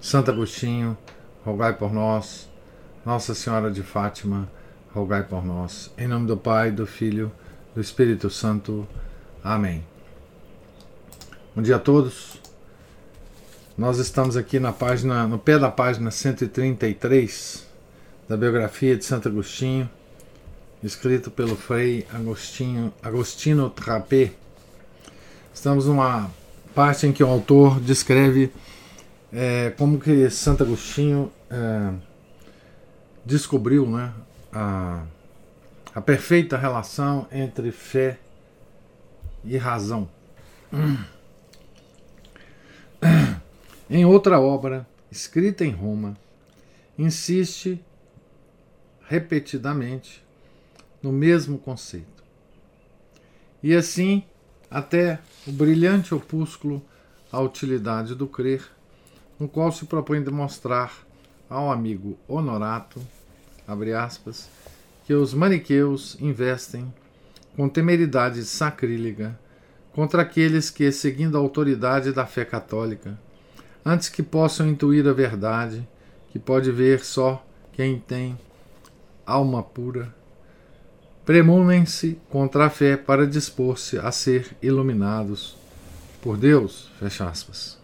Santo 0.00 0.30
Agostinho, 0.30 0.96
rogai 1.44 1.72
por 1.72 1.92
nós. 1.92 2.48
Nossa 3.04 3.34
Senhora 3.34 3.70
de 3.70 3.82
Fátima, 3.82 4.48
rogai 4.94 5.24
por 5.24 5.44
nós. 5.44 5.90
Em 5.98 6.06
nome 6.06 6.26
do 6.26 6.36
Pai, 6.36 6.70
do 6.70 6.86
Filho, 6.86 7.32
do 7.74 7.80
Espírito 7.80 8.30
Santo. 8.30 8.86
Amém. 9.42 9.84
Bom 11.54 11.62
dia 11.62 11.76
a 11.76 11.80
todos. 11.80 12.38
Nós 13.76 13.98
estamos 13.98 14.36
aqui 14.36 14.60
na 14.60 14.72
página, 14.72 15.26
no 15.26 15.38
pé 15.38 15.58
da 15.58 15.70
página 15.70 16.10
133 16.10 17.66
da 18.28 18.36
biografia 18.36 18.96
de 18.96 19.04
Santo 19.04 19.28
Agostinho, 19.28 19.88
escrito 20.82 21.30
pelo 21.30 21.56
Frei 21.56 22.06
Agostinho, 22.12 22.92
Agostino 23.02 23.68
Trapé. 23.68 24.32
Estamos 25.52 25.86
numa 25.86 26.30
parte 26.72 27.06
em 27.06 27.12
que 27.12 27.24
o 27.24 27.28
autor 27.28 27.80
descreve 27.80 28.52
é, 29.32 29.70
como 29.70 29.98
que 29.98 30.30
Santo 30.30 30.62
Agostinho 30.62 31.32
é, 31.50 31.92
descobriu 33.24 33.86
né, 33.86 34.12
a, 34.52 35.04
a 35.94 36.00
perfeita 36.00 36.56
relação 36.56 37.26
entre 37.30 37.70
fé 37.70 38.18
e 39.44 39.56
razão. 39.56 40.08
Em 43.90 44.04
outra 44.04 44.38
obra, 44.40 44.86
escrita 45.10 45.64
em 45.64 45.70
Roma, 45.70 46.16
insiste 46.98 47.82
repetidamente 49.06 50.22
no 51.02 51.10
mesmo 51.10 51.58
conceito. 51.58 52.22
E 53.62 53.74
assim, 53.74 54.22
até 54.70 55.20
o 55.46 55.52
brilhante 55.52 56.14
opúsculo 56.14 56.84
A 57.32 57.40
Utilidade 57.40 58.14
do 58.14 58.26
Crer, 58.26 58.62
no 59.38 59.48
qual 59.48 59.70
se 59.70 59.86
propõe 59.86 60.22
demonstrar 60.22 60.92
ao 61.48 61.70
amigo 61.70 62.18
Honorato, 62.26 63.00
aspas, 63.96 64.48
que 65.04 65.14
os 65.14 65.32
maniqueus 65.32 66.16
investem 66.20 66.92
com 67.56 67.68
temeridade 67.68 68.44
sacrílega 68.44 69.38
contra 69.92 70.22
aqueles 70.22 70.70
que, 70.70 70.90
seguindo 70.92 71.36
a 71.36 71.40
autoridade 71.40 72.12
da 72.12 72.26
fé 72.26 72.44
católica, 72.44 73.18
antes 73.84 74.08
que 74.08 74.22
possam 74.22 74.68
intuir 74.68 75.06
a 75.08 75.12
verdade, 75.12 75.86
que 76.30 76.38
pode 76.38 76.70
ver 76.70 77.04
só 77.04 77.44
quem 77.72 77.98
tem 77.98 78.38
alma 79.26 79.62
pura, 79.62 80.14
premunem-se 81.24 82.18
contra 82.30 82.66
a 82.66 82.70
fé 82.70 82.96
para 82.96 83.26
dispor-se 83.26 83.98
a 83.98 84.10
ser 84.10 84.56
iluminados 84.62 85.56
por 86.22 86.36
Deus. 86.36 86.90
Fecha 86.98 87.28
aspas. 87.28 87.77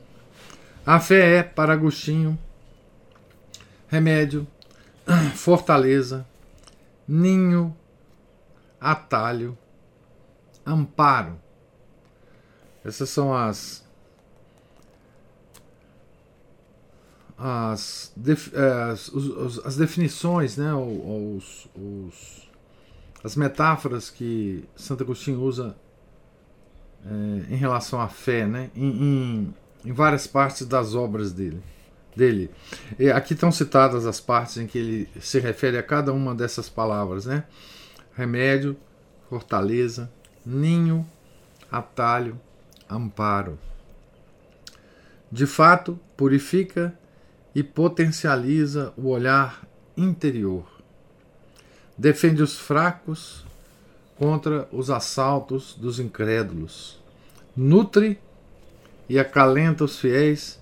A 0.86 1.00
fé 1.00 1.38
é, 1.38 1.42
para 1.42 1.72
Agostinho, 1.72 2.38
remédio, 3.88 4.46
fortaleza, 5.34 6.26
ninho, 7.08 7.74
atalho, 8.78 9.56
amparo. 10.66 11.41
Essas 12.84 13.09
são 13.09 13.34
as 13.34 13.82
as, 17.36 18.12
eh, 18.26 18.91
as, 18.92 19.10
as 19.64 19.76
definições, 19.76 20.56
né, 20.56 20.72
os, 20.72 21.69
os, 21.75 22.48
as 23.22 23.36
metáforas 23.36 24.09
que 24.09 24.64
Santo 24.76 25.03
Agostinho 25.03 25.41
usa 25.41 25.76
é, 27.04 27.53
em 27.53 27.56
relação 27.56 28.00
à 28.00 28.09
fé, 28.09 28.47
né, 28.47 28.70
em, 28.75 28.88
em 28.88 29.54
em 29.84 29.93
várias 29.93 30.27
partes 30.27 30.67
das 30.67 30.95
obras 30.95 31.33
dele. 31.33 31.62
dele. 32.17 32.50
E 32.99 33.11
aqui 33.11 33.34
estão 33.34 33.53
citadas 33.53 34.06
as 34.06 34.21
partes 34.21 34.56
em 34.56 34.67
que 34.67 34.78
ele 34.78 35.09
se 35.21 35.39
refere 35.39 35.77
a 35.77 35.83
cada 35.83 36.12
uma 36.12 36.34
dessas 36.34 36.69
palavras, 36.69 37.27
né? 37.27 37.45
Remédio, 38.17 38.77
fortaleza, 39.28 40.11
ninho, 40.45 41.06
atalho, 41.71 42.41
amparo. 42.89 43.59
De 45.31 45.47
fato, 45.47 45.99
purifica 46.16 46.97
e 47.55 47.62
potencializa 47.62 48.93
o 48.97 49.09
olhar 49.09 49.66
interior. 49.97 50.66
Defende 51.97 52.43
os 52.43 52.59
fracos 52.59 53.45
contra 54.16 54.69
os 54.72 54.91
assaltos 54.91 55.75
dos 55.75 55.99
incrédulos. 55.99 57.03
Nutre 57.56 58.19
e 59.09 59.19
acalenta 59.19 59.84
os 59.84 59.98
fiéis 59.98 60.59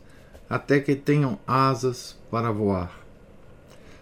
até 0.48 0.80
que 0.80 0.94
tenham 0.94 1.38
asas 1.46 2.18
para 2.30 2.50
voar. 2.50 3.00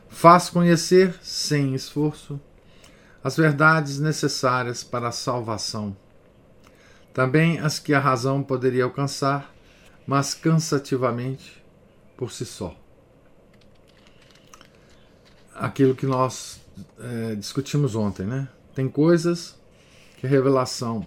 Faz 0.09 0.51
conhecer, 0.51 1.15
sem 1.23 1.75
esforço, 1.75 2.41
as 3.23 3.37
verdades 3.37 4.01
necessárias 4.01 4.83
para 4.83 5.09
a 5.09 5.13
salvação, 5.13 5.97
também 7.13 7.59
as 7.59 7.79
que 7.79 7.95
a 7.95 8.01
razão 8.01 8.43
poderia 8.43 8.85
alcançar, 8.85 9.55
mas 10.07 10.35
cansativamente 10.35 11.63
por 12.17 12.33
si 12.33 12.45
só. 12.45 12.75
Aquilo 15.55 15.95
que 15.95 16.07
nós 16.07 16.61
é, 16.99 17.35
discutimos 17.35 17.95
ontem, 17.95 18.27
né? 18.27 18.49
Tem 18.75 18.89
coisas 18.89 19.59
que 20.17 20.27
a 20.27 20.31
revelação 20.31 21.07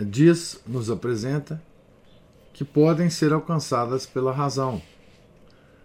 diz, 0.00 0.60
nos 0.66 0.90
apresenta, 0.90 1.62
que 2.52 2.64
podem 2.64 3.10
ser 3.10 3.32
alcançadas 3.32 4.06
pela 4.06 4.32
razão, 4.32 4.80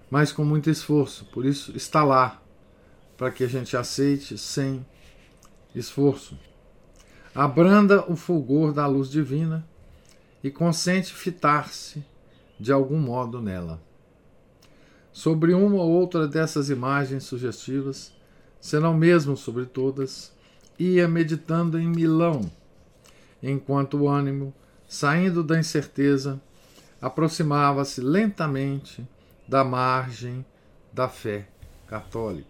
mas 0.10 0.32
com 0.32 0.44
muito 0.44 0.70
esforço. 0.70 1.26
Por 1.26 1.46
isso 1.46 1.76
está 1.76 2.04
lá, 2.04 2.42
para 3.18 3.32
que 3.32 3.44
a 3.44 3.48
gente 3.48 3.76
aceite 3.76 4.38
sem 4.38 4.86
esforço. 5.74 6.38
Abranda 7.34 8.04
o 8.12 8.16
fulgor 8.16 8.74
da 8.74 8.88
luz 8.88 9.10
divina 9.10 9.68
e 10.44 10.50
consente 10.50 11.14
fitar-se 11.14 12.04
de 12.60 12.72
algum 12.72 13.00
modo 13.00 13.42
nela. 13.42 13.82
Sobre 15.12 15.54
uma 15.54 15.78
ou 15.78 15.90
outra 15.90 16.28
dessas 16.28 16.70
imagens 16.70 17.24
sugestivas, 17.24 18.14
senão 18.60 18.94
mesmo 18.94 19.36
sobre 19.36 19.66
todas, 19.66 20.32
ia 20.78 21.08
meditando 21.08 21.80
em 21.80 21.88
Milão 21.88 22.52
enquanto 23.42 23.98
o 23.98 24.10
ânimo, 24.10 24.54
saindo 24.88 25.44
da 25.44 25.60
incerteza, 25.60 26.42
aproximava-se 27.02 28.02
lentamente 28.02 29.08
da 29.48 29.64
margem 29.64 30.46
da 30.92 31.08
fé 31.08 31.48
católica. 31.88 32.50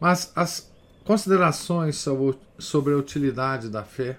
Mas 0.00 0.32
as 0.34 0.72
considerações 1.04 2.04
sobre 2.58 2.94
a 2.94 2.96
utilidade 2.96 3.68
da 3.68 3.84
fé 3.84 4.18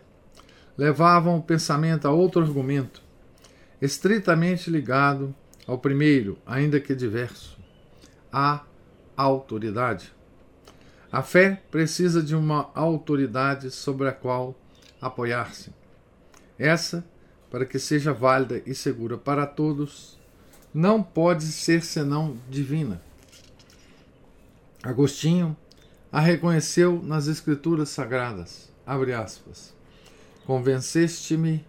levavam 0.78 1.38
o 1.38 1.44
pensamento 1.44 2.08
a 2.08 2.12
outro 2.12 2.42
argumento, 2.42 3.02
estritamente 3.82 4.70
ligado 4.70 5.36
ao 5.68 5.78
primeiro, 5.78 6.38
ainda 6.46 6.80
que 6.80 6.96
diverso, 6.96 7.58
a 8.32 8.64
autoridade. 9.16 10.12
A 11.14 11.22
fé 11.22 11.62
precisa 11.70 12.24
de 12.24 12.36
uma 12.36 12.72
autoridade 12.74 13.70
sobre 13.70 14.08
a 14.08 14.12
qual 14.12 14.60
apoiar-se. 15.00 15.70
Essa, 16.58 17.06
para 17.52 17.68
que 17.68 17.78
seja 17.78 18.12
válida 18.12 18.64
e 18.66 18.74
segura 18.74 19.16
para 19.16 19.46
todos, 19.46 20.18
não 20.74 21.04
pode 21.04 21.44
ser 21.44 21.84
senão 21.84 22.36
divina. 22.50 23.00
Agostinho 24.82 25.56
a 26.12 26.20
reconheceu 26.20 27.00
nas 27.04 27.28
Escrituras 27.28 27.90
Sagradas. 27.90 28.72
Abre 28.84 29.14
aspas. 29.14 29.72
Convenceste-me 30.48 31.64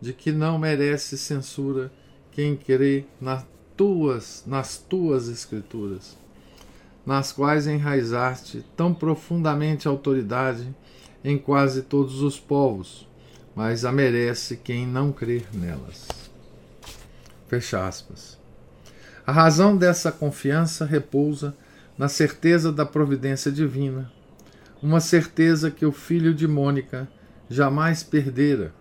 de 0.00 0.12
que 0.12 0.32
não 0.32 0.58
merece 0.58 1.16
censura 1.16 1.92
quem 2.32 2.56
crê 2.56 3.04
nas 3.20 3.46
tuas, 3.76 4.42
nas 4.44 4.76
tuas 4.76 5.28
Escrituras 5.28 6.20
nas 7.04 7.32
quais 7.32 7.66
enraizaste 7.66 8.64
tão 8.76 8.94
profundamente 8.94 9.88
a 9.88 9.90
autoridade 9.90 10.74
em 11.24 11.36
quase 11.36 11.82
todos 11.82 12.22
os 12.22 12.38
povos, 12.38 13.08
mas 13.54 13.84
a 13.84 13.92
merece 13.92 14.56
quem 14.56 14.86
não 14.86 15.12
crer 15.12 15.46
nelas. 15.52 16.08
Fecha 17.48 17.86
aspas. 17.86 18.38
A 19.26 19.32
razão 19.32 19.76
dessa 19.76 20.10
confiança 20.10 20.84
repousa 20.84 21.56
na 21.96 22.08
certeza 22.08 22.72
da 22.72 22.84
providência 22.84 23.52
divina, 23.52 24.10
uma 24.82 24.98
certeza 24.98 25.70
que 25.70 25.86
o 25.86 25.92
filho 25.92 26.34
de 26.34 26.48
Mônica 26.48 27.08
jamais 27.48 28.02
perdera 28.02 28.74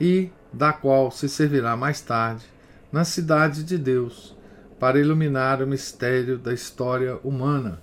e 0.00 0.30
da 0.52 0.72
qual 0.72 1.10
se 1.10 1.28
servirá 1.28 1.76
mais 1.76 2.00
tarde 2.00 2.44
na 2.92 3.04
cidade 3.04 3.62
de 3.62 3.78
Deus 3.78 4.35
para 4.78 4.98
iluminar 4.98 5.62
o 5.62 5.66
mistério 5.66 6.38
da 6.38 6.52
história 6.52 7.18
humana. 7.24 7.80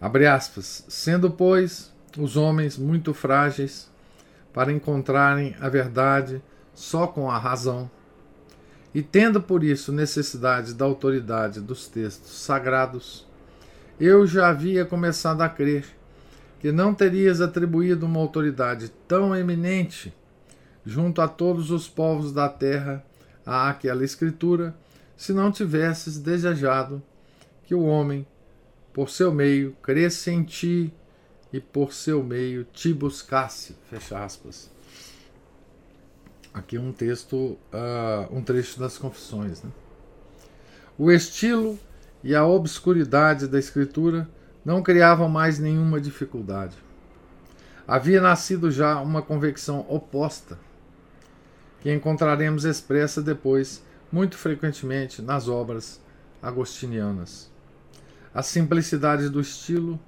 Abre 0.00 0.26
aspas. 0.26 0.84
Sendo, 0.88 1.30
pois, 1.30 1.92
os 2.18 2.36
homens 2.36 2.76
muito 2.76 3.14
frágeis 3.14 3.90
para 4.52 4.72
encontrarem 4.72 5.56
a 5.60 5.68
verdade 5.68 6.42
só 6.74 7.06
com 7.06 7.30
a 7.30 7.38
razão, 7.38 7.90
e 8.94 9.02
tendo 9.02 9.40
por 9.40 9.64
isso 9.64 9.92
necessidade 9.92 10.74
da 10.74 10.84
autoridade 10.84 11.60
dos 11.60 11.86
textos 11.86 12.38
sagrados, 12.38 13.26
eu 13.98 14.26
já 14.26 14.48
havia 14.48 14.84
começado 14.84 15.40
a 15.40 15.48
crer 15.48 15.84
que 16.60 16.70
não 16.70 16.94
terias 16.94 17.40
atribuído 17.40 18.06
uma 18.06 18.20
autoridade 18.20 18.90
tão 19.08 19.34
eminente 19.34 20.12
junto 20.84 21.22
a 21.22 21.28
todos 21.28 21.70
os 21.70 21.88
povos 21.88 22.32
da 22.32 22.48
terra 22.48 23.04
àquela 23.46 24.04
escritura, 24.04 24.74
se 25.22 25.32
não 25.32 25.52
tivesses 25.52 26.18
desejado 26.18 27.00
que 27.62 27.76
o 27.76 27.84
homem, 27.84 28.26
por 28.92 29.08
seu 29.08 29.32
meio, 29.32 29.70
cresça 29.80 30.32
em 30.32 30.42
ti 30.42 30.92
e 31.52 31.60
por 31.60 31.92
seu 31.92 32.24
meio 32.24 32.64
te 32.64 32.92
buscasse. 32.92 33.76
Fecha 33.88 34.18
aspas. 34.18 34.68
Aqui 36.52 36.76
um 36.76 36.92
texto, 36.92 37.36
uh, 37.36 38.36
um 38.36 38.42
trecho 38.42 38.80
das 38.80 38.98
Confissões. 38.98 39.62
Né? 39.62 39.70
O 40.98 41.08
estilo 41.08 41.78
e 42.24 42.34
a 42.34 42.44
obscuridade 42.44 43.46
da 43.46 43.60
escritura 43.60 44.28
não 44.64 44.82
criavam 44.82 45.28
mais 45.28 45.56
nenhuma 45.56 46.00
dificuldade. 46.00 46.76
Havia 47.86 48.20
nascido 48.20 48.72
já 48.72 49.00
uma 49.00 49.22
convicção 49.22 49.86
oposta, 49.88 50.58
que 51.80 51.94
encontraremos 51.94 52.64
expressa 52.64 53.22
depois, 53.22 53.84
muito 54.12 54.36
frequentemente, 54.36 55.22
nas 55.22 55.48
obras 55.48 56.00
agostinianas. 56.42 57.50
A 58.34 58.42
simplicidade 58.42 59.30
do 59.30 59.40
estilo 59.40 59.98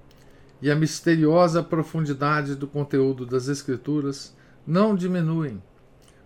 e 0.60 0.70
a 0.70 0.76
misteriosa 0.76 1.62
profundidade 1.62 2.54
do 2.54 2.66
conteúdo 2.66 3.24
das 3.26 3.48
Escrituras 3.48 4.36
não 4.66 4.94
diminuem, 4.94 5.62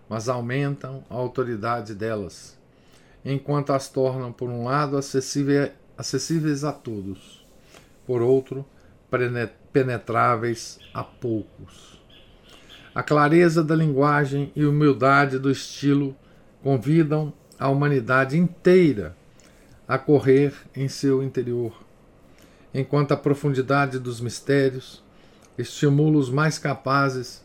mas 0.07 0.27
aumentam 0.27 1.03
a 1.09 1.15
autoridade 1.15 1.95
delas, 1.95 2.57
enquanto 3.23 3.73
as 3.73 3.89
tornam, 3.89 4.31
por 4.31 4.49
um 4.49 4.63
lado, 4.63 4.97
acessíveis 4.97 6.63
a 6.63 6.71
todos, 6.71 7.45
por 8.05 8.21
outro, 8.21 8.65
penetráveis 9.71 10.79
a 10.93 11.03
poucos. 11.03 12.01
A 12.95 13.03
clareza 13.03 13.63
da 13.63 13.75
linguagem 13.75 14.51
e 14.55 14.65
humildade 14.65 15.37
do 15.37 15.51
estilo 15.51 16.15
convidam 16.63 17.33
a 17.59 17.67
humanidade 17.67 18.37
inteira 18.37 19.15
a 19.87 19.97
correr 19.97 20.53
em 20.75 20.87
seu 20.87 21.21
interior 21.21 21.89
enquanto 22.73 23.11
a 23.11 23.17
profundidade 23.17 23.99
dos 23.99 24.21
mistérios 24.21 25.03
estimula 25.57 26.17
os 26.17 26.29
mais 26.29 26.57
capazes 26.57 27.43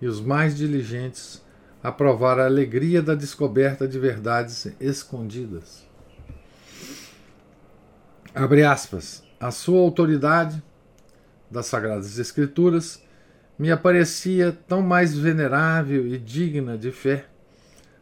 e 0.00 0.06
os 0.06 0.20
mais 0.20 0.56
diligentes 0.56 1.42
a 1.82 1.90
provar 1.90 2.38
a 2.38 2.46
alegria 2.46 3.02
da 3.02 3.14
descoberta 3.14 3.86
de 3.88 3.98
verdades 3.98 4.68
escondidas. 4.80 5.84
Abre 8.34 8.64
aspas. 8.64 9.22
A 9.38 9.50
sua 9.50 9.80
autoridade 9.80 10.62
das 11.50 11.66
Sagradas 11.66 12.18
Escrituras 12.18 13.02
me 13.58 13.70
aparecia 13.70 14.56
tão 14.68 14.80
mais 14.80 15.16
venerável 15.16 16.06
e 16.06 16.16
digna 16.16 16.78
de 16.78 16.92
fé 16.92 17.26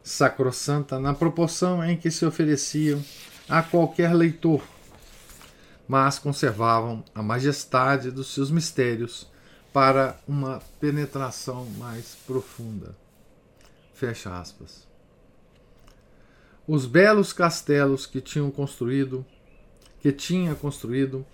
sacrossanta 0.03 0.99
na 0.99 1.15
proporção 1.15 1.85
em 1.85 1.97
que 1.97 2.11
se 2.11 2.25
ofereciam 2.25 3.03
a 3.49 3.63
qualquer 3.63 4.15
leitor 4.15 4.63
mas 5.91 6.21
conservavam 6.21 7.03
a 7.13 7.21
majestade 7.21 8.13
dos 8.13 8.33
seus 8.33 8.49
mistérios 8.49 9.29
para 9.73 10.17
uma 10.29 10.63
penetração 10.79 11.67
mais 11.79 12.17
profunda. 12.25 12.97
Fecha 13.93 14.39
aspas. 14.39 14.87
Os 16.65 16.87
belos 16.87 17.33
castelos 17.33 18.07
que 18.07 18.21
tinham 18.21 18.53
construído, 18.53 19.27
que 20.01 20.13
tinha 20.13 20.55
construído 20.55 21.27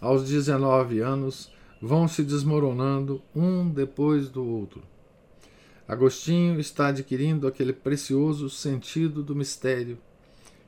aos 0.00 0.28
19 0.28 1.00
anos, 1.00 1.50
vão 1.82 2.06
se 2.06 2.22
desmoronando 2.22 3.20
um 3.34 3.68
depois 3.68 4.28
do 4.28 4.46
outro. 4.46 4.80
Agostinho 5.86 6.58
está 6.58 6.88
adquirindo 6.88 7.46
aquele 7.46 7.72
precioso 7.72 8.48
sentido 8.48 9.22
do 9.22 9.36
mistério 9.36 9.98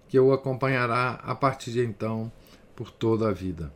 que 0.08 0.18
o 0.18 0.32
acompanhará 0.32 1.20
a 1.22 1.34
partir 1.34 1.72
de 1.72 1.84
então 1.84 2.30
por 2.74 2.90
toda 2.90 3.28
a 3.28 3.32
vida. 3.32 3.72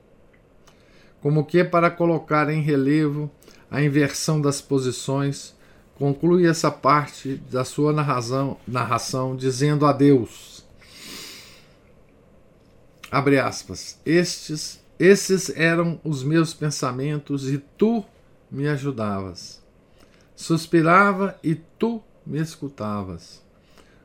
Como 1.21 1.45
que 1.45 1.65
para 1.65 1.91
colocar 1.91 2.49
em 2.51 2.61
relevo 2.61 3.31
a 3.71 3.83
inversão 3.83 4.41
das 4.41 4.61
posições, 4.61 5.55
conclui 5.95 6.47
essa 6.47 6.71
parte 6.71 7.37
da 7.51 7.65
sua 7.65 7.93
narração, 7.93 8.57
narração 8.67 9.37
dizendo 9.37 9.87
a 9.87 9.93
Deus. 9.93 10.65
Abre 13.11 13.39
aspas. 13.39 13.99
Estes, 14.05 14.81
esses 14.99 15.51
eram 15.57 16.01
os 16.05 16.23
meus 16.23 16.55
pensamentos 16.55 17.51
e 17.51 17.59
tu 17.59 18.05
me 18.51 18.69
ajudavas. 18.69 19.60
Suspirava 20.41 21.39
e 21.45 21.55
tu 21.55 22.03
me 22.25 22.41
escutavas. 22.41 23.45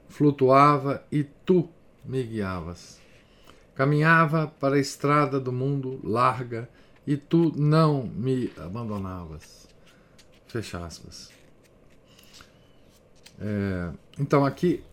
Flutuava 0.09 1.01
e 1.09 1.23
tu 1.23 1.69
me 2.03 2.23
guiavas. 2.23 2.99
Caminhava 3.73 4.45
para 4.59 4.75
a 4.75 4.79
estrada 4.79 5.39
do 5.39 5.53
mundo 5.53 5.97
larga 6.03 6.69
e 7.07 7.15
tu 7.15 7.53
não 7.55 8.05
me 8.05 8.51
abandonavas. 8.57 9.65
Fecha 10.45 10.85
aspas. 10.85 11.31
É, 13.39 13.93
então 14.19 14.43
aqui 14.45 14.83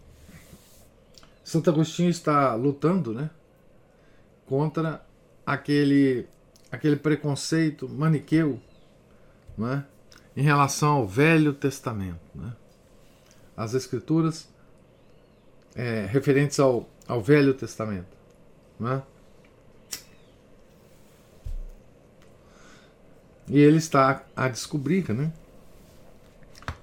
Santo 1.42 1.68
Agostinho 1.70 2.10
está 2.10 2.54
lutando, 2.54 3.12
né, 3.12 3.28
contra 4.46 5.04
aquele 5.44 6.24
aquele 6.70 6.94
preconceito 6.94 7.88
maniqueu, 7.88 8.60
né, 9.58 9.84
em 10.36 10.42
relação 10.42 10.96
ao 10.96 11.06
Velho 11.06 11.52
Testamento, 11.52 12.20
né, 12.34 12.52
as 13.56 13.74
escrituras 13.74 14.48
é, 15.74 16.06
referentes 16.06 16.58
ao, 16.58 16.88
ao 17.06 17.20
Velho 17.20 17.54
Testamento. 17.54 18.16
Né? 18.78 19.02
E 23.48 23.58
ele 23.58 23.76
está 23.76 24.24
a 24.34 24.48
descobrir, 24.48 25.12
né? 25.12 25.32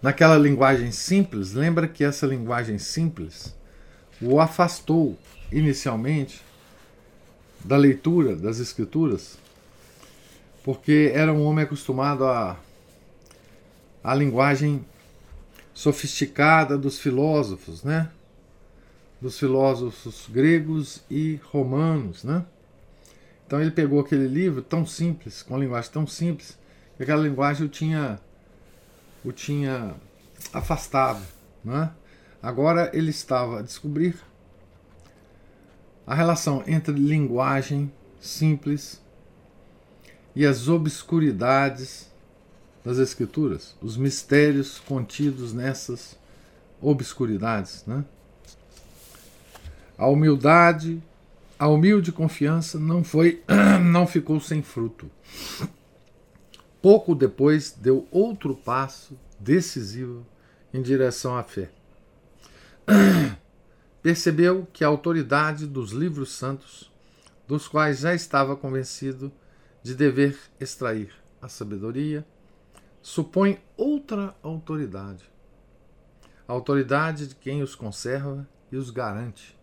Naquela 0.01 0.37
linguagem 0.37 0.91
simples, 0.91 1.53
lembra 1.53 1.87
que 1.87 2.03
essa 2.03 2.25
linguagem 2.25 2.77
simples 2.77 3.55
o 4.21 4.39
afastou 4.39 5.17
inicialmente 5.51 6.41
da 7.65 7.75
leitura 7.75 8.35
das 8.35 8.59
escrituras, 8.59 9.37
porque 10.63 11.11
era 11.13 11.33
um 11.33 11.43
homem 11.43 11.65
acostumado 11.65 12.25
a 12.25 12.57
a 14.03 14.13
linguagem 14.13 14.85
sofisticada 15.73 16.77
dos 16.77 16.99
filósofos, 16.99 17.83
né? 17.83 18.09
dos 19.21 19.37
filósofos 19.37 20.27
gregos 20.29 21.03
e 21.09 21.39
romanos, 21.51 22.23
né? 22.23 22.45
Então 23.45 23.59
ele 23.59 23.71
pegou 23.71 23.99
aquele 23.99 24.27
livro 24.27 24.61
tão 24.61 24.85
simples, 24.85 25.43
com 25.43 25.53
uma 25.53 25.59
linguagem 25.59 25.91
tão 25.91 26.07
simples, 26.07 26.57
que 26.95 27.03
aquela 27.03 27.21
linguagem 27.21 27.65
o 27.65 27.69
tinha, 27.69 28.19
o 29.25 29.31
tinha 29.31 29.95
afastado, 30.53 31.21
né? 31.63 31.91
Agora 32.41 32.89
ele 32.93 33.09
estava 33.09 33.59
a 33.59 33.61
descobrir 33.61 34.15
a 36.07 36.15
relação 36.15 36.63
entre 36.65 36.93
linguagem 36.93 37.91
simples 38.21 39.01
e 40.33 40.45
as 40.45 40.69
obscuridades 40.69 42.08
das 42.83 42.97
escrituras, 42.97 43.75
os 43.81 43.97
mistérios 43.97 44.79
contidos 44.79 45.53
nessas 45.53 46.17
obscuridades, 46.81 47.83
né? 47.85 48.05
A 49.97 50.07
humildade, 50.07 51.01
a 51.57 51.67
humilde 51.67 52.11
confiança 52.11 52.79
não 52.79 53.03
foi, 53.03 53.43
não 53.83 54.07
ficou 54.07 54.39
sem 54.39 54.61
fruto. 54.61 55.11
Pouco 56.81 57.13
depois 57.13 57.71
deu 57.71 58.07
outro 58.09 58.55
passo 58.55 59.19
decisivo 59.37 60.25
em 60.73 60.81
direção 60.81 61.37
à 61.37 61.43
fé. 61.43 61.69
percebeu 64.01 64.67
que 64.71 64.83
a 64.83 64.87
autoridade 64.87 65.67
dos 65.67 65.91
livros 65.91 66.31
santos, 66.31 66.91
dos 67.47 67.67
quais 67.67 67.99
já 67.99 68.13
estava 68.13 68.55
convencido 68.55 69.31
de 69.83 69.93
dever 69.93 70.37
extrair 70.59 71.11
a 71.41 71.47
sabedoria, 71.47 72.25
supõe 73.01 73.59
outra 73.77 74.35
autoridade, 74.43 75.29
a 76.47 76.53
autoridade 76.53 77.27
de 77.27 77.35
quem 77.35 77.61
os 77.61 77.75
conserva 77.75 78.47
e 78.71 78.77
os 78.77 78.89
garante. 78.89 79.57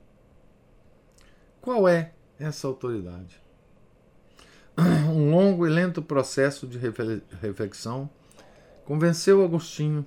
Qual 1.60 1.88
é 1.88 2.12
essa 2.38 2.66
autoridade? 2.66 3.40
Um 5.08 5.30
longo 5.30 5.66
e 5.66 5.70
lento 5.70 6.02
processo 6.02 6.66
de 6.66 6.78
reflexão 7.40 8.10
convenceu 8.84 9.42
Agostinho 9.42 10.04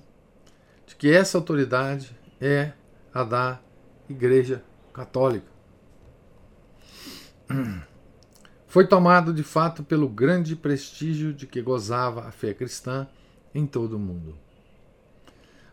de 0.86 0.94
que 0.94 1.12
essa 1.12 1.36
autoridade 1.36 2.16
é 2.40 2.72
a 3.12 3.24
da 3.24 3.60
Igreja 4.08 4.64
Católica. 4.92 5.50
Foi 8.66 8.86
tomado 8.86 9.34
de 9.34 9.42
fato 9.42 9.82
pelo 9.82 10.08
grande 10.08 10.54
prestígio 10.54 11.34
de 11.34 11.46
que 11.46 11.60
gozava 11.60 12.26
a 12.26 12.30
fé 12.30 12.54
cristã 12.54 13.08
em 13.54 13.66
todo 13.66 13.96
o 13.96 13.98
mundo. 13.98 14.36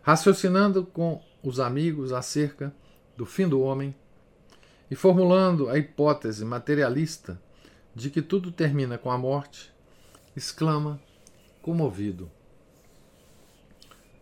Raciocinando 0.01 0.86
com 0.86 1.22
os 1.43 1.60
amigos 1.60 2.12
acerca 2.12 2.74
do 3.15 3.25
fim 3.25 3.48
do 3.48 3.62
homem 3.62 3.96
e 4.89 4.96
formulando 4.96 5.69
a 5.69 5.77
hipótese 5.77 6.46
materialista 6.46 7.41
de 7.93 8.10
que 8.10 8.22
tudo 8.22 8.51
termina 8.51 8.98
com 8.98 9.12
a 9.12 9.17
morte, 9.17 9.74
exclama, 10.36 11.01
comovido: 11.62 12.31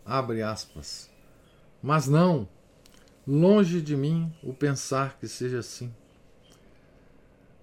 Abre 0.05 0.41
aspas. 0.41 1.09
Mas 1.81 2.07
não, 2.07 2.47
longe 3.27 3.81
de 3.81 3.95
mim 3.95 4.33
o 4.41 4.53
pensar 4.53 5.17
que 5.19 5.27
seja 5.27 5.59
assim. 5.59 5.93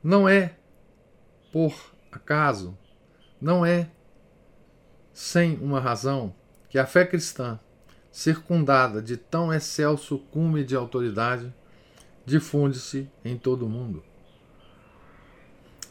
Não 0.03 0.29
é 0.29 0.57
por 1.53 1.75
acaso, 2.11 2.77
não 3.41 3.65
é 3.65 3.91
sem 5.13 5.57
uma 5.57 5.81
razão 5.81 6.35
que 6.69 6.79
a 6.79 6.87
fé 6.87 7.05
cristã, 7.05 7.59
circundada 8.11 9.03
de 9.03 9.17
tão 9.17 9.53
excelso 9.53 10.19
cume 10.31 10.65
de 10.65 10.75
autoridade, 10.75 11.53
difunde-se 12.25 13.09
em 13.25 13.37
todo 13.37 13.67
o 13.67 13.69
mundo. 13.69 14.03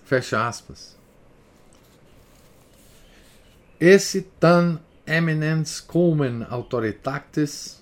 Fecha 0.03 0.47
aspas. 0.47 0.97
Esse 3.79 4.21
tan 4.21 4.79
eminens 5.05 5.79
cumen 5.79 6.45
autoritatis, 6.49 7.81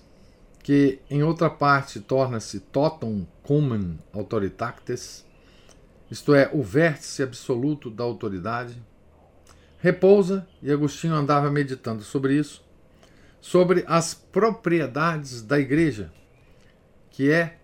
que 0.62 1.00
em 1.10 1.22
outra 1.22 1.50
parte 1.50 2.00
torna-se 2.00 2.60
totum 2.60 3.26
cumen 3.42 3.98
autoritatis, 4.12 5.24
isto 6.10 6.34
é, 6.34 6.50
o 6.52 6.62
vértice 6.62 7.22
absoluto 7.22 7.88
da 7.90 8.02
autoridade, 8.02 8.82
repousa, 9.80 10.46
e 10.62 10.70
Agostinho 10.70 11.14
andava 11.14 11.50
meditando 11.50 12.02
sobre 12.02 12.34
isso, 12.34 12.62
sobre 13.40 13.84
as 13.86 14.12
propriedades 14.12 15.42
da 15.42 15.58
igreja, 15.58 16.12
que 17.10 17.30
é 17.30 17.58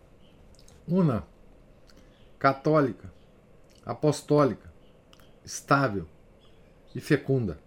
una, 0.89 1.25
católica, 2.39 3.13
apostólica, 3.85 4.73
estável 5.45 6.09
e 6.95 7.01
fecunda. 7.01 7.59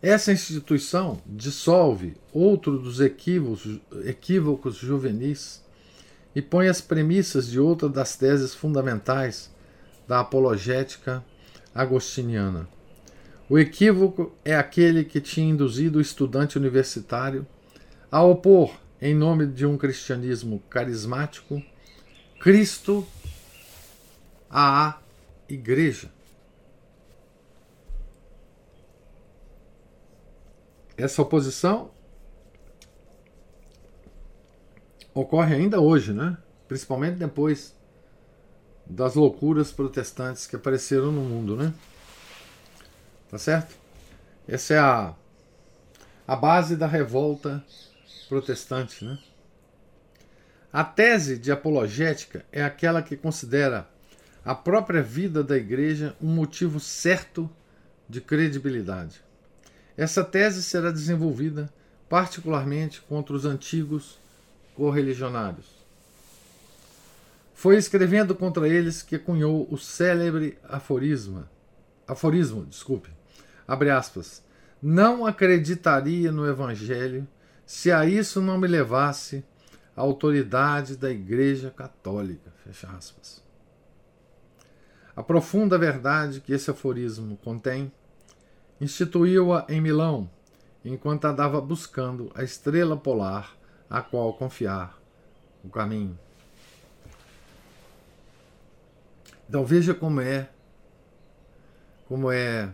Essa 0.00 0.32
instituição 0.32 1.20
dissolve 1.26 2.16
outro 2.32 2.78
dos 2.78 3.00
equívocos, 3.00 3.80
equívocos 4.04 4.76
juvenis 4.76 5.64
e 6.34 6.40
põe 6.40 6.68
as 6.68 6.80
premissas 6.80 7.48
de 7.48 7.58
outra 7.58 7.88
das 7.88 8.16
teses 8.16 8.54
fundamentais 8.54 9.50
da 10.06 10.20
apologética 10.20 11.24
agostiniana. 11.76 12.66
O 13.48 13.58
equívoco 13.58 14.34
é 14.44 14.56
aquele 14.56 15.04
que 15.04 15.20
tinha 15.20 15.50
induzido 15.50 15.98
o 15.98 16.00
estudante 16.00 16.56
universitário 16.56 17.46
a 18.10 18.22
opor, 18.22 18.74
em 19.00 19.14
nome 19.14 19.46
de 19.46 19.66
um 19.66 19.76
cristianismo 19.76 20.60
carismático, 20.70 21.62
Cristo 22.40 23.06
à 24.50 24.98
Igreja. 25.48 26.10
Essa 30.96 31.20
oposição 31.20 31.90
ocorre 35.12 35.54
ainda 35.54 35.78
hoje, 35.78 36.12
né? 36.12 36.38
principalmente 36.66 37.16
depois 37.16 37.75
das 38.88 39.14
loucuras 39.14 39.72
protestantes 39.72 40.46
que 40.46 40.56
apareceram 40.56 41.10
no 41.10 41.22
mundo, 41.22 41.56
né? 41.56 41.74
Tá 43.28 43.38
certo? 43.38 43.74
Essa 44.46 44.74
é 44.74 44.78
a, 44.78 45.14
a 46.26 46.36
base 46.36 46.76
da 46.76 46.86
revolta 46.86 47.64
protestante, 48.28 49.04
né? 49.04 49.18
A 50.72 50.84
tese 50.84 51.38
de 51.38 51.50
apologética 51.50 52.44
é 52.52 52.62
aquela 52.62 53.02
que 53.02 53.16
considera 53.16 53.88
a 54.44 54.54
própria 54.54 55.02
vida 55.02 55.42
da 55.42 55.56
igreja 55.56 56.14
um 56.20 56.28
motivo 56.28 56.78
certo 56.78 57.50
de 58.08 58.20
credibilidade. 58.20 59.20
Essa 59.96 60.22
tese 60.22 60.62
será 60.62 60.90
desenvolvida 60.90 61.68
particularmente 62.08 63.00
contra 63.00 63.34
os 63.34 63.44
antigos 63.44 64.18
correligionários. 64.74 65.75
Foi 67.56 67.78
escrevendo 67.78 68.34
contra 68.34 68.68
eles 68.68 69.00
que 69.00 69.18
cunhou 69.18 69.66
o 69.70 69.78
célebre 69.78 70.58
aforisma, 70.62 71.50
aforismo, 72.06 72.66
desculpe, 72.66 73.08
abre 73.66 73.88
aspas, 73.88 74.44
não 74.82 75.24
acreditaria 75.24 76.30
no 76.30 76.46
evangelho 76.46 77.26
se 77.64 77.90
a 77.90 78.04
isso 78.04 78.42
não 78.42 78.58
me 78.58 78.68
levasse 78.68 79.42
a 79.96 80.02
autoridade 80.02 80.98
da 80.98 81.10
Igreja 81.10 81.70
Católica, 81.70 82.52
fecha 82.62 82.88
aspas. 82.88 83.42
A 85.16 85.22
profunda 85.22 85.78
verdade 85.78 86.42
que 86.42 86.52
esse 86.52 86.70
aforismo 86.70 87.38
contém 87.38 87.90
instituiu-a 88.78 89.64
em 89.70 89.80
Milão, 89.80 90.30
enquanto 90.84 91.24
andava 91.24 91.58
buscando 91.58 92.30
a 92.34 92.44
estrela 92.44 92.98
polar 92.98 93.56
a 93.88 94.02
qual 94.02 94.34
confiar 94.34 95.00
o 95.64 95.70
caminho. 95.70 96.18
Então 99.48 99.64
veja 99.64 99.94
como 99.94 100.20
é 100.20 100.50
como 102.08 102.30
é 102.30 102.72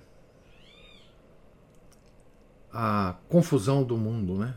a 2.73 3.17
confusão 3.29 3.83
do 3.83 3.97
mundo, 3.97 4.39
né? 4.39 4.57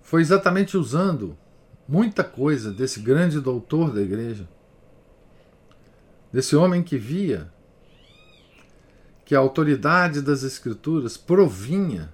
Foi 0.00 0.20
exatamente 0.20 0.76
usando 0.76 1.36
muita 1.88 2.24
coisa 2.24 2.70
desse 2.70 3.00
grande 3.00 3.40
doutor 3.40 3.92
da 3.92 4.00
igreja, 4.00 4.48
desse 6.32 6.56
homem 6.56 6.82
que 6.82 6.98
via 6.98 7.50
que 9.24 9.34
a 9.34 9.38
autoridade 9.38 10.20
das 10.20 10.42
escrituras 10.42 11.16
provinha 11.16 12.12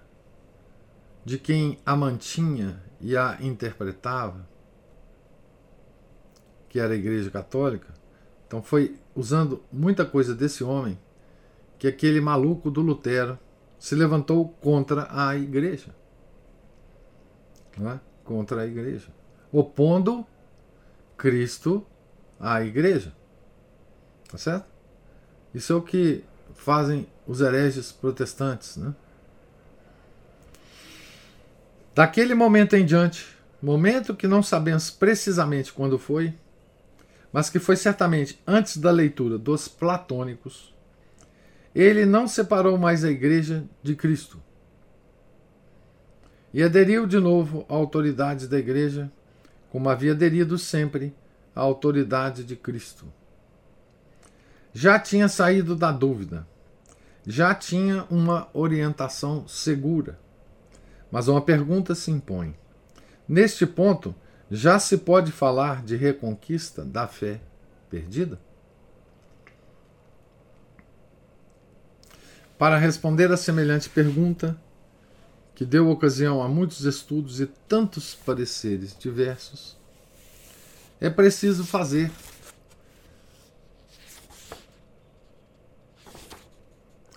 de 1.25 1.39
quem 1.39 1.79
a 1.85 1.97
mantinha 1.97 2.83
e 3.01 3.17
a 3.17 3.37
interpretava, 3.41 4.47
que 6.69 6.79
era 6.79 6.93
a 6.93 6.97
Igreja 6.97 7.31
Católica. 7.31 7.93
Então 8.47 8.63
foi 8.63 8.97
usando 9.15 9.63
muita 9.73 10.05
coisa 10.05 10.35
desse 10.35 10.65
homem 10.65 10.99
que 11.79 11.87
aquele 11.87 12.21
maluco 12.21 12.71
do 12.71 12.81
Lutero 12.81 13.39
se 13.79 13.95
levantou 13.95 14.49
contra 14.61 15.07
a 15.11 15.37
Igreja. 15.37 15.95
É? 17.81 17.99
Contra 18.25 18.63
a 18.63 18.67
Igreja. 18.67 19.09
Opondo 19.53 20.27
Cristo 21.17 21.87
à 22.41 22.63
Igreja. 22.63 23.13
Tá 24.31 24.37
certo? 24.37 24.67
Isso 25.55 25.73
é 25.73 25.77
o 25.77 25.83
que 25.83 26.25
fazem 26.55 27.07
os 27.27 27.41
hereges 27.41 27.93
protestantes. 27.93 28.77
Né? 28.77 28.95
Daquele 31.95 32.35
momento 32.35 32.75
em 32.75 32.85
diante, 32.85 33.27
momento 33.63 34.15
que 34.15 34.27
não 34.27 34.43
sabemos 34.43 34.91
precisamente 34.91 35.73
quando 35.73 35.99
foi, 35.99 36.35
mas 37.33 37.51
que 37.51 37.59
foi 37.59 37.77
certamente 37.77 38.41
antes 38.47 38.77
da 38.77 38.91
leitura 38.91 39.39
dos 39.39 39.69
platônicos, 39.69 40.75
ele 41.75 42.07
não 42.07 42.27
separou 42.27 42.79
mais 42.79 43.05
a 43.05 43.11
igreja 43.11 43.65
de 43.83 43.95
Cristo. 43.95 44.43
E 46.53 46.63
aderiu 46.63 47.07
de 47.07 47.21
novo 47.21 47.67
à 47.69 47.75
autoridade 47.75 48.49
da 48.49 48.59
igreja, 48.59 49.13
como 49.71 49.89
havia 49.89 50.13
aderido 50.13 50.59
sempre 50.59 51.15
à 51.55 51.61
autoridade 51.61 52.43
de 52.43 52.57
Cristo. 52.57 53.07
Já 54.73 54.99
tinha 54.99 55.29
saído 55.29 55.77
da 55.77 55.93
dúvida, 55.93 56.47
já 57.27 57.55
tinha 57.55 58.05
uma 58.11 58.49
orientação 58.55 59.47
segura 59.47 60.19
Mas 61.11 61.29
uma 61.29 61.43
pergunta 61.43 61.95
se 61.95 62.11
impõe. 62.11 62.55
Neste 63.27 63.67
ponto, 63.67 64.15
já 64.51 64.79
se 64.79 64.97
pode 64.97 65.31
falar 65.31 65.83
de 65.83 65.97
reconquista 65.97 66.85
da 66.85 67.07
fé 67.07 67.41
perdida? 67.91 68.41
Para 72.57 72.77
responder 72.77 73.31
a 73.31 73.37
semelhante 73.37 73.89
pergunta, 73.89 74.59
que 75.55 75.65
deu 75.65 75.89
ocasião 75.91 76.43
a 76.43 76.49
muitos 76.49 76.85
estudos 76.85 77.41
e 77.41 77.47
tantos 77.47 78.15
pareceres 78.15 78.97
diversos, 78.99 79.77
é 81.01 81.09
preciso 81.11 81.65
fazer 81.65 82.11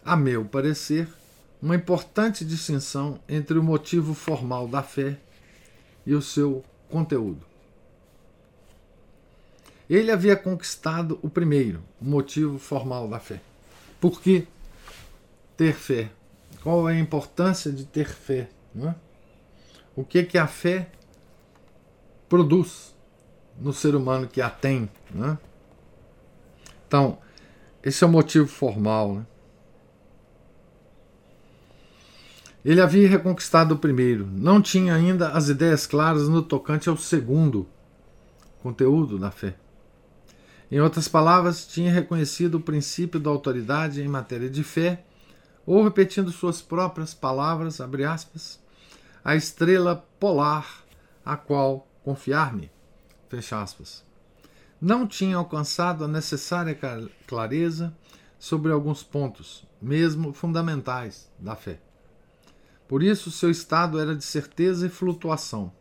a 0.04 0.16
meu 0.16 0.44
parecer, 0.44 1.08
uma 1.62 1.76
importante 1.76 2.44
distinção 2.44 3.20
entre 3.30 3.58
o 3.58 3.64
motivo 3.64 4.14
formal 4.14 4.68
da 4.68 4.84
fé 4.84 5.20
e 6.06 6.14
o 6.14 6.22
seu 6.22 6.64
conteúdo. 6.92 7.46
Ele 9.90 10.12
havia 10.12 10.36
conquistado 10.36 11.20
o 11.22 11.30
primeiro, 11.30 11.84
o 12.00 12.06
motivo 12.06 12.60
formal 12.60 13.08
da 13.08 13.20
fé. 13.20 13.42
Por 14.00 14.22
que 14.22 14.48
ter 15.58 15.74
fé? 15.74 16.10
Qual 16.64 16.88
é 16.88 16.94
a 16.94 17.00
importância 17.00 17.72
de 17.72 17.86
ter 17.86 18.08
fé? 18.08 18.50
É? 18.80 18.94
O 19.96 20.04
que 20.04 20.24
que 20.24 20.38
a 20.38 20.48
fé 20.48 20.90
produz 22.30 22.96
no 23.60 23.74
ser 23.74 23.96
humano 23.96 24.28
que 24.28 24.42
a 24.42 24.50
tem? 24.50 24.90
É? 25.16 25.38
Então, 26.88 27.18
esse 27.84 28.04
é 28.04 28.08
o 28.08 28.10
motivo 28.10 28.48
formal. 28.48 29.16
Né? 29.16 29.26
Ele 32.64 32.80
havia 32.80 33.10
reconquistado 33.10 33.74
o 33.74 33.78
primeiro, 33.78 34.28
não 34.28 34.62
tinha 34.62 34.94
ainda 34.94 35.30
as 35.30 35.50
ideias 35.50 35.88
claras 35.88 36.30
no 36.30 36.44
tocante 36.44 36.90
ao 36.90 36.98
segundo 36.98 37.68
conteúdo 38.62 39.18
da 39.18 39.32
fé. 39.32 39.56
Em 40.72 40.80
outras 40.80 41.08
palavras, 41.08 41.66
tinha 41.66 41.92
reconhecido 41.92 42.56
o 42.56 42.62
princípio 42.62 43.20
da 43.20 43.32
autoridade 43.32 44.02
em 44.02 44.08
matéria 44.08 44.50
de 44.50 44.64
fé, 44.64 45.04
ou 45.66 45.84
repetindo 45.84 46.32
suas 46.32 46.62
próprias 46.62 47.14
palavras, 47.14 47.82
abre 47.82 48.06
aspas, 48.06 48.60
a 49.24 49.36
estrela 49.36 50.08
polar 50.20 50.84
a 51.26 51.36
qual 51.36 51.88
confiar-me, 52.04 52.72
fecha 53.28 53.62
aspas. 53.62 54.06
Não 54.80 55.08
tinha 55.08 55.36
alcançado 55.36 56.06
a 56.06 56.08
necessária 56.08 56.78
clareza 57.28 57.94
sobre 58.40 58.72
alguns 58.72 59.04
pontos, 59.04 59.68
mesmo 59.82 60.32
fundamentais, 60.32 61.30
da 61.40 61.56
fé. 61.56 61.80
Por 62.92 63.02
isso, 63.02 63.32
seu 63.32 63.50
estado 63.50 63.98
era 64.02 64.14
de 64.14 64.22
certeza 64.26 64.86
e 64.86 64.90
flutuação. 64.90 65.72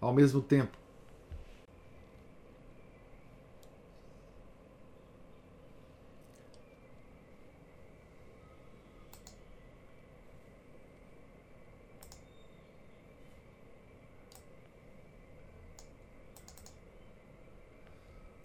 Ao 0.00 0.14
mesmo 0.14 0.40
tempo, 0.40 0.78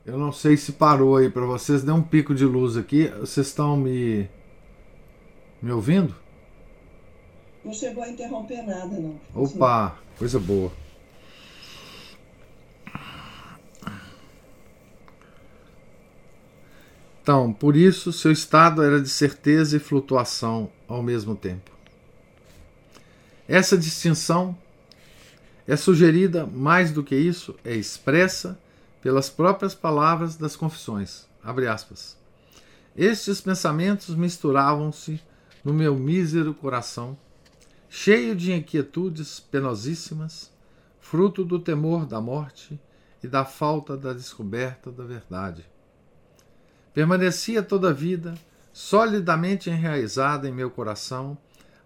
Eu 0.03 0.19
não 0.19 0.31
sei 0.31 0.55
se 0.57 0.71
parou 0.71 1.17
aí 1.17 1.29
para 1.29 1.45
vocês, 1.45 1.83
deu 1.83 1.95
um 1.95 2.01
pico 2.01 2.33
de 2.33 2.45
luz 2.45 2.77
aqui. 2.77 3.07
Vocês 3.19 3.47
estão 3.47 3.77
me 3.77 4.27
me 5.61 5.71
ouvindo? 5.71 6.24
Não 7.65 7.73
chegou 7.73 8.03
a 8.03 8.09
interromper 8.09 8.61
nada, 8.61 8.95
não. 8.95 9.19
Opa, 9.33 9.97
coisa 10.19 10.39
boa. 10.39 10.71
Então, 17.23 17.51
por 17.51 17.75
isso, 17.75 18.13
seu 18.13 18.31
estado 18.31 18.83
era 18.83 19.01
de 19.01 19.09
certeza 19.09 19.77
e 19.77 19.79
flutuação 19.79 20.69
ao 20.87 21.01
mesmo 21.01 21.35
tempo. 21.35 21.71
Essa 23.47 23.75
distinção 23.75 24.55
é 25.67 25.75
sugerida, 25.75 26.45
mais 26.45 26.91
do 26.91 27.03
que 27.03 27.15
isso, 27.15 27.55
é 27.65 27.73
expressa 27.73 28.59
pelas 29.01 29.27
próprias 29.27 29.73
palavras 29.73 30.35
das 30.35 30.55
confissões. 30.55 31.25
Estes 32.95 33.41
pensamentos 33.41 34.13
misturavam-se 34.13 35.19
no 35.63 35.73
meu 35.73 35.95
mísero 35.95 36.53
coração 36.53 37.17
cheio 37.97 38.35
de 38.35 38.51
inquietudes 38.51 39.39
penosíssimas, 39.39 40.51
fruto 40.99 41.45
do 41.45 41.57
temor 41.57 42.05
da 42.05 42.19
morte 42.19 42.77
e 43.23 43.27
da 43.27 43.45
falta 43.45 43.95
da 43.95 44.11
descoberta 44.11 44.91
da 44.91 45.05
verdade. 45.05 45.65
Permanecia 46.93 47.63
toda 47.63 47.91
a 47.91 47.93
vida 47.93 48.35
solidamente 48.73 49.69
enraizada 49.69 50.47
em 50.47 50.51
meu 50.51 50.69
coração 50.69 51.37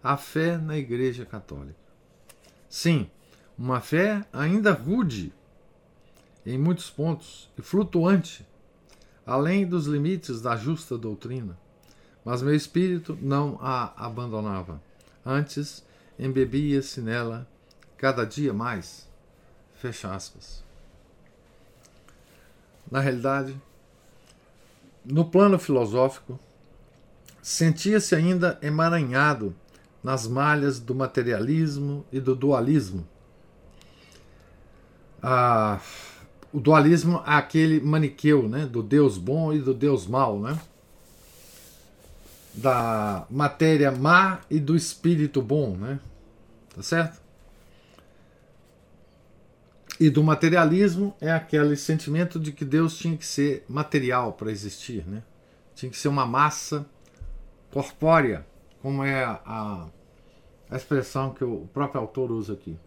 a 0.03 0.17
fé 0.17 0.57
na 0.57 0.75
Igreja 0.75 1.27
Católica. 1.27 1.77
Sim, 2.67 3.07
uma 3.55 3.79
fé 3.79 4.25
ainda 4.33 4.71
rude 4.73 5.31
em 6.43 6.57
muitos 6.57 6.89
pontos 6.89 7.51
e 7.55 7.61
flutuante, 7.61 8.43
além 9.27 9.63
dos 9.63 9.85
limites 9.85 10.41
da 10.41 10.57
justa 10.57 10.97
doutrina, 10.97 11.55
mas 12.25 12.41
meu 12.41 12.55
espírito 12.55 13.15
não 13.21 13.59
a 13.61 13.93
abandonava. 14.07 14.81
Antes, 15.23 15.87
embebia-se 16.19 17.01
nela 17.01 17.47
cada 17.97 18.25
dia 18.25 18.53
mais. 18.53 19.07
Fecha 19.75 20.13
aspas. 20.13 20.63
Na 22.91 22.99
realidade, 22.99 23.55
no 25.05 25.25
plano 25.25 25.57
filosófico, 25.57 26.39
sentia-se 27.41 28.13
ainda 28.13 28.59
emaranhado 28.61 29.55
nas 30.03 30.27
malhas 30.27 30.79
do 30.79 30.93
materialismo 30.93 32.05
e 32.11 32.19
do 32.19 32.35
dualismo. 32.35 33.07
Ah, 35.21 35.79
o 36.51 36.59
dualismo 36.59 37.21
é 37.25 37.33
aquele 37.33 37.79
maniqueu, 37.79 38.47
né, 38.47 38.65
do 38.65 38.81
Deus 38.81 39.17
bom 39.17 39.53
e 39.53 39.59
do 39.59 39.73
Deus 39.73 40.07
mau, 40.07 40.39
né? 40.39 40.59
Da 42.53 43.25
matéria 43.29 43.91
má 43.91 44.39
e 44.49 44.59
do 44.59 44.75
espírito 44.75 45.41
bom, 45.41 45.77
né? 45.77 45.99
Tá 46.79 46.83
certo? 46.83 47.21
E 49.99 50.09
do 50.09 50.23
materialismo 50.23 51.13
é 51.19 51.29
aquele 51.29 51.75
sentimento 51.75 52.39
de 52.39 52.53
que 52.53 52.63
Deus 52.63 52.97
tinha 52.97 53.17
que 53.17 53.25
ser 53.25 53.65
material 53.67 54.31
para 54.31 54.49
existir, 54.49 55.05
né? 55.05 55.21
Tinha 55.75 55.91
que 55.91 55.97
ser 55.97 56.07
uma 56.07 56.25
massa 56.25 56.85
corpórea, 57.69 58.47
como 58.81 59.03
é 59.03 59.25
a, 59.25 59.89
a 60.69 60.75
expressão 60.77 61.33
que 61.33 61.43
o 61.43 61.67
próprio 61.73 61.99
autor 61.99 62.31
usa 62.31 62.53
aqui. 62.53 62.79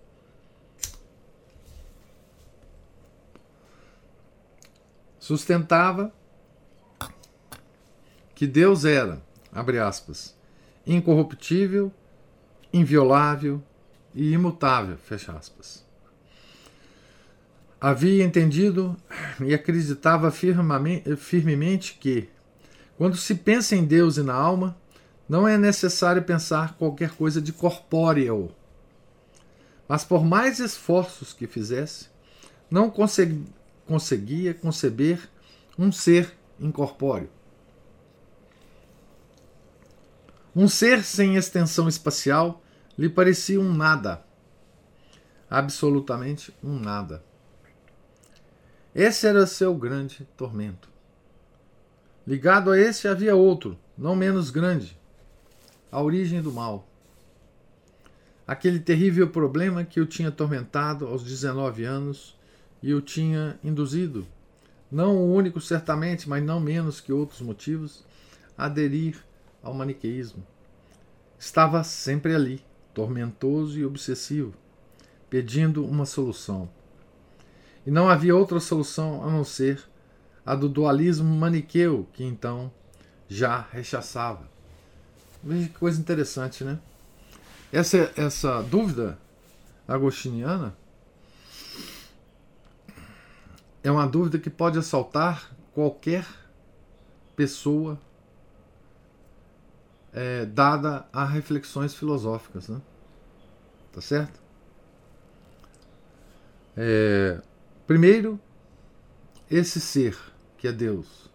Sustentava 5.21 6.11
que 8.35 8.47
Deus 8.47 8.87
era, 8.87 9.23
abre 9.53 9.79
aspas, 9.79 10.35
incorruptível, 10.87 11.93
inviolável, 12.73 13.63
e 14.15 14.33
imutável, 14.33 14.97
fecha 14.97 15.33
aspas. 15.33 15.85
Havia 17.81 18.25
entendido 18.25 18.97
e 19.41 19.53
acreditava 19.53 20.31
firmemente 20.31 21.95
que, 21.95 22.29
quando 22.97 23.17
se 23.17 23.35
pensa 23.35 23.75
em 23.75 23.85
Deus 23.85 24.17
e 24.17 24.23
na 24.23 24.35
alma, 24.35 24.77
não 25.29 25.49
é 25.49 25.59
necessário 25.59 26.23
pensar 26.23 26.77
qualquer 26.77 27.11
coisa 27.11 27.41
de 27.41 27.53
corpóreo. 27.53 28.55
Mas 29.89 30.05
por 30.05 30.25
mais 30.25 30.61
esforços 30.61 31.33
que 31.33 31.47
fizesse, 31.47 32.07
não 32.71 32.89
consegui, 32.89 33.47
conseguia 33.87 34.55
conceber 34.55 35.29
um 35.79 35.91
ser 35.91 36.33
incorpóreo. 36.61 37.29
Um 40.55 40.69
ser 40.69 41.03
sem 41.03 41.37
extensão 41.37 41.89
espacial 41.89 42.63
lhe 42.99 43.09
parecia 43.09 43.61
um 43.61 43.73
nada. 43.73 44.25
Absolutamente 45.49 46.55
um 46.63 46.79
nada. 46.79 47.23
Esse 48.95 49.27
era 49.27 49.47
seu 49.47 49.75
grande 49.75 50.27
tormento. 50.37 50.91
Ligado 52.27 52.71
a 52.71 52.79
esse 52.79 53.09
havia 53.09 53.35
outro, 53.35 53.79
não 53.97 54.15
menos 54.15 54.51
grande, 54.51 54.99
a 55.91 56.01
origem 56.01 56.41
do 56.41 56.53
mal. 56.53 56.87
Aquele 58.47 58.79
terrível 58.79 59.29
problema 59.29 59.85
que 59.85 60.01
o 60.01 60.07
tinha 60.07 60.29
atormentado 60.29 61.07
aos 61.07 61.25
19 61.25 61.85
anos 61.85 62.39
e 62.83 62.95
o 62.95 63.01
tinha 63.01 63.59
induzido, 63.65 64.27
não 64.91 65.17
o 65.17 65.35
único 65.35 65.61
certamente, 65.61 66.29
mas 66.29 66.45
não 66.45 66.61
menos 66.61 67.01
que 67.01 67.13
outros 67.13 67.41
motivos, 67.41 68.05
a 68.57 68.67
aderir 68.67 69.17
ao 69.63 69.73
maniqueísmo. 69.73 70.47
Estava 71.39 71.83
sempre 71.83 72.35
ali 72.35 72.63
tormentoso 72.95 73.79
e 73.79 73.85
obsessivo, 73.85 74.55
pedindo 75.29 75.85
uma 75.85 76.05
solução. 76.05 76.69
E 77.87 77.91
não 77.91 78.09
havia 78.09 78.37
outra 78.37 78.61
solução 78.61 79.25
a 79.25 79.31
não 79.31 79.45
ser 79.45 79.83
a 80.45 80.55
do 80.55 80.69
dualismo 80.69 81.35
maniqueu, 81.35 82.07
que 82.13 82.25
então 82.25 82.71
já 83.29 83.67
rechaçava. 83.73 84.51
Veja 85.43 85.69
que 85.69 85.79
coisa 85.79 86.01
interessante, 86.01 86.63
né? 86.63 86.79
Essa, 87.73 88.13
essa 88.17 88.63
dúvida 88.63 89.19
agostiniana 89.89 90.77
é 93.83 93.91
uma 93.91 94.07
dúvida 94.07 94.39
que 94.39 94.51
pode 94.51 94.79
assaltar 94.79 95.51
qualquer 95.73 96.27
pessoa 97.35 97.99
é, 100.13 100.45
dada 100.45 101.07
a 101.13 101.25
reflexões 101.25 101.95
filosóficas, 101.95 102.69
né? 102.69 102.81
Tá 103.93 104.01
certo? 104.01 104.41
É, 106.77 107.41
primeiro, 107.87 108.41
esse 109.51 109.81
ser 109.81 110.19
que 110.57 110.69
é 110.69 110.73
Deus, 110.73 111.31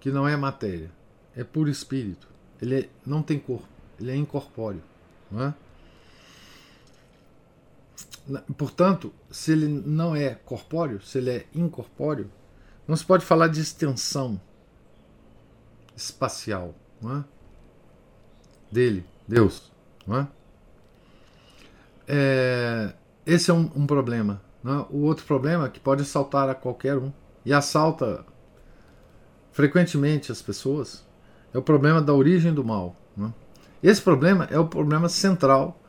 que 0.00 0.10
não 0.10 0.26
é 0.26 0.36
matéria, 0.36 0.90
é 1.34 1.44
puro 1.44 1.68
espírito, 1.68 2.28
ele 2.60 2.80
é, 2.80 2.88
não 3.04 3.22
tem 3.22 3.38
corpo, 3.38 3.68
ele 4.00 4.10
é 4.10 4.16
incorpóreo, 4.16 4.82
não 5.30 5.42
é? 5.42 5.54
Portanto, 8.56 9.14
se 9.30 9.52
ele 9.52 9.68
não 9.68 10.16
é 10.16 10.34
corpóreo, 10.34 11.00
se 11.00 11.18
ele 11.18 11.30
é 11.30 11.46
incorpóreo, 11.54 12.30
não 12.88 12.96
se 12.96 13.04
pode 13.04 13.24
falar 13.24 13.46
de 13.48 13.60
extensão 13.60 14.40
espacial 15.96 16.74
não 17.00 17.18
é? 17.18 17.24
Dele, 18.70 19.04
Deus. 19.26 19.70
Não 20.06 20.18
é? 20.18 20.28
É, 22.08 22.92
esse 23.24 23.50
é 23.50 23.54
um, 23.54 23.70
um 23.74 23.86
problema. 23.86 24.40
Não 24.62 24.80
é? 24.80 24.86
O 24.90 25.02
outro 25.02 25.24
problema 25.24 25.66
é 25.66 25.68
que 25.68 25.80
pode 25.80 26.02
assaltar 26.02 26.48
a 26.48 26.54
qualquer 26.54 26.96
um 26.96 27.12
e 27.44 27.52
assalta 27.52 28.24
frequentemente 29.52 30.30
as 30.30 30.42
pessoas 30.42 31.04
é 31.54 31.58
o 31.58 31.62
problema 31.62 32.02
da 32.02 32.12
origem 32.12 32.52
do 32.52 32.64
mal. 32.64 32.94
É? 33.18 33.28
Esse 33.82 34.02
problema 34.02 34.46
é 34.50 34.58
o 34.58 34.66
problema 34.66 35.08
central 35.08 35.80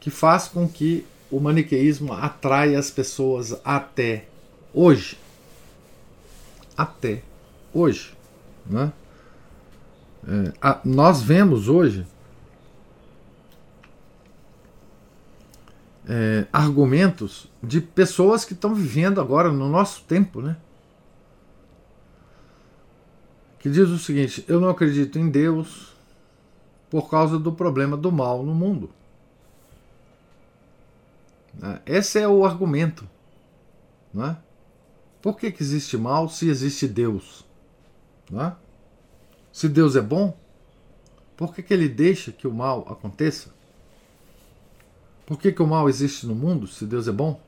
que 0.00 0.10
faz 0.10 0.48
com 0.48 0.68
que 0.68 1.06
o 1.30 1.40
maniqueísmo 1.40 2.12
atrai 2.12 2.74
as 2.74 2.90
pessoas 2.90 3.60
até 3.64 4.26
hoje. 4.72 5.18
Até 6.76 7.22
hoje. 7.74 8.14
Né? 8.64 8.92
É, 10.28 10.52
a, 10.60 10.78
nós 10.84 11.22
vemos 11.22 11.70
hoje 11.70 12.06
é, 16.06 16.46
argumentos 16.52 17.50
de 17.62 17.80
pessoas 17.80 18.44
que 18.44 18.52
estão 18.52 18.74
vivendo 18.74 19.22
agora 19.22 19.50
no 19.50 19.70
nosso 19.70 20.04
tempo, 20.04 20.42
né? 20.42 20.58
Que 23.58 23.70
diz 23.70 23.88
o 23.88 23.98
seguinte: 23.98 24.44
eu 24.46 24.60
não 24.60 24.68
acredito 24.68 25.18
em 25.18 25.30
Deus 25.30 25.94
por 26.90 27.08
causa 27.08 27.38
do 27.38 27.50
problema 27.50 27.96
do 27.96 28.12
mal 28.12 28.42
no 28.42 28.54
mundo. 28.54 28.90
Né? 31.54 31.80
Esse 31.86 32.18
é 32.18 32.28
o 32.28 32.44
argumento. 32.44 33.08
Não 34.12 34.26
é? 34.26 34.36
Por 35.22 35.38
que, 35.38 35.50
que 35.50 35.62
existe 35.62 35.96
mal 35.96 36.28
se 36.28 36.48
existe 36.48 36.86
Deus? 36.86 37.46
Não 38.30 38.42
é? 38.42 38.56
Se 39.58 39.68
Deus 39.68 39.96
é 39.96 40.00
bom, 40.00 40.38
por 41.36 41.52
que, 41.52 41.64
que 41.64 41.74
ele 41.74 41.88
deixa 41.88 42.30
que 42.30 42.46
o 42.46 42.54
mal 42.54 42.86
aconteça? 42.88 43.50
Por 45.26 45.36
que, 45.36 45.50
que 45.50 45.60
o 45.60 45.66
mal 45.66 45.88
existe 45.88 46.28
no 46.28 46.34
mundo 46.36 46.68
se 46.68 46.86
Deus 46.86 47.08
é 47.08 47.10
bom? 47.10 47.40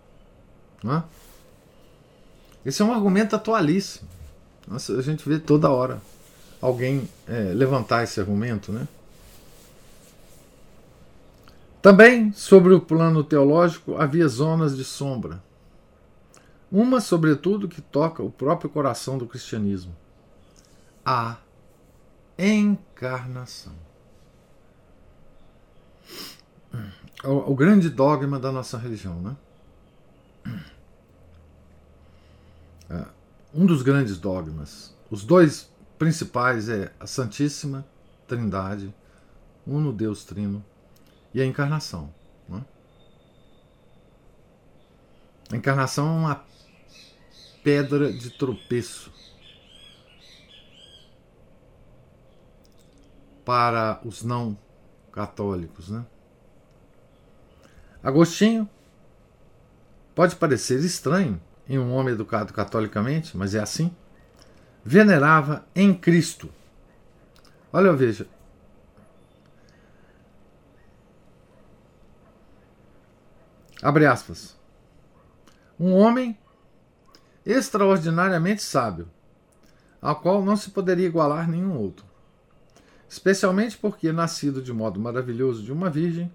Não 0.82 0.96
é? 0.96 1.04
Esse 2.66 2.82
é 2.82 2.84
um 2.84 2.92
argumento 2.92 3.36
atualíssimo. 3.36 4.08
Nossa, 4.66 4.98
a 4.98 5.02
gente 5.02 5.28
vê 5.28 5.38
toda 5.38 5.70
hora 5.70 6.02
alguém 6.60 7.08
é, 7.28 7.52
levantar 7.54 8.02
esse 8.02 8.18
argumento, 8.18 8.72
né? 8.72 8.88
Também 11.80 12.32
sobre 12.32 12.74
o 12.74 12.80
plano 12.80 13.22
teológico 13.22 13.94
havia 13.94 14.26
zonas 14.26 14.76
de 14.76 14.82
sombra. 14.82 15.40
Uma, 16.72 17.00
sobretudo, 17.00 17.68
que 17.68 17.80
toca 17.80 18.20
o 18.20 18.32
próprio 18.32 18.68
coração 18.68 19.16
do 19.16 19.26
cristianismo: 19.26 19.94
a 21.06 21.36
encarnação. 22.46 23.74
O, 27.22 27.52
o 27.52 27.54
grande 27.54 27.90
dogma 27.90 28.38
da 28.38 28.50
nossa 28.50 28.78
religião, 28.78 29.20
né? 29.20 29.36
É, 32.88 33.04
um 33.52 33.66
dos 33.66 33.82
grandes 33.82 34.18
dogmas. 34.18 34.96
Os 35.10 35.22
dois 35.22 35.70
principais 35.98 36.68
é 36.68 36.92
a 36.98 37.06
Santíssima 37.06 37.86
Trindade, 38.26 38.94
uno 39.66 39.92
Deus 39.92 40.24
Trino, 40.24 40.64
e 41.34 41.42
a 41.42 41.44
encarnação. 41.44 42.12
Né? 42.48 42.64
A 45.52 45.56
encarnação 45.56 46.06
é 46.06 46.18
uma 46.18 46.44
pedra 47.62 48.10
de 48.10 48.30
tropeço 48.30 49.12
para 53.44 54.00
os 54.04 54.22
não 54.22 54.56
católicos. 55.12 55.88
Né? 55.90 56.04
Agostinho 58.02 58.68
pode 60.14 60.36
parecer 60.36 60.80
estranho 60.80 61.40
em 61.68 61.78
um 61.78 61.92
homem 61.92 62.14
educado 62.14 62.52
catolicamente, 62.52 63.36
mas 63.36 63.54
é 63.54 63.60
assim. 63.60 63.94
Venerava 64.84 65.64
em 65.74 65.94
Cristo. 65.94 66.50
Olha, 67.72 67.92
veja, 67.92 68.26
Abre 73.82 74.06
aspas. 74.06 74.56
Um 75.78 75.94
homem 75.94 76.38
extraordinariamente 77.46 78.62
sábio, 78.62 79.08
ao 80.00 80.20
qual 80.20 80.44
não 80.44 80.56
se 80.56 80.70
poderia 80.70 81.06
igualar 81.06 81.48
nenhum 81.48 81.78
outro. 81.78 82.04
Especialmente 83.10 83.76
porque, 83.76 84.12
nascido 84.12 84.62
de 84.62 84.72
modo 84.72 85.00
maravilhoso 85.00 85.64
de 85.64 85.72
uma 85.72 85.90
virgem, 85.90 86.32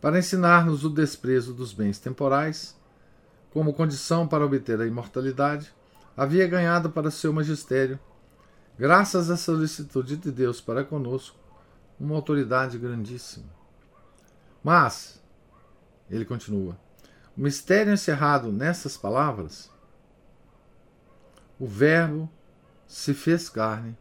para 0.00 0.18
ensinar-nos 0.18 0.82
o 0.82 0.88
desprezo 0.88 1.52
dos 1.52 1.74
bens 1.74 1.98
temporais, 1.98 2.74
como 3.52 3.74
condição 3.74 4.26
para 4.26 4.46
obter 4.46 4.80
a 4.80 4.86
imortalidade, 4.86 5.70
havia 6.16 6.48
ganhado 6.48 6.88
para 6.88 7.10
seu 7.10 7.34
magistério, 7.34 8.00
graças 8.78 9.30
à 9.30 9.36
solicitude 9.36 10.16
de 10.16 10.32
Deus 10.32 10.58
para 10.58 10.82
conosco, 10.82 11.36
uma 12.00 12.14
autoridade 12.14 12.78
grandíssima. 12.78 13.50
Mas, 14.64 15.22
ele 16.10 16.24
continua: 16.24 16.78
O 17.36 17.42
mistério 17.42 17.92
encerrado 17.92 18.50
nessas 18.50 18.96
palavras, 18.96 19.70
o 21.58 21.66
Verbo 21.66 22.26
se 22.86 23.12
fez 23.12 23.50
carne. 23.50 23.94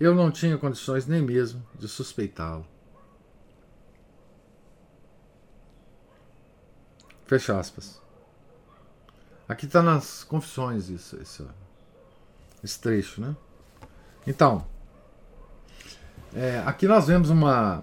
Eu 0.00 0.14
não 0.14 0.30
tinha 0.30 0.56
condições 0.56 1.06
nem 1.06 1.20
mesmo 1.20 1.62
de 1.74 1.88
suspeitá-lo. 1.88 2.66
Fecha 7.26 7.58
aspas. 7.58 8.00
Aqui 9.48 9.66
está 9.66 9.82
nas 9.82 10.24
confissões 10.24 10.88
isso, 10.88 11.20
esse, 11.20 11.46
esse 12.62 12.80
trecho, 12.80 13.20
né? 13.20 13.36
Então, 14.26 14.66
é, 16.34 16.62
aqui 16.66 16.86
nós 16.86 17.06
vemos 17.06 17.30
uma 17.30 17.82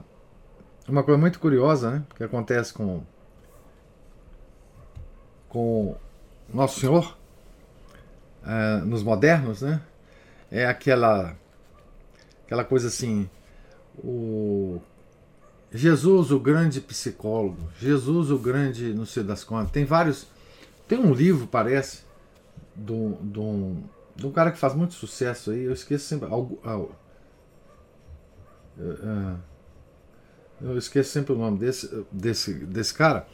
uma 0.87 1.03
coisa 1.03 1.19
muito 1.19 1.39
curiosa, 1.39 1.91
né? 1.91 2.03
Que 2.15 2.23
acontece 2.23 2.73
com 2.73 3.03
com 5.49 5.95
Nosso 6.53 6.79
Senhor 6.79 7.17
uh, 8.43 8.85
nos 8.85 9.01
modernos, 9.01 9.61
né? 9.61 9.81
É 10.51 10.65
aquela 10.67 11.35
aquela 12.45 12.63
coisa 12.63 12.87
assim, 12.87 13.29
o 13.97 14.79
Jesus 15.71 16.31
o 16.31 16.39
grande 16.39 16.79
psicólogo, 16.79 17.57
Jesus 17.79 18.31
o 18.31 18.37
grande 18.37 18.93
não 18.93 19.05
sei 19.05 19.23
das 19.23 19.43
contas. 19.43 19.71
Tem 19.71 19.83
vários, 19.83 20.27
tem 20.87 20.97
um 20.97 21.13
livro 21.13 21.47
parece 21.47 22.03
de 22.75 22.91
um, 22.91 23.83
de 24.15 24.25
um 24.25 24.31
cara 24.31 24.51
que 24.51 24.57
faz 24.57 24.73
muito 24.73 24.93
sucesso 24.93 25.51
aí. 25.51 25.63
Eu 25.63 25.73
esqueço 25.73 26.05
sempre. 26.05 26.29
Algo, 26.29 26.59
uh, 26.63 26.89
uh, 28.77 29.39
eu 30.61 30.77
esqueço 30.77 31.11
sempre 31.11 31.33
o 31.33 31.37
nome 31.37 31.57
desse, 31.59 32.05
desse, 32.11 32.53
desse 32.53 32.93
cara. 32.93 33.27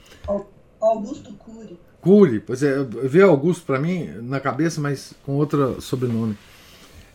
Augusto 0.79 1.33
Cury. 1.33 1.79
Cury, 2.01 2.39
pois 2.39 2.63
é, 2.63 2.83
veio 2.83 3.29
Augusto 3.29 3.63
para 3.63 3.79
mim 3.79 4.07
na 4.23 4.39
cabeça, 4.39 4.81
mas 4.81 5.13
com 5.23 5.35
outro 5.35 5.79
sobrenome. 5.79 6.35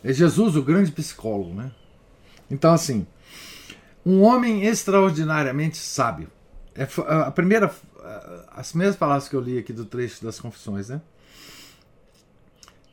É 0.01 0.13
Jesus, 0.13 0.55
o 0.55 0.63
grande 0.63 0.91
psicólogo, 0.91 1.53
né? 1.53 1.71
Então, 2.49 2.73
assim, 2.73 3.05
um 4.05 4.21
homem 4.21 4.65
extraordinariamente 4.65 5.77
sábio. 5.77 6.31
É 6.73 6.87
a 7.07 7.31
primeira, 7.31 7.73
as 8.51 8.69
primeiras 8.69 8.95
palavras 8.95 9.27
que 9.27 9.35
eu 9.35 9.41
li 9.41 9.57
aqui 9.57 9.73
do 9.73 9.85
trecho 9.85 10.23
das 10.23 10.39
Confissões, 10.39 10.89
né? 10.89 11.01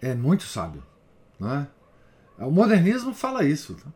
É 0.00 0.14
muito 0.14 0.44
sábio, 0.44 0.82
não 1.38 1.54
é? 1.54 1.66
O 2.38 2.50
modernismo 2.50 3.14
fala 3.14 3.44
isso. 3.44 3.74
Tá? 3.74 3.88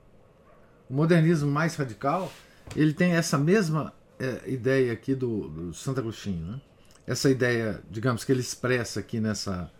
O 0.88 0.94
modernismo 0.94 1.50
mais 1.50 1.74
radical, 1.74 2.32
ele 2.76 2.92
tem 2.92 3.12
essa 3.12 3.36
mesma 3.36 3.92
é, 4.18 4.42
ideia 4.46 4.92
aqui 4.92 5.14
do, 5.14 5.48
do 5.48 5.74
Santo 5.74 6.00
Agostinho, 6.00 6.52
né? 6.52 6.60
Essa 7.06 7.30
ideia, 7.30 7.82
digamos 7.90 8.22
que 8.22 8.30
ele 8.30 8.40
expressa 8.40 9.00
aqui 9.00 9.18
nessa 9.18 9.70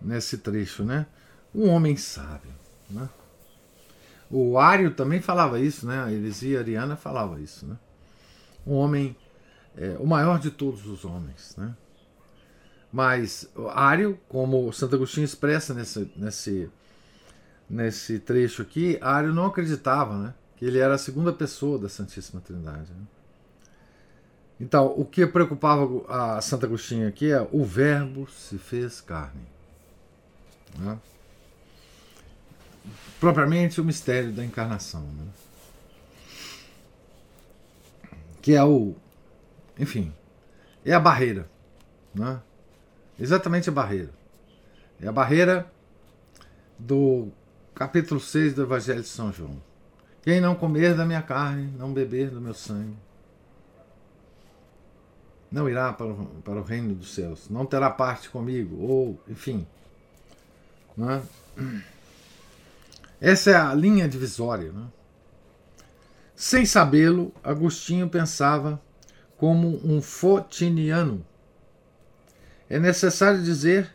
nesse 0.00 0.38
trecho, 0.38 0.84
né? 0.84 1.06
Um 1.54 1.68
homem 1.68 1.96
sábio, 1.96 2.52
né? 2.90 3.08
O 4.32 4.58
Ário 4.58 4.90
também 4.94 5.20
falava 5.20 5.60
isso, 5.60 5.86
né? 5.86 6.02
A 6.02 6.10
heresia 6.10 6.58
ariana 6.58 6.96
falava 6.96 7.38
isso, 7.38 7.66
né? 7.66 7.76
Um 8.66 8.72
homem, 8.72 9.14
é, 9.76 9.94
o 10.00 10.06
maior 10.06 10.38
de 10.38 10.50
todos 10.50 10.86
os 10.86 11.04
homens, 11.04 11.54
né? 11.58 11.76
Mas 12.90 13.46
Ário, 13.74 14.18
como 14.30 14.72
Santo 14.72 14.96
Agostinho 14.96 15.26
expressa 15.26 15.74
nesse, 15.74 16.10
nesse, 16.16 16.70
nesse 17.68 18.18
trecho 18.18 18.62
aqui, 18.62 18.98
Ário 19.02 19.34
não 19.34 19.46
acreditava, 19.46 20.16
né? 20.16 20.34
Que 20.56 20.64
ele 20.64 20.78
era 20.78 20.94
a 20.94 20.98
segunda 20.98 21.30
pessoa 21.30 21.78
da 21.78 21.90
Santíssima 21.90 22.40
Trindade. 22.40 22.90
Né? 22.90 23.06
Então, 24.58 24.94
o 24.96 25.04
que 25.04 25.26
preocupava 25.26 25.86
a 26.08 26.40
Santo 26.40 26.64
Agostinho 26.64 27.06
aqui 27.06 27.30
é 27.30 27.46
o 27.52 27.64
Verbo 27.64 28.26
se 28.30 28.56
fez 28.56 29.02
carne. 29.02 29.46
Né? 30.78 30.98
Propriamente 33.20 33.80
o 33.80 33.84
mistério 33.84 34.32
da 34.32 34.44
encarnação. 34.44 35.02
Né? 35.02 35.26
Que 38.40 38.54
é 38.54 38.64
o. 38.64 38.94
Enfim, 39.78 40.12
é 40.84 40.92
a 40.92 41.00
barreira. 41.00 41.48
Né? 42.14 42.40
Exatamente 43.18 43.68
a 43.68 43.72
barreira. 43.72 44.10
É 45.00 45.06
a 45.06 45.12
barreira 45.12 45.70
do 46.78 47.28
capítulo 47.74 48.20
6 48.20 48.54
do 48.54 48.62
Evangelho 48.62 49.02
de 49.02 49.08
São 49.08 49.32
João. 49.32 49.62
Quem 50.22 50.40
não 50.40 50.54
comer 50.54 50.94
da 50.94 51.04
minha 51.04 51.22
carne, 51.22 51.72
não 51.76 51.92
beber 51.92 52.30
do 52.30 52.40
meu 52.40 52.54
sangue, 52.54 52.96
não 55.50 55.68
irá 55.68 55.92
para 55.92 56.06
o, 56.06 56.26
para 56.44 56.60
o 56.60 56.62
reino 56.62 56.94
dos 56.94 57.14
céus, 57.14 57.48
não 57.50 57.66
terá 57.66 57.90
parte 57.90 58.30
comigo, 58.30 58.76
ou, 58.80 59.20
enfim. 59.28 59.66
Não 60.96 61.10
é? 61.10 61.22
Essa 63.24 63.52
é 63.52 63.54
a 63.54 63.72
linha 63.72 64.08
divisória. 64.08 64.72
Né? 64.72 64.84
Sem 66.34 66.66
sabê-lo, 66.66 67.32
Agostinho 67.40 68.08
pensava 68.08 68.82
como 69.36 69.80
um 69.86 70.02
fotiniano. 70.02 71.24
É 72.68 72.80
necessário 72.80 73.40
dizer 73.40 73.94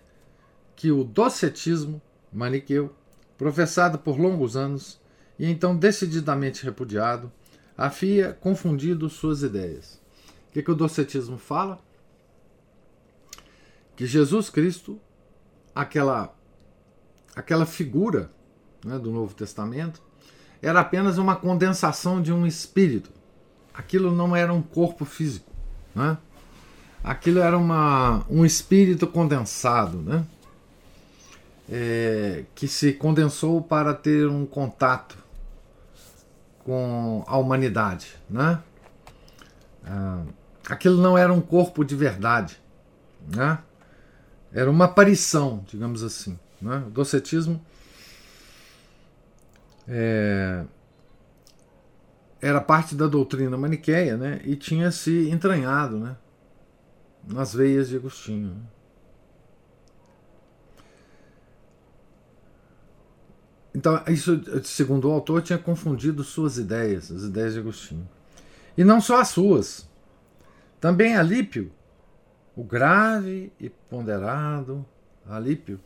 que 0.78 0.92
o 0.92 1.04
docetismo 1.04 2.02
maniqueu, 2.32 2.96
professado 3.38 4.00
por 4.00 4.18
longos 4.18 4.56
anos 4.56 4.98
e 5.38 5.52
então 5.52 5.76
decididamente 5.76 6.64
repudiado, 6.64 7.30
havia 7.78 8.32
confundido 8.32 9.10
suas 9.10 9.44
ideias. 9.44 10.02
O 10.48 10.54
que, 10.54 10.64
que 10.64 10.72
o 10.72 10.76
docetismo 10.76 11.38
fala? 11.38 11.80
Que 13.94 14.06
Jesus 14.06 14.50
Cristo, 14.50 14.98
aquela, 15.76 16.34
aquela 17.36 17.66
figura 17.66 18.32
né, 18.84 18.98
do 18.98 19.12
Novo 19.12 19.34
Testamento, 19.34 20.02
era 20.62 20.80
apenas 20.80 21.18
uma 21.18 21.36
condensação 21.36 22.22
de 22.22 22.34
um 22.34 22.46
espírito. 22.46 23.10
Aquilo 23.74 24.12
não 24.12 24.36
era 24.36 24.54
um 24.54 24.62
corpo 24.62 25.06
físico. 25.06 25.52
Né? 25.94 26.18
Aquilo 27.04 27.40
era 27.40 27.58
uma, 27.58 28.26
um 28.30 28.46
espírito 28.46 29.08
condensado, 29.08 29.98
né? 30.00 30.26
É, 31.70 32.46
que 32.56 32.68
se 32.68 32.94
condensou 32.94 33.62
para 33.62 33.94
ter 33.94 34.28
um 34.28 34.46
contato 34.46 35.18
com 36.64 37.24
a 37.28 37.38
humanidade. 37.38 38.16
Né? 38.30 38.60
Ah, 39.86 40.24
aquilo 40.70 41.02
não 41.02 41.18
era 41.18 41.32
um 41.32 41.42
corpo 41.42 41.84
de 41.84 41.96
verdade. 41.96 42.58
Né? 43.28 43.60
Era 44.54 44.72
uma 44.72 44.86
aparição, 44.86 45.64
digamos 45.68 46.04
assim. 46.04 46.40
Né? 46.62 46.84
O 46.88 46.90
docetismo 46.90 47.62
é, 49.88 50.66
era 52.42 52.62
parte 52.62 52.96
da 52.96 53.08
doutrina 53.08 53.58
maniqueia 53.58 54.18
né, 54.18 54.42
e 54.44 54.56
tinha 54.56 54.92
se 54.92 55.30
entranhado 55.30 55.98
né, 55.98 56.16
nas 57.26 57.54
veias 57.54 57.90
de 57.90 57.96
Agostinho. 57.96 58.68
Então, 63.74 64.02
isso, 64.08 64.42
segundo 64.64 65.08
o 65.08 65.12
autor, 65.12 65.42
tinha 65.42 65.60
confundido 65.60 66.24
suas 66.24 66.58
ideias, 66.58 67.12
as 67.12 67.24
ideias 67.24 67.54
de 67.54 67.60
Agostinho. 67.60 68.10
E 68.76 68.84
não 68.84 69.00
só 69.00 69.22
as 69.22 69.28
suas. 69.28 69.88
Também 70.82 71.16
Alípio, 71.16 71.72
o 72.56 72.64
grave 72.64 73.52
e 73.60 73.70
ponderado 73.70 74.84
Alípio, 75.28 75.80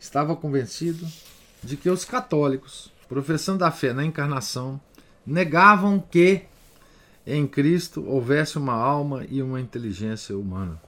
estava 0.00 0.34
convencido 0.34 1.06
de 1.62 1.76
que 1.76 1.88
os 1.88 2.04
católicos 2.04 2.92
professando 3.08 3.64
a 3.64 3.70
fé 3.70 3.92
na 3.92 4.04
encarnação, 4.04 4.80
negavam 5.26 5.98
que 5.98 6.42
em 7.26 7.46
Cristo 7.46 8.04
houvesse 8.06 8.56
uma 8.56 8.74
alma 8.74 9.24
e 9.28 9.42
uma 9.42 9.60
inteligência 9.60 10.36
humana. 10.38 10.80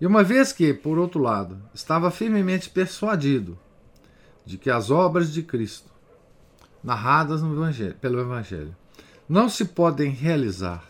E 0.00 0.06
uma 0.06 0.22
vez 0.22 0.52
que, 0.52 0.72
por 0.74 0.98
outro 0.98 1.20
lado, 1.20 1.60
estava 1.74 2.10
firmemente 2.10 2.68
persuadido 2.68 3.58
de 4.44 4.56
que 4.56 4.70
as 4.70 4.90
obras 4.90 5.32
de 5.32 5.42
Cristo, 5.42 5.90
narradas 6.84 7.42
evangelho, 7.42 7.94
pelo 7.94 8.20
Evangelho, 8.20 8.76
não 9.28 9.48
se 9.48 9.64
podem 9.64 10.10
realizar 10.10 10.88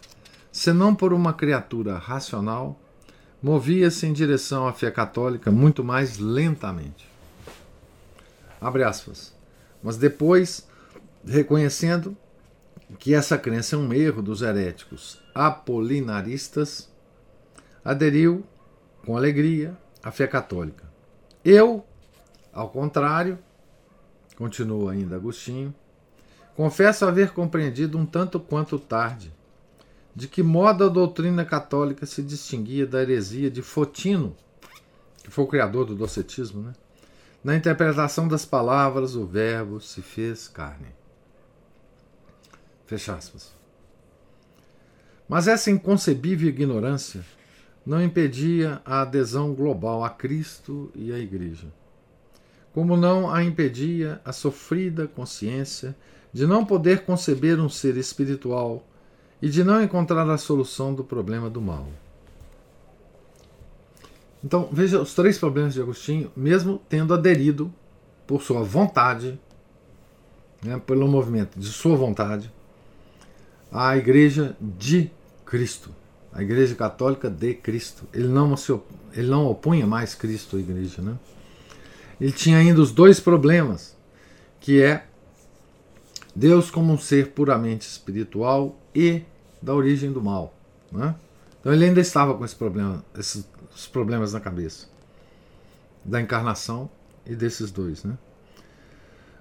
senão 0.53 0.95
por 0.95 1.13
uma 1.13 1.33
criatura 1.33 1.97
racional, 1.99 2.79
movia-se 3.43 4.07
em 4.07 4.13
direção 4.13 4.67
à 4.67 4.73
fé 4.73 4.91
católica 4.91 5.51
muito 5.51 5.85
mais 5.85 6.19
lentamente. 6.19 7.09
Abre 8.61 8.83
aspas 8.83 9.38
mas 9.83 9.97
depois 9.97 10.67
reconhecendo 11.25 12.17
que 12.99 13.15
essa 13.15 13.37
crença 13.37 13.77
é 13.77 13.79
um 13.79 13.93
erro 13.93 14.23
dos 14.23 14.43
heréticos 14.43 15.21
apolinaristas, 15.35 16.91
aderiu 17.85 18.45
com 19.05 19.17
alegria 19.17 19.77
à 20.03 20.11
fé 20.11 20.27
católica. 20.27 20.85
Eu, 21.45 21.85
ao 22.53 22.69
contrário, 22.69 23.39
continua 24.37 24.93
ainda 24.93 25.17
Agostinho, 25.17 25.75
confesso 26.57 27.05
haver 27.05 27.33
compreendido 27.33 27.99
um 27.99 28.07
tanto 28.07 28.41
quanto 28.41 28.79
tarde 28.79 29.33
de 30.15 30.27
que 30.27 30.43
modo 30.43 30.85
a 30.85 30.89
doutrina 30.89 31.45
católica 31.45 32.05
se 32.05 32.23
distinguia 32.23 32.85
da 32.85 33.01
heresia 33.01 33.49
de 33.49 33.63
Fotino, 33.63 34.37
que 35.23 35.31
foi 35.31 35.45
o 35.45 35.49
criador 35.49 35.85
do 35.87 35.95
docetismo, 35.95 36.61
né? 36.63 36.73
Na 37.43 37.55
interpretação 37.55 38.27
das 38.27 38.45
palavras, 38.45 39.15
o 39.15 39.25
Verbo 39.25 39.81
se 39.81 40.03
fez 40.03 40.49
carne. 40.49 40.89
Fecha 42.87 43.15
aspas. 43.15 43.55
Mas 45.29 45.47
essa 45.47 45.71
inconcebível 45.71 46.49
ignorância 46.49 47.25
não 47.85 48.03
impedia 48.03 48.83
a 48.85 49.03
adesão 49.03 49.55
global 49.55 50.03
a 50.05 50.11
Cristo 50.11 50.91
e 50.95 51.13
à 51.13 51.19
Igreja. 51.19 51.69
Como 52.73 52.97
não 52.97 53.31
a 53.31 53.43
impedia 53.43 54.21
a 54.25 54.33
sofrida 54.33 55.07
consciência 55.07 55.97
de 56.33 56.47
não 56.47 56.65
poder 56.65 57.05
conceber 57.05 57.61
um 57.61 57.69
ser 57.69 57.97
espiritual 57.97 58.87
e 59.41 59.49
de 59.49 59.63
não 59.63 59.83
encontrar 59.83 60.29
a 60.29 60.39
solução 60.39 60.95
do 60.95 61.05
problema 61.05 61.49
do 61.49 61.61
mal. 61.61 61.89
Então, 64.43 64.69
veja 64.71 65.01
os 65.01 65.15
três 65.15 65.39
problemas 65.39 65.75
de 65.75 65.81
Agostinho, 65.81 66.31
mesmo 66.37 66.81
tendo 66.89 67.13
aderido 67.13 67.73
por 68.27 68.43
sua 68.43 68.63
vontade, 68.63 69.39
né, 70.63 70.81
pelo 70.87 71.09
movimento 71.09 71.59
de 71.59 71.67
sua 71.67 71.97
vontade, 71.97 72.53
à 73.73 73.97
Igreja 73.97 74.57
de 74.61 75.11
Cristo, 75.45 75.91
a 76.33 76.43
Igreja 76.43 76.75
Católica 76.75 77.29
de 77.29 77.55
Cristo. 77.55 78.05
Ele 78.13 78.29
não, 78.29 78.57
se, 78.57 78.73
ele 79.13 79.29
não 79.29 79.47
opunha 79.47 79.87
mais 79.87 80.15
Cristo 80.15 80.57
à 80.57 80.61
Igreja. 80.61 81.03
Né? 81.03 81.19
Ele 82.21 82.33
tinha 82.33 82.59
ainda 82.59 82.81
os 82.81 82.93
dois 82.93 83.19
problemas, 83.19 83.97
que 84.61 84.83
é 84.83 85.05
Deus 86.35 86.71
como 86.71 86.93
um 86.93 86.99
ser 86.99 87.33
puramente 87.33 87.83
espiritual 87.83 88.79
e 88.95 89.23
da 89.61 89.75
origem 89.75 90.13
do 90.13 90.23
mal. 90.23 90.55
Né? 90.93 91.15
Então 91.61 91.73
ele 91.73 91.85
ainda 91.85 92.01
estava 92.01 92.35
com 92.35 92.45
esse 92.45 92.55
problema, 92.55 93.05
esses 93.19 93.45
os 93.75 93.87
problemas 93.87 94.33
na 94.33 94.41
cabeça 94.41 94.87
da 96.05 96.21
encarnação 96.21 96.91
e 97.27 97.35
desses 97.35 97.71
dois, 97.71 98.05
né? 98.05 98.17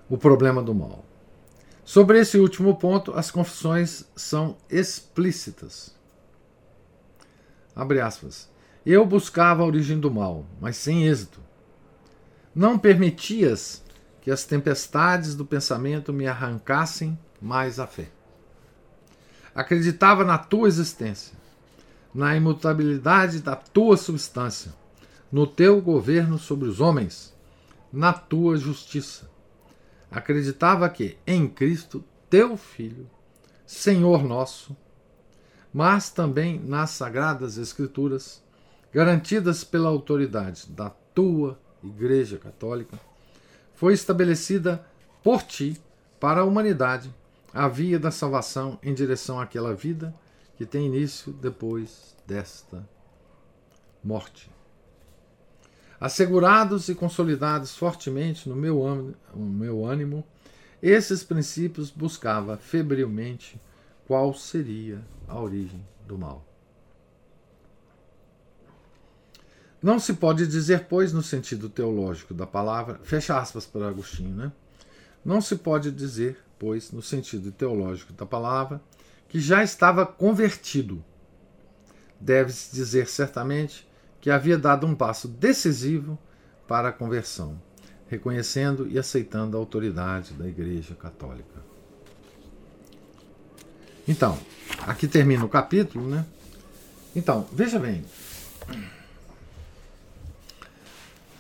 O 0.10 0.18
problema 0.18 0.62
do 0.62 0.76
mal. 0.76 1.06
Sobre 1.84 2.20
esse 2.20 2.38
último 2.38 2.76
ponto, 2.76 3.14
as 3.14 3.32
confissões 3.32 4.06
são 4.16 4.58
explícitas. 4.70 5.96
Abre 7.76 8.02
aspas. 8.02 8.50
Eu 8.86 9.06
buscava 9.06 9.64
a 9.64 9.66
origem 9.66 10.00
do 10.00 10.12
mal, 10.12 10.46
mas 10.60 10.78
sem 10.78 11.08
êxito. 11.08 11.40
Não 12.54 12.78
permitias 12.78 13.84
que 14.22 14.32
as 14.32 14.44
tempestades 14.44 15.36
do 15.36 15.46
pensamento 15.46 16.12
me 16.12 16.28
arrancassem 16.28 17.18
mais 17.42 17.80
a 17.80 17.88
fé. 17.88 18.10
Acreditava 19.56 20.24
na 20.24 20.38
tua 20.38 20.68
existência, 20.68 21.34
na 22.18 22.36
imutabilidade 22.36 23.44
da 23.44 23.56
tua 23.56 23.96
substância, 23.96 24.74
no 25.32 25.46
teu 25.46 25.80
governo 25.80 26.40
sobre 26.40 26.68
os 26.68 26.82
homens, 26.82 27.32
na 27.94 28.12
tua 28.12 28.58
justiça. 28.58 29.30
Acreditava 30.10 30.90
que 30.90 31.16
em 31.28 31.48
Cristo, 31.48 32.04
teu 32.28 32.58
Filho, 32.58 33.08
Senhor 33.68 34.24
nosso, 34.24 34.76
mas 35.72 36.10
também 36.10 36.60
nas 36.60 36.90
Sagradas 36.90 37.60
Escrituras, 37.60 38.44
garantidas 38.92 39.64
pela 39.64 39.90
autoridade 39.90 40.72
da 40.72 40.90
tua 41.14 41.60
Igreja 41.84 42.40
Católica, 42.40 43.00
foi 43.76 43.94
estabelecida 43.94 44.84
por 45.24 45.44
ti 45.44 45.80
para 46.20 46.42
a 46.42 46.46
humanidade 46.46 47.14
a 47.54 47.68
via 47.68 48.00
da 48.00 48.10
salvação 48.10 48.80
em 48.82 48.92
direção 48.92 49.40
àquela 49.40 49.76
vida 49.76 50.16
que 50.58 50.66
tem 50.66 50.88
início 50.88 51.32
depois 51.32 52.16
desta 52.26 52.88
morte 54.04 54.50
assegurados 56.00 56.90
e 56.90 56.96
consolidados 56.96 57.76
fortemente 57.76 58.48
no 58.48 58.56
meu, 58.56 59.16
no 59.36 59.46
meu 59.46 59.86
ânimo, 59.86 60.24
esses 60.82 61.24
princípios 61.24 61.90
buscava 61.90 62.58
febrilmente 62.58 63.60
qual 64.06 64.34
seria 64.34 65.02
a 65.28 65.40
origem 65.40 65.86
do 66.08 66.18
mal. 66.18 66.46
Não 69.82 70.00
se 70.00 70.14
pode 70.14 70.48
dizer, 70.48 70.86
pois, 70.86 71.14
no 71.14 71.22
sentido 71.22 71.70
teológico 71.70 72.34
da 72.34 72.48
palavra, 72.48 73.00
fecha 73.04 73.38
aspas 73.38 73.66
para 73.66 73.88
Agostinho, 73.88 74.36
né? 74.36 74.52
Não 75.24 75.40
se 75.40 75.56
pode 75.56 75.92
dizer, 75.92 76.40
pois, 76.58 76.92
no 76.92 77.02
sentido 77.02 77.52
teológico 77.52 78.14
da 78.14 78.26
palavra, 78.26 78.82
que 79.28 79.40
já 79.40 79.64
estava 79.64 80.06
convertido. 80.06 81.04
Deve-se 82.20 82.74
dizer 82.74 83.08
certamente 83.08 83.88
que 84.20 84.30
havia 84.30 84.58
dado 84.58 84.88
um 84.88 84.96
passo 84.96 85.28
decisivo 85.28 86.18
para 86.68 86.90
a 86.90 86.92
conversão, 86.92 87.62
reconhecendo 88.10 88.88
e 88.88 88.98
aceitando 88.98 89.56
a 89.56 89.60
autoridade 89.60 90.34
da 90.34 90.48
Igreja 90.48 90.96
Católica. 90.96 91.58
Então, 94.08 94.40
aqui 94.86 95.08
termina 95.08 95.44
o 95.44 95.50
capítulo, 95.50 96.08
né? 96.08 96.26
Então, 97.16 97.48
veja 97.52 97.78
bem. 97.78 98.06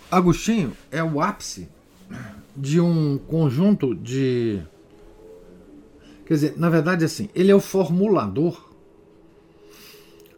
Agostinho 0.10 0.76
é 0.92 1.04
o 1.04 1.22
ápice 1.22 1.70
de 2.56 2.80
um 2.80 3.18
conjunto 3.18 3.94
de. 3.94 4.62
Quer 6.28 6.34
dizer, 6.34 6.58
na 6.58 6.70
verdade, 6.70 7.06
assim, 7.06 7.30
ele 7.34 7.50
é 7.50 7.56
o 7.56 7.62
formulador 7.62 8.70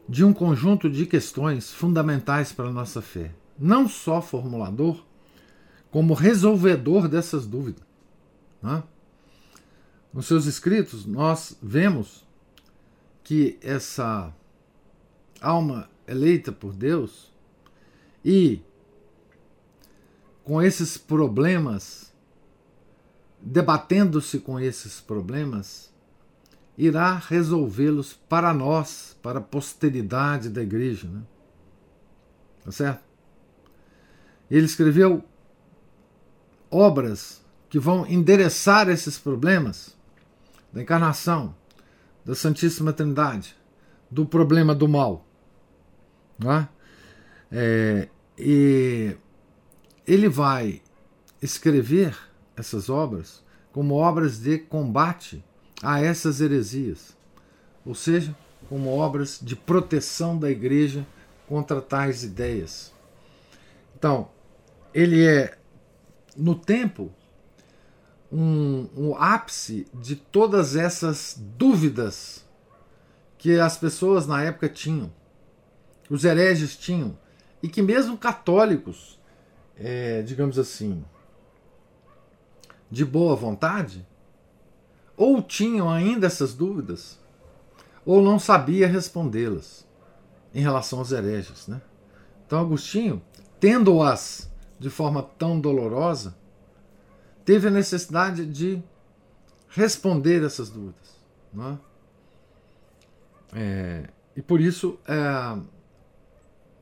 de 0.07 0.23
um 0.23 0.31
conjunto 0.31 0.87
de 0.87 1.07
questões 1.07 1.73
fundamentais 1.73 2.53
para 2.53 2.67
a 2.69 2.71
nossa 2.71 3.01
fé. 3.01 3.31
Não 3.57 3.89
só 3.89 4.21
formulador, 4.21 5.03
como 5.89 6.13
resolvedor 6.13 7.07
dessas 7.07 7.47
dúvidas. 7.47 7.83
Né? 8.61 8.83
Nos 10.13 10.27
seus 10.27 10.45
escritos, 10.45 11.07
nós 11.07 11.57
vemos 11.59 12.23
que 13.23 13.57
essa 13.59 14.31
alma 15.41 15.89
eleita 16.07 16.51
por 16.51 16.73
Deus 16.73 17.33
e 18.23 18.61
com 20.43 20.61
esses 20.61 20.99
problemas, 20.99 22.08
debatendo-se 23.41 24.39
com 24.39 24.59
esses 24.59 24.99
problemas, 24.99 25.93
irá 26.77 27.15
resolvê-los 27.15 28.13
para 28.13 28.53
nós, 28.53 29.17
para 29.21 29.39
a 29.39 29.41
posteridade 29.41 30.49
da 30.49 30.61
igreja. 30.61 31.07
Né? 31.07 31.21
Tá 32.63 32.71
certo? 32.71 33.03
Ele 34.49 34.65
escreveu 34.65 35.23
obras 36.71 37.41
que 37.69 37.79
vão 37.79 38.05
endereçar 38.07 38.89
esses 38.89 39.17
problemas 39.17 39.95
da 40.71 40.81
encarnação, 40.81 41.55
da 42.25 42.35
Santíssima 42.35 42.93
Trindade, 42.93 43.55
do 44.09 44.25
problema 44.25 44.73
do 44.73 44.87
mal. 44.87 45.25
Né? 46.37 46.67
É, 47.51 48.07
e 48.37 49.15
ele 50.07 50.29
vai 50.29 50.81
escrever 51.41 52.28
essas 52.59 52.89
obras 52.89 53.41
como 53.71 53.95
obras 53.95 54.39
de 54.39 54.57
combate 54.57 55.43
a 55.81 56.01
essas 56.01 56.41
heresias, 56.41 57.15
ou 57.85 57.95
seja, 57.95 58.35
como 58.67 58.89
obras 58.89 59.39
de 59.41 59.55
proteção 59.55 60.37
da 60.37 60.49
igreja 60.49 61.05
contra 61.47 61.81
tais 61.81 62.23
ideias. 62.23 62.93
Então, 63.97 64.29
ele 64.93 65.25
é, 65.25 65.57
no 66.35 66.55
tempo, 66.55 67.11
um, 68.31 68.87
um 68.95 69.15
ápice 69.15 69.87
de 69.93 70.15
todas 70.15 70.75
essas 70.75 71.35
dúvidas 71.37 72.45
que 73.37 73.59
as 73.59 73.77
pessoas 73.77 74.27
na 74.27 74.43
época 74.43 74.67
tinham, 74.67 75.11
os 76.09 76.25
hereges 76.25 76.75
tinham, 76.75 77.17
e 77.63 77.69
que 77.69 77.81
mesmo 77.81 78.17
católicos, 78.17 79.19
é, 79.77 80.21
digamos 80.21 80.59
assim, 80.59 81.03
de 82.89 83.05
boa 83.05 83.35
vontade, 83.35 84.05
ou 85.15 85.41
tinham 85.41 85.89
ainda 85.89 86.27
essas 86.27 86.53
dúvidas, 86.53 87.19
ou 88.05 88.21
não 88.21 88.39
sabia 88.39 88.87
respondê-las 88.87 89.87
em 90.53 90.61
relação 90.61 90.99
aos 90.99 91.11
hereges. 91.11 91.67
Né? 91.67 91.81
Então, 92.45 92.59
Agostinho, 92.59 93.21
tendo-as 93.59 94.49
de 94.79 94.89
forma 94.89 95.21
tão 95.21 95.59
dolorosa, 95.59 96.35
teve 97.43 97.67
a 97.67 97.71
necessidade 97.71 98.45
de 98.45 98.81
responder 99.67 100.43
essas 100.43 100.69
dúvidas. 100.69 101.19
Não 101.53 101.69
é? 101.69 101.79
É, 103.53 104.09
e 104.35 104.41
por 104.41 104.61
isso 104.61 104.97
é, 105.07 105.59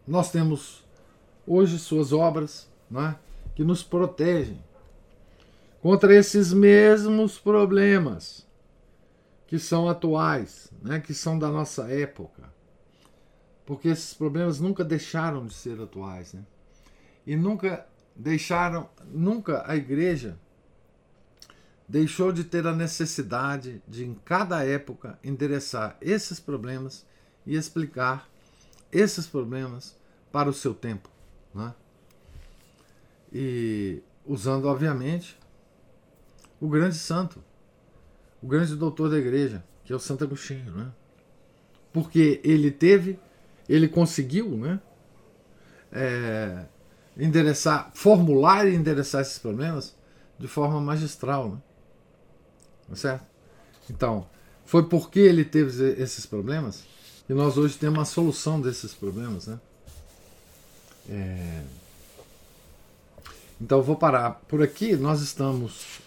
nós 0.06 0.32
temos 0.32 0.84
hoje 1.46 1.80
suas 1.80 2.12
obras 2.12 2.70
não 2.90 3.02
é, 3.02 3.20
que 3.56 3.64
nos 3.64 3.84
protegem 3.84 4.62
contra 5.88 6.14
esses 6.14 6.52
mesmos 6.52 7.40
problemas 7.40 8.46
que 9.48 9.58
são 9.58 9.88
atuais, 9.88 10.70
né, 10.82 11.00
que 11.00 11.14
são 11.14 11.40
da 11.40 11.48
nossa 11.48 11.90
época. 11.90 12.44
Porque 13.66 13.88
esses 13.88 14.14
problemas 14.14 14.60
nunca 14.60 14.84
deixaram 14.84 15.46
de 15.46 15.54
ser 15.54 15.80
atuais. 15.80 16.34
Né? 16.34 16.44
E 17.26 17.38
nunca 17.38 17.88
deixaram, 18.14 18.90
nunca 19.06 19.64
a 19.66 19.78
igreja 19.78 20.38
deixou 21.88 22.34
de 22.34 22.44
ter 22.44 22.68
a 22.68 22.76
necessidade 22.76 23.82
de, 23.88 24.04
em 24.04 24.14
cada 24.14 24.66
época, 24.66 25.18
endereçar 25.24 25.96
esses 26.02 26.38
problemas 26.38 27.06
e 27.46 27.56
explicar 27.56 28.30
esses 28.92 29.26
problemas 29.26 29.96
para 30.34 30.50
o 30.50 30.54
seu 30.54 30.74
tempo. 30.74 31.10
Né? 31.56 31.74
E 33.32 34.04
usando, 34.26 34.66
obviamente, 34.66 35.38
o 36.60 36.68
grande 36.68 36.96
santo, 36.96 37.44
o 38.42 38.48
grande 38.48 38.76
doutor 38.76 39.10
da 39.10 39.18
igreja, 39.18 39.64
que 39.84 39.94
é 39.94 39.96
o 39.96 40.00
Santo 40.00 40.24
Agostinho, 40.24 40.72
né? 40.72 40.92
Porque 41.94 42.42
ele 42.44 42.72
teve, 42.72 43.20
ele 43.68 43.88
conseguiu, 43.88 44.50
né? 44.58 44.80
É, 45.92 46.66
endereçar, 47.18 47.92
formular 47.94 48.68
e 48.68 48.76
endereçar 48.76 49.22
esses 49.22 49.40
problemas 49.40 49.96
de 50.38 50.48
forma 50.48 50.80
magistral, 50.80 51.50
né? 51.50 51.58
Tá 52.90 52.96
certo? 52.96 53.26
Então, 53.90 54.28
foi 54.66 54.84
porque 54.84 55.20
ele 55.20 55.46
teve 55.46 55.94
esses 56.02 56.26
problemas 56.26 56.84
que 57.26 57.34
nós 57.34 57.58
hoje 57.58 57.78
temos 57.78 57.98
uma 57.98 58.06
solução 58.06 58.62
desses 58.62 58.94
problemas, 58.94 59.48
né? 59.48 59.60
É... 61.10 61.64
Então, 63.60 63.82
vou 63.82 63.96
parar 63.96 64.32
por 64.48 64.62
aqui. 64.62 64.96
Nós 64.96 65.22
estamos 65.22 66.02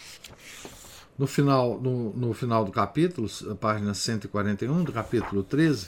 no 1.21 1.27
final, 1.27 1.79
no, 1.79 2.15
no 2.15 2.33
final 2.33 2.65
do 2.65 2.73
capítulo, 2.73 3.29
página 3.61 3.93
141 3.93 4.85
do 4.85 4.91
capítulo 4.91 5.43
13, 5.43 5.87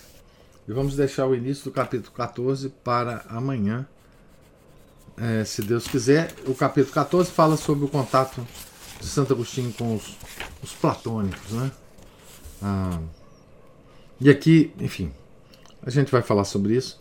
e 0.68 0.72
vamos 0.74 0.94
deixar 0.94 1.26
o 1.26 1.34
início 1.34 1.64
do 1.64 1.70
capítulo 1.70 2.12
14 2.12 2.68
para 2.68 3.24
amanhã, 3.30 3.86
é, 5.16 5.42
se 5.42 5.62
Deus 5.62 5.88
quiser. 5.88 6.34
O 6.46 6.54
capítulo 6.54 6.92
14 6.92 7.30
fala 7.30 7.56
sobre 7.56 7.86
o 7.86 7.88
contato 7.88 8.46
de 9.00 9.06
Santo 9.06 9.32
Agostinho 9.32 9.72
com 9.72 9.96
os, 9.96 10.18
os 10.62 10.72
platônicos, 10.74 11.50
né? 11.52 11.72
Ah, 12.60 13.00
e 14.20 14.28
aqui, 14.28 14.70
enfim, 14.78 15.10
a 15.82 15.88
gente 15.88 16.12
vai 16.12 16.20
falar 16.20 16.44
sobre 16.44 16.76
isso. 16.76 17.00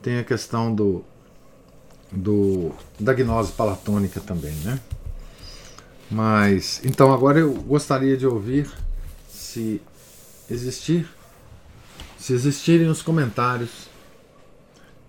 Tem 0.00 0.20
a 0.20 0.24
questão 0.24 0.72
do, 0.72 1.04
do 2.12 2.70
da 3.00 3.12
gnose 3.12 3.50
platônica 3.50 4.20
também, 4.20 4.54
né? 4.58 4.78
Mas 6.10 6.84
então 6.84 7.12
agora 7.12 7.38
eu 7.38 7.52
gostaria 7.52 8.16
de 8.16 8.26
ouvir 8.26 8.70
se 9.28 9.80
existir, 10.48 11.08
se 12.16 12.32
existirem 12.32 12.88
os 12.88 13.02
comentários 13.02 13.88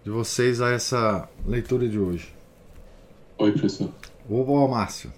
de 0.03 0.09
vocês 0.09 0.61
a 0.61 0.71
essa 0.71 1.29
leitura 1.45 1.87
de 1.87 1.99
hoje. 1.99 2.33
Oi, 3.37 3.51
professor. 3.51 3.91
Ô, 4.29 4.67
Márcio. 4.67 5.13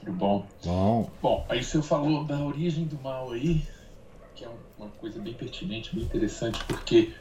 Tudo 0.00 0.12
bom? 0.12 0.46
Bom. 0.64 1.10
Bom, 1.22 1.46
aí 1.48 1.60
o 1.60 1.64
senhor 1.64 1.82
falou 1.82 2.24
da 2.24 2.38
origem 2.40 2.84
do 2.84 2.98
mal 3.00 3.32
aí, 3.32 3.62
que 4.34 4.44
é 4.44 4.48
uma 4.78 4.88
coisa 4.90 5.20
bem 5.20 5.34
pertinente, 5.34 5.94
bem 5.94 6.04
interessante, 6.04 6.62
porque 6.64 7.14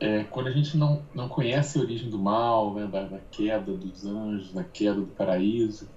é, 0.00 0.24
quando 0.24 0.46
a 0.46 0.50
gente 0.50 0.76
não, 0.76 1.02
não 1.14 1.28
conhece 1.28 1.78
a 1.78 1.82
origem 1.82 2.08
do 2.08 2.18
mal, 2.18 2.74
né, 2.74 2.86
da, 2.86 3.02
da, 3.04 3.18
queda 3.30 3.72
dos 3.72 4.06
anjos, 4.06 4.52
da 4.52 4.64
queda 4.64 4.94
do 4.94 5.06
paraíso, 5.06 5.88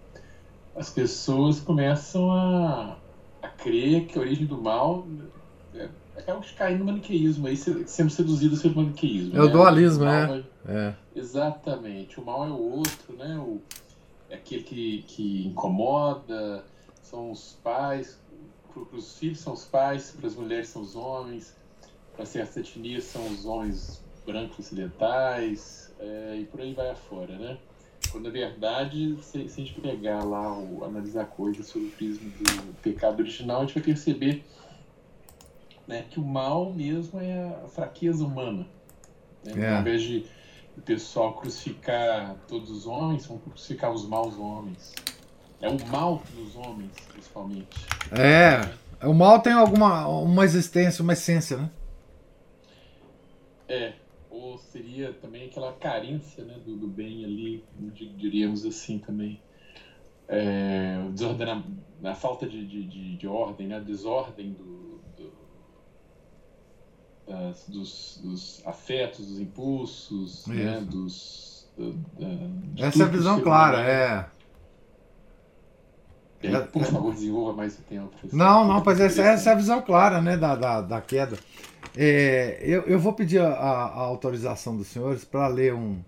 as 0.75 0.89
pessoas 0.89 1.59
começam 1.59 2.31
a, 2.31 2.97
a 3.41 3.47
crer 3.47 4.07
que 4.07 4.17
a 4.17 4.21
origem 4.21 4.45
do 4.45 4.59
mal 4.59 5.07
é, 5.73 5.89
acabam 6.17 6.43
caindo 6.57 6.79
no 6.79 6.85
maniqueísmo, 6.85 7.47
aí 7.47 7.55
sendo 7.57 8.09
seduzidos 8.09 8.61
pelo 8.61 8.75
maniqueísmo. 8.75 9.37
É 9.37 9.41
o 9.41 9.45
né? 9.45 9.51
dualismo, 9.51 10.03
o 10.03 10.07
é. 10.07 10.43
é. 10.67 10.95
Exatamente. 11.15 12.19
O 12.19 12.25
mal 12.25 12.45
é 12.45 12.49
o 12.49 12.77
outro, 12.77 13.15
né? 13.17 13.37
O, 13.37 13.61
é 14.29 14.35
aquele 14.35 14.63
que, 14.63 15.03
que 15.07 15.47
incomoda, 15.47 16.63
são 17.01 17.31
os 17.31 17.59
pais, 17.63 18.19
para 18.73 18.97
os 18.97 19.17
filhos 19.17 19.39
são 19.39 19.53
os 19.53 19.65
pais, 19.65 20.11
para 20.17 20.27
as 20.27 20.35
mulheres 20.35 20.69
são 20.69 20.81
os 20.81 20.95
homens, 20.95 21.55
para 22.15 22.25
certas 22.25 22.57
etnias 22.57 23.03
são 23.03 23.23
os 23.27 23.45
homens 23.45 24.03
brancos 24.25 24.59
ocidentais, 24.59 25.93
é, 25.99 26.37
e 26.39 26.45
por 26.45 26.61
aí 26.61 26.73
vai 26.73 26.89
afora, 26.89 27.37
né? 27.37 27.57
Quando 28.13 28.25
na 28.25 28.29
verdade, 28.29 29.17
se, 29.23 29.49
se 29.49 29.59
a 29.59 29.65
gente 29.65 29.81
pegar 29.81 30.23
lá, 30.23 30.55
o, 30.55 30.85
analisar 30.85 31.25
coisas 31.25 31.65
sobre 31.65 31.87
o 31.87 31.91
prisma 31.91 32.29
do 32.29 32.73
pecado 32.75 33.19
original, 33.19 33.57
a 33.57 33.65
gente 33.65 33.73
vai 33.73 33.81
perceber 33.81 34.45
né, 35.87 36.05
que 36.07 36.19
o 36.19 36.23
mal 36.23 36.71
mesmo 36.71 37.19
é 37.19 37.55
a 37.65 37.67
fraqueza 37.67 38.23
humana. 38.23 38.67
Né? 39.43 39.53
É. 39.65 39.73
Ao 39.73 39.81
invés 39.81 40.03
de 40.03 40.27
o 40.77 40.81
pessoal 40.81 41.33
crucificar 41.33 42.35
todos 42.47 42.69
os 42.69 42.85
homens, 42.85 43.25
vão 43.25 43.39
crucificar 43.39 43.91
os 43.91 44.07
maus 44.07 44.37
homens. 44.37 44.93
É 45.59 45.67
o 45.67 45.87
mal 45.87 46.21
dos 46.35 46.55
homens, 46.55 46.91
principalmente. 47.11 47.87
É, 48.11 49.07
o 49.07 49.13
mal 49.13 49.39
tem 49.39 49.53
alguma 49.53 50.07
uma 50.07 50.45
existência, 50.45 51.01
uma 51.01 51.13
essência, 51.13 51.57
né? 51.57 51.71
É, 53.67 53.93
ou 54.33 54.57
seria 54.57 55.13
também 55.13 55.45
aquela 55.45 55.71
carência 55.73 56.43
né, 56.43 56.55
do, 56.65 56.75
do 56.75 56.87
bem 56.87 57.23
ali, 57.23 57.63
diríamos 58.17 58.65
assim 58.65 58.97
também. 58.97 59.39
É, 60.27 61.07
desordena, 61.11 61.63
a 62.03 62.15
falta 62.15 62.47
de, 62.47 62.65
de, 62.65 63.15
de, 63.15 63.27
ordem, 63.27 63.67
né, 63.67 63.75
a 63.75 63.79
desordem 63.79 64.53
do, 64.53 65.01
do 65.15 65.31
das, 67.27 67.69
dos, 67.69 68.19
dos, 68.23 68.65
afetos, 68.65 69.27
dos 69.27 69.39
impulsos, 69.39 70.47
né, 70.47 70.81
dos. 70.81 71.69
Essa 72.77 73.03
é 73.03 73.05
a 73.05 73.09
visão 73.09 73.39
clara, 73.41 73.81
é. 73.81 74.25
Aí, 76.43 76.67
por 76.67 76.83
favor, 76.83 77.13
desenvolva 77.13 77.53
mais 77.53 77.77
o 77.77 77.81
tempo. 77.83 78.11
Não, 78.31 78.67
não, 78.67 78.81
pois 78.81 78.99
essa, 78.99 79.21
essa 79.21 79.51
é 79.51 79.53
a 79.53 79.55
visão 79.55 79.81
clara 79.81 80.21
né, 80.21 80.35
da, 80.35 80.55
da, 80.55 80.81
da 80.81 81.01
queda. 81.01 81.37
É, 81.95 82.59
eu, 82.61 82.81
eu 82.83 82.99
vou 82.99 83.13
pedir 83.13 83.39
a, 83.39 83.51
a 83.51 83.99
autorização 83.99 84.75
dos 84.75 84.87
senhores 84.87 85.23
para 85.23 85.47
ler 85.47 85.73
um, 85.73 86.01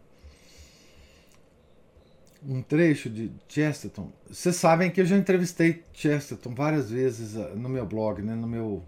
um 2.48 2.62
trecho 2.62 3.10
de 3.10 3.32
Chesterton. 3.48 4.12
Vocês 4.28 4.56
sabem 4.56 4.90
que 4.90 5.00
eu 5.00 5.06
já 5.06 5.16
entrevistei 5.16 5.84
Chesterton 5.94 6.54
várias 6.56 6.90
vezes 6.90 7.38
ah, 7.38 7.50
no 7.56 7.70
meu 7.70 7.86
blog, 7.86 8.22
né, 8.22 8.34
no 8.34 8.48
meu 8.48 8.84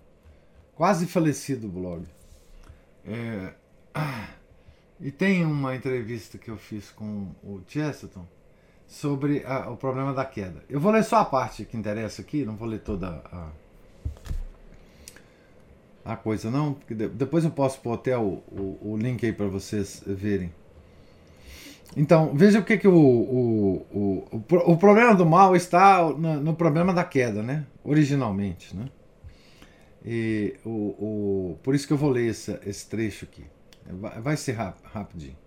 quase 0.76 1.06
falecido 1.06 1.68
blog. 1.68 2.04
É, 3.06 3.54
ah, 3.94 4.30
e 5.00 5.12
tem 5.12 5.46
uma 5.46 5.76
entrevista 5.76 6.38
que 6.38 6.50
eu 6.50 6.58
fiz 6.58 6.90
com 6.90 7.32
o 7.44 7.62
Chesterton 7.68 8.28
sobre 8.88 9.44
a, 9.46 9.70
o 9.70 9.78
problema 9.78 10.14
da 10.14 10.26
queda. 10.26 10.64
Eu 10.68 10.80
vou 10.80 10.92
ler 10.92 11.04
só 11.04 11.18
a 11.18 11.26
parte 11.26 11.64
que 11.64 11.78
interessa 11.78 12.22
aqui, 12.24 12.44
não 12.44 12.56
vou 12.56 12.68
ler 12.68 12.80
toda 12.80 13.08
a, 13.08 13.52
a 16.08 16.16
coisa, 16.16 16.50
não. 16.50 16.78
Depois 17.14 17.44
eu 17.44 17.52
posso 17.52 17.80
pôr 17.82 17.94
até 17.94 18.18
o, 18.18 18.42
o, 18.50 18.94
o 18.94 18.98
link 18.98 19.26
aí 19.26 19.34
para 19.34 19.48
vocês 19.48 20.02
verem. 20.08 20.54
Então, 21.96 22.34
veja 22.34 22.60
o 22.60 22.64
que, 22.64 22.78
que 22.78 22.88
o, 22.88 22.94
o, 22.94 23.88
o, 23.92 24.72
o, 24.72 24.78
problema 24.78 25.16
do 25.16 25.26
mal 25.26 25.56
está 25.56 26.04
no, 26.04 26.40
no 26.40 26.54
problema 26.54 26.94
da 26.94 27.04
queda, 27.04 27.42
né? 27.42 27.66
Originalmente, 27.84 28.76
né? 28.76 28.86
E 30.06 30.56
o, 30.64 30.70
o, 30.70 31.60
por 31.64 31.76
isso 31.76 31.88
que 31.88 31.94
eu 31.94 31.98
vou 31.98 32.10
ler 32.10 32.30
esse, 32.30 32.58
esse 32.66 32.88
trecho 32.88 33.26
aqui. 33.26 33.44
Vai, 33.86 34.22
vai 34.22 34.38
ser 34.38 34.54
rap, 34.54 34.78
rapidinho. 34.84 35.38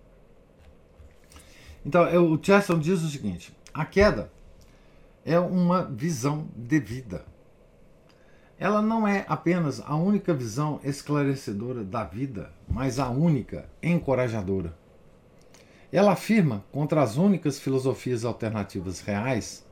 Então, 1.85 2.07
eu, 2.07 2.25
o 2.25 2.35
Chesterton 2.35 2.79
diz 2.79 3.01
o 3.01 3.09
seguinte: 3.09 3.53
a 3.73 3.85
queda 3.85 4.31
é 5.25 5.39
uma 5.39 5.85
visão 5.85 6.47
de 6.55 6.79
vida. 6.79 7.25
Ela 8.61 8.79
não 8.79 9.07
é 9.07 9.25
apenas 9.27 9.81
a 9.83 9.95
única 9.95 10.35
visão 10.35 10.79
esclarecedora 10.83 11.83
da 11.83 12.03
vida, 12.03 12.53
mas 12.69 12.99
a 12.99 13.09
única 13.09 13.67
encorajadora. 13.81 14.77
Ela 15.91 16.11
afirma 16.11 16.63
contra 16.71 17.01
as 17.01 17.17
únicas 17.17 17.57
filosofias 17.57 18.23
alternativas 18.23 18.99
reais, 18.99 19.65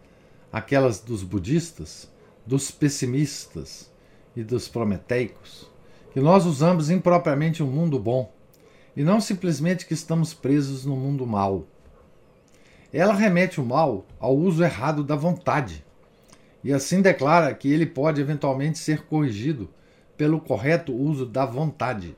aquelas 0.52 1.00
dos 1.02 1.22
budistas, 1.22 2.12
dos 2.44 2.72
pessimistas 2.72 3.92
e 4.36 4.44
dos 4.44 4.68
prometeicos, 4.68 5.70
que 6.12 6.20
nós 6.20 6.48
usamos 6.48 6.90
impropriamente 6.90 7.62
um 7.62 7.68
mundo 7.68 8.00
bom 8.00 8.34
e 8.98 9.04
não 9.04 9.22
simplesmente 9.22 9.86
que 9.86 9.94
estamos 9.94 10.34
presos 10.34 10.84
no 10.84 10.96
mundo 10.96 11.28
mau. 11.28 11.68
Ela 12.92 13.14
remete 13.14 13.62
o 13.62 13.64
mal 13.64 14.04
ao 14.20 14.36
uso 14.36 14.64
errado 14.64 15.04
da 15.04 15.16
vontade, 15.16 15.86
e 16.64 16.74
assim 16.74 17.02
declara 17.02 17.54
que 17.54 17.72
ele 17.72 17.86
pode 17.86 18.20
eventualmente 18.20 18.78
ser 18.78 19.04
corrigido 19.04 19.70
pelo 20.18 20.42
correto 20.42 20.94
uso 20.94 21.26
da 21.26 21.46
vontade. 21.46 22.16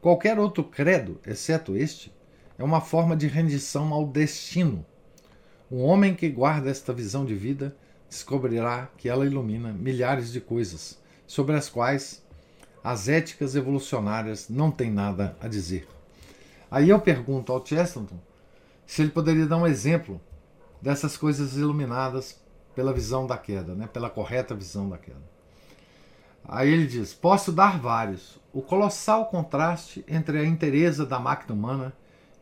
Qualquer 0.00 0.38
outro 0.38 0.64
credo, 0.64 1.20
exceto 1.26 1.76
este, 1.76 2.12
é 2.58 2.64
uma 2.64 2.80
forma 2.80 3.16
de 3.16 3.26
rendição 3.26 3.92
ao 3.92 4.06
destino. 4.06 4.84
Um 5.70 5.82
homem 5.82 6.14
que 6.14 6.28
guarda 6.28 6.70
esta 6.70 6.92
visão 6.92 7.24
de 7.24 7.34
vida 7.34 7.76
descobrirá 8.08 8.88
que 8.96 9.08
ela 9.08 9.26
ilumina 9.26 9.72
milhares 9.72 10.32
de 10.32 10.40
coisas 10.40 10.98
sobre 11.26 11.56
as 11.56 11.68
quais 11.68 12.22
as 12.82 13.08
éticas 13.08 13.54
evolucionárias 13.54 14.48
não 14.48 14.70
têm 14.70 14.90
nada 14.90 15.36
a 15.40 15.46
dizer. 15.46 15.86
Aí 16.70 16.88
eu 16.88 17.00
pergunto 17.00 17.52
ao 17.52 17.64
Chesterton 17.64 18.18
se 18.86 19.02
ele 19.02 19.10
poderia 19.10 19.46
dar 19.46 19.58
um 19.58 19.66
exemplo 19.66 20.20
dessas 20.80 21.16
coisas 21.16 21.56
iluminadas 21.56 22.39
pela 22.74 22.92
visão 22.92 23.26
da 23.26 23.36
queda, 23.36 23.74
né? 23.74 23.86
pela 23.86 24.10
correta 24.10 24.54
visão 24.54 24.88
da 24.88 24.98
queda. 24.98 25.22
Aí 26.44 26.70
ele 26.70 26.86
diz: 26.86 27.12
Posso 27.12 27.52
dar 27.52 27.78
vários. 27.78 28.40
O 28.52 28.62
colossal 28.62 29.26
contraste 29.26 30.04
entre 30.08 30.38
a 30.38 30.44
inteireza 30.44 31.06
da 31.06 31.18
máquina 31.18 31.54
humana 31.54 31.92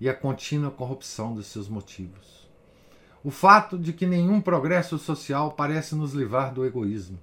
e 0.01 0.09
a 0.09 0.15
contínua 0.15 0.71
corrupção 0.71 1.35
de 1.35 1.43
seus 1.43 1.69
motivos. 1.69 2.49
O 3.23 3.31
fato 3.31 3.77
de 3.77 3.93
que 3.93 4.07
nenhum 4.07 4.41
progresso 4.41 4.97
social 4.99 5.53
parece 5.53 5.95
nos 5.95 6.13
livrar 6.15 6.55
do 6.55 6.65
egoísmo. 6.65 7.19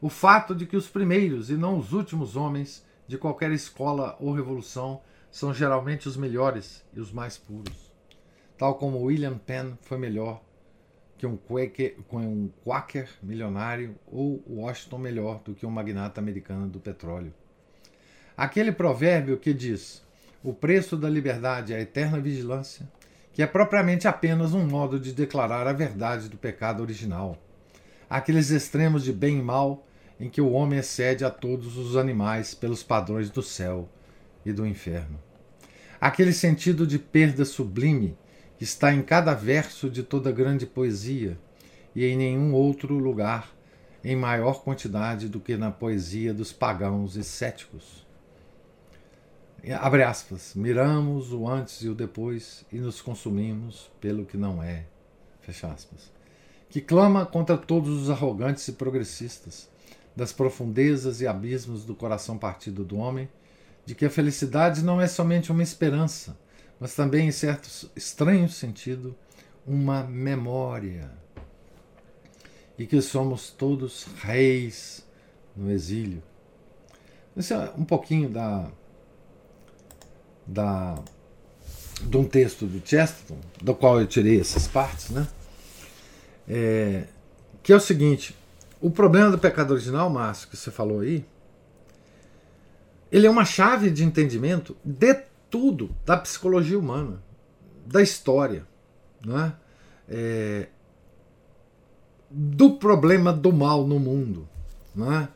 O 0.00 0.08
fato 0.08 0.54
de 0.54 0.66
que 0.66 0.76
os 0.76 0.88
primeiros 0.88 1.50
e 1.50 1.54
não 1.54 1.78
os 1.78 1.92
últimos 1.92 2.36
homens 2.36 2.84
de 3.06 3.18
qualquer 3.18 3.50
escola 3.50 4.16
ou 4.20 4.32
revolução 4.32 5.00
são 5.30 5.52
geralmente 5.52 6.08
os 6.08 6.16
melhores 6.16 6.84
e 6.94 7.00
os 7.00 7.10
mais 7.10 7.36
puros 7.36 7.84
tal 8.56 8.76
como 8.76 9.02
William 9.02 9.38
Penn 9.38 9.74
foi 9.82 9.98
melhor 9.98 10.40
que 11.24 11.26
um 11.26 11.36
Quaker, 11.36 11.96
um 12.12 12.50
Quaker 12.62 13.08
milionário 13.22 13.94
ou 14.06 14.42
Washington 14.46 14.98
melhor 14.98 15.40
do 15.42 15.54
que 15.54 15.64
um 15.64 15.70
magnata 15.70 16.20
americano 16.20 16.68
do 16.68 16.78
petróleo. 16.78 17.32
Aquele 18.36 18.70
provérbio 18.70 19.38
que 19.38 19.54
diz: 19.54 20.02
o 20.42 20.52
preço 20.52 20.96
da 20.96 21.08
liberdade 21.08 21.72
é 21.72 21.76
a 21.76 21.80
eterna 21.80 22.20
vigilância, 22.20 22.86
que 23.32 23.42
é 23.42 23.46
propriamente 23.46 24.06
apenas 24.06 24.52
um 24.52 24.66
modo 24.66 25.00
de 25.00 25.12
declarar 25.12 25.66
a 25.66 25.72
verdade 25.72 26.28
do 26.28 26.36
pecado 26.36 26.82
original. 26.82 27.38
Aqueles 28.08 28.50
extremos 28.50 29.02
de 29.02 29.12
bem 29.12 29.38
e 29.38 29.42
mal 29.42 29.86
em 30.20 30.28
que 30.28 30.42
o 30.42 30.52
homem 30.52 30.78
excede 30.78 31.24
a 31.24 31.30
todos 31.30 31.78
os 31.78 31.96
animais 31.96 32.54
pelos 32.54 32.82
padrões 32.82 33.30
do 33.30 33.42
céu 33.42 33.88
e 34.44 34.52
do 34.52 34.66
inferno. 34.66 35.18
Aquele 35.98 36.34
sentido 36.34 36.86
de 36.86 36.98
perda 36.98 37.46
sublime 37.46 38.16
está 38.60 38.92
em 38.92 39.02
cada 39.02 39.34
verso 39.34 39.90
de 39.90 40.02
toda 40.02 40.30
grande 40.30 40.66
poesia 40.66 41.38
e 41.94 42.04
em 42.04 42.16
nenhum 42.16 42.52
outro 42.52 42.96
lugar 42.98 43.52
em 44.02 44.14
maior 44.14 44.62
quantidade 44.62 45.28
do 45.28 45.40
que 45.40 45.56
na 45.56 45.70
poesia 45.70 46.34
dos 46.34 46.52
pagãos 46.52 47.16
e 47.16 47.24
céticos. 47.24 48.04
Abre 49.80 50.02
aspas, 50.02 50.54
miramos 50.54 51.32
o 51.32 51.48
antes 51.48 51.80
e 51.82 51.88
o 51.88 51.94
depois 51.94 52.66
e 52.70 52.76
nos 52.76 53.00
consumimos 53.00 53.90
pelo 53.98 54.26
que 54.26 54.36
não 54.36 54.62
é. 54.62 54.84
Fecha 55.40 55.68
aspas. 55.68 56.12
Que 56.68 56.82
clama 56.82 57.24
contra 57.24 57.56
todos 57.56 58.02
os 58.02 58.10
arrogantes 58.10 58.68
e 58.68 58.72
progressistas, 58.72 59.70
das 60.14 60.32
profundezas 60.32 61.20
e 61.22 61.26
abismos 61.26 61.84
do 61.84 61.94
coração 61.94 62.36
partido 62.36 62.84
do 62.84 62.98
homem, 62.98 63.28
de 63.86 63.94
que 63.94 64.04
a 64.04 64.10
felicidade 64.10 64.82
não 64.82 65.00
é 65.00 65.06
somente 65.06 65.50
uma 65.50 65.62
esperança, 65.62 66.36
mas 66.78 66.94
também, 66.94 67.28
em 67.28 67.32
certo 67.32 67.68
estranho 67.96 68.48
sentido, 68.48 69.16
uma 69.66 70.02
memória. 70.02 71.10
E 72.78 72.86
que 72.86 73.00
somos 73.00 73.50
todos 73.50 74.06
reis 74.20 75.06
no 75.56 75.70
exílio. 75.70 76.22
Esse 77.36 77.52
é 77.52 77.72
um 77.76 77.84
pouquinho 77.84 78.28
da, 78.28 78.70
da, 80.46 80.96
de 82.00 82.16
um 82.16 82.24
texto 82.24 82.66
do 82.66 82.86
Chesterton, 82.86 83.38
do 83.60 83.74
qual 83.74 84.00
eu 84.00 84.06
tirei 84.06 84.40
essas 84.40 84.66
partes, 84.66 85.10
né? 85.10 85.26
É, 86.48 87.04
que 87.62 87.72
é 87.72 87.76
o 87.76 87.80
seguinte: 87.80 88.36
o 88.80 88.90
problema 88.90 89.30
do 89.30 89.38
pecado 89.38 89.72
original, 89.72 90.10
Márcio, 90.10 90.48
que 90.48 90.56
você 90.56 90.70
falou 90.70 91.00
aí, 91.00 91.24
ele 93.10 93.26
é 93.26 93.30
uma 93.30 93.44
chave 93.44 93.90
de 93.90 94.04
entendimento 94.04 94.76
de 94.84 95.14
tudo 95.54 95.94
da 96.04 96.16
psicologia 96.16 96.76
humana, 96.76 97.22
da 97.86 98.02
história, 98.02 98.66
né? 99.24 99.54
É, 100.08 100.66
do 102.28 102.72
problema 102.72 103.32
do 103.32 103.52
mal 103.52 103.86
no 103.86 104.00
mundo, 104.00 104.48
né? 104.92 105.28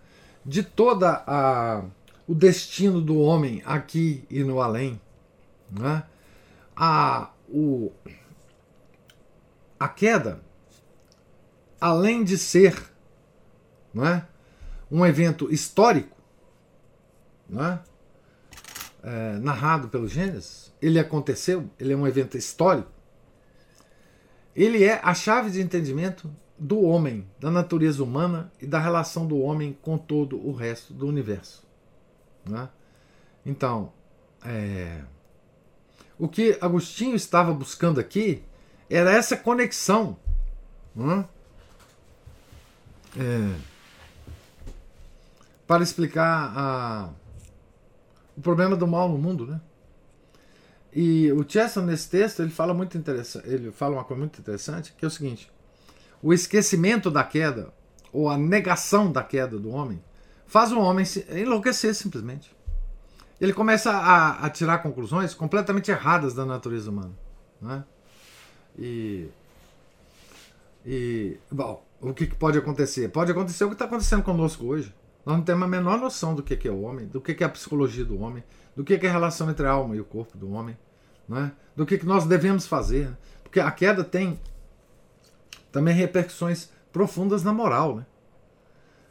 de 0.44 0.64
toda 0.64 1.22
a 1.24 1.84
o 2.26 2.34
destino 2.34 3.00
do 3.00 3.20
homem 3.20 3.62
aqui 3.64 4.24
e 4.28 4.42
no 4.42 4.60
além, 4.60 5.00
né? 5.70 6.02
a 6.74 7.30
o 7.48 7.92
a 9.78 9.88
queda, 9.88 10.40
além 11.80 12.24
de 12.24 12.36
ser 12.36 12.76
não 13.94 14.04
é? 14.04 14.26
um 14.90 15.06
evento 15.06 15.48
histórico, 15.48 16.16
não 17.48 17.78
é? 19.02 19.38
Narrado 19.38 19.88
pelo 19.88 20.08
Gênesis, 20.08 20.72
ele 20.80 20.98
aconteceu, 20.98 21.68
ele 21.78 21.92
é 21.92 21.96
um 21.96 22.06
evento 22.06 22.36
histórico, 22.36 22.90
ele 24.54 24.82
é 24.84 25.00
a 25.02 25.14
chave 25.14 25.50
de 25.50 25.60
entendimento 25.60 26.30
do 26.58 26.82
homem, 26.82 27.26
da 27.38 27.50
natureza 27.50 28.02
humana 28.02 28.52
e 28.60 28.66
da 28.66 28.80
relação 28.80 29.26
do 29.26 29.38
homem 29.38 29.78
com 29.80 29.96
todo 29.96 30.36
o 30.44 30.52
resto 30.52 30.92
do 30.92 31.06
universo. 31.06 31.64
Né? 32.44 32.68
Então, 33.46 33.92
é, 34.44 35.02
o 36.18 36.26
que 36.26 36.58
Agostinho 36.60 37.14
estava 37.14 37.52
buscando 37.52 38.00
aqui 38.00 38.42
era 38.90 39.12
essa 39.12 39.36
conexão. 39.36 40.16
Né? 40.96 41.24
É, 43.16 43.54
para 45.66 45.84
explicar 45.84 46.52
a, 46.56 47.10
o 48.38 48.40
problema 48.40 48.76
do 48.76 48.86
mal 48.86 49.08
no 49.08 49.18
mundo, 49.18 49.46
né? 49.46 49.60
E 50.94 51.30
o 51.32 51.44
Chesson 51.46 51.82
nesse 51.82 52.08
texto 52.08 52.40
ele 52.40 52.50
fala 52.50 52.72
muito 52.72 52.96
interessante, 52.96 53.48
ele 53.48 53.70
fala 53.72 53.94
uma 53.96 54.04
coisa 54.04 54.20
muito 54.20 54.38
interessante, 54.38 54.94
que 54.96 55.04
é 55.04 55.08
o 55.08 55.10
seguinte: 55.10 55.50
o 56.22 56.32
esquecimento 56.32 57.10
da 57.10 57.24
queda 57.24 57.74
ou 58.12 58.30
a 58.30 58.38
negação 58.38 59.10
da 59.10 59.22
queda 59.22 59.58
do 59.58 59.70
homem 59.70 60.02
faz 60.46 60.72
o 60.72 60.80
homem 60.80 61.04
enlouquecer 61.30 61.94
simplesmente. 61.94 62.56
Ele 63.40 63.52
começa 63.52 63.90
a, 63.90 64.46
a 64.46 64.50
tirar 64.50 64.78
conclusões 64.78 65.34
completamente 65.34 65.90
erradas 65.90 66.32
da 66.32 66.46
natureza 66.46 66.90
humana, 66.90 67.12
né? 67.60 67.84
E 68.78 69.28
e 70.86 71.36
bom, 71.50 71.84
o 72.00 72.14
que 72.14 72.26
pode 72.26 72.56
acontecer? 72.56 73.08
Pode 73.08 73.32
acontecer 73.32 73.64
o 73.64 73.68
que 73.68 73.74
está 73.74 73.84
acontecendo 73.84 74.22
conosco 74.22 74.64
hoje. 74.64 74.94
Nós 75.28 75.36
não 75.36 75.44
temos 75.44 75.64
a 75.64 75.68
menor 75.68 76.00
noção 76.00 76.34
do 76.34 76.42
que 76.42 76.66
é 76.66 76.70
o 76.70 76.80
homem, 76.80 77.06
do 77.06 77.20
que 77.20 77.44
é 77.44 77.46
a 77.46 77.50
psicologia 77.50 78.02
do 78.02 78.18
homem, 78.18 78.42
do 78.74 78.82
que 78.82 78.94
é 78.94 79.06
a 79.06 79.12
relação 79.12 79.50
entre 79.50 79.66
a 79.66 79.70
alma 79.70 79.94
e 79.94 80.00
o 80.00 80.04
corpo 80.06 80.38
do 80.38 80.50
homem, 80.50 80.74
né? 81.28 81.52
do 81.76 81.84
que 81.84 82.02
nós 82.02 82.24
devemos 82.24 82.66
fazer. 82.66 83.14
Porque 83.42 83.60
a 83.60 83.70
queda 83.70 84.02
tem 84.02 84.40
também 85.70 85.92
repercussões 85.92 86.70
profundas 86.90 87.44
na 87.44 87.52
moral. 87.52 87.96
Né? 87.96 88.06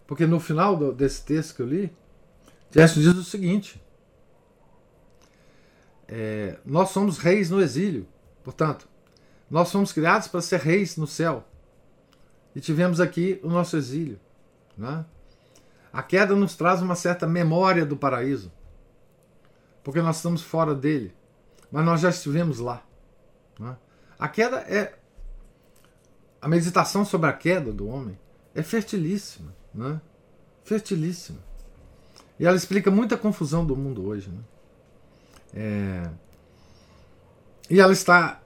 Porque 0.07 0.25
no 0.25 0.39
final 0.39 0.91
desse 0.91 1.23
texto 1.23 1.55
que 1.55 1.61
eu 1.61 1.67
li, 1.67 1.95
Gesto 2.71 2.99
diz 2.99 3.13
o 3.13 3.23
seguinte: 3.23 3.79
é, 6.07 6.57
Nós 6.65 6.89
somos 6.89 7.19
reis 7.19 7.51
no 7.51 7.61
exílio, 7.61 8.07
portanto, 8.43 8.89
nós 9.51 9.71
fomos 9.71 9.93
criados 9.93 10.27
para 10.27 10.41
ser 10.41 10.61
reis 10.61 10.97
no 10.97 11.05
céu. 11.05 11.47
E 12.55 12.59
tivemos 12.59 12.99
aqui 12.99 13.39
o 13.43 13.49
nosso 13.49 13.77
exílio. 13.77 14.19
Né? 14.75 15.05
A 15.97 16.03
queda 16.03 16.35
nos 16.35 16.55
traz 16.55 16.79
uma 16.79 16.93
certa 16.93 17.25
memória 17.25 17.83
do 17.83 17.97
paraíso, 17.97 18.51
porque 19.83 19.99
nós 19.99 20.17
estamos 20.17 20.43
fora 20.43 20.75
dele, 20.75 21.11
mas 21.71 21.83
nós 21.83 22.01
já 22.01 22.11
estivemos 22.11 22.59
lá. 22.59 22.83
Né? 23.59 23.75
A 24.19 24.29
queda 24.29 24.57
é. 24.57 24.95
A 26.39 26.47
meditação 26.47 27.03
sobre 27.03 27.27
a 27.27 27.33
queda 27.33 27.73
do 27.73 27.87
homem 27.87 28.15
é 28.53 28.61
fertilíssima. 28.61 29.51
Né? 29.73 29.99
Fertilíssima. 30.63 31.39
E 32.39 32.45
ela 32.45 32.55
explica 32.55 32.91
muita 32.91 33.17
confusão 33.17 33.65
do 33.65 33.75
mundo 33.75 34.05
hoje. 34.07 34.29
Né? 34.29 34.43
É... 35.55 36.11
E 37.71 37.79
ela 37.79 37.91
está 37.91 38.39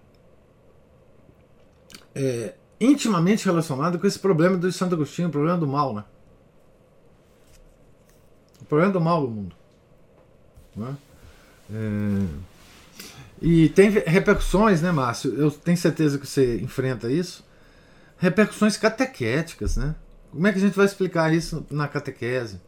é, 2.15 2.55
intimamente 2.79 3.43
relacionada 3.43 3.97
com 3.97 4.07
esse 4.07 4.19
problema 4.19 4.55
do 4.55 4.71
Santo 4.71 4.95
Agostinho, 4.95 5.27
o 5.27 5.31
problema 5.31 5.57
do 5.57 5.67
mal. 5.67 5.93
Né? 5.93 6.05
Problema 8.71 8.93
do 8.93 9.01
mal 9.01 9.21
do 9.21 9.27
mundo. 9.27 9.55
Né? 10.73 10.97
É... 11.73 12.51
E 13.41 13.67
tem 13.69 13.89
repercussões, 13.89 14.81
né, 14.81 14.93
Márcio? 14.93 15.33
Eu 15.35 15.51
tenho 15.51 15.77
certeza 15.77 16.17
que 16.17 16.25
você 16.25 16.57
enfrenta 16.61 17.11
isso. 17.11 17.43
Repercussões 18.17 18.77
catequéticas, 18.77 19.75
né? 19.75 19.93
Como 20.31 20.47
é 20.47 20.53
que 20.53 20.57
a 20.57 20.61
gente 20.61 20.77
vai 20.77 20.85
explicar 20.85 21.33
isso 21.33 21.65
na 21.69 21.85
catequese? 21.85 22.61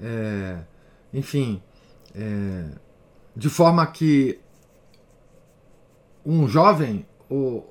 É... 0.00 0.58
enfim, 1.12 1.62
é... 2.12 2.70
de 3.36 3.48
forma 3.48 3.86
que 3.86 4.40
um 6.26 6.48
jovem, 6.48 7.06
o, 7.30 7.62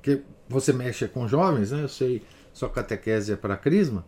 que 0.00 0.22
você 0.48 0.72
mexe 0.72 1.08
com 1.08 1.26
jovens, 1.26 1.72
né? 1.72 1.82
Eu 1.82 1.88
sei, 1.88 2.22
sua 2.52 2.68
catequese 2.70 3.32
é 3.32 3.36
para 3.36 3.56
crisma 3.56 4.04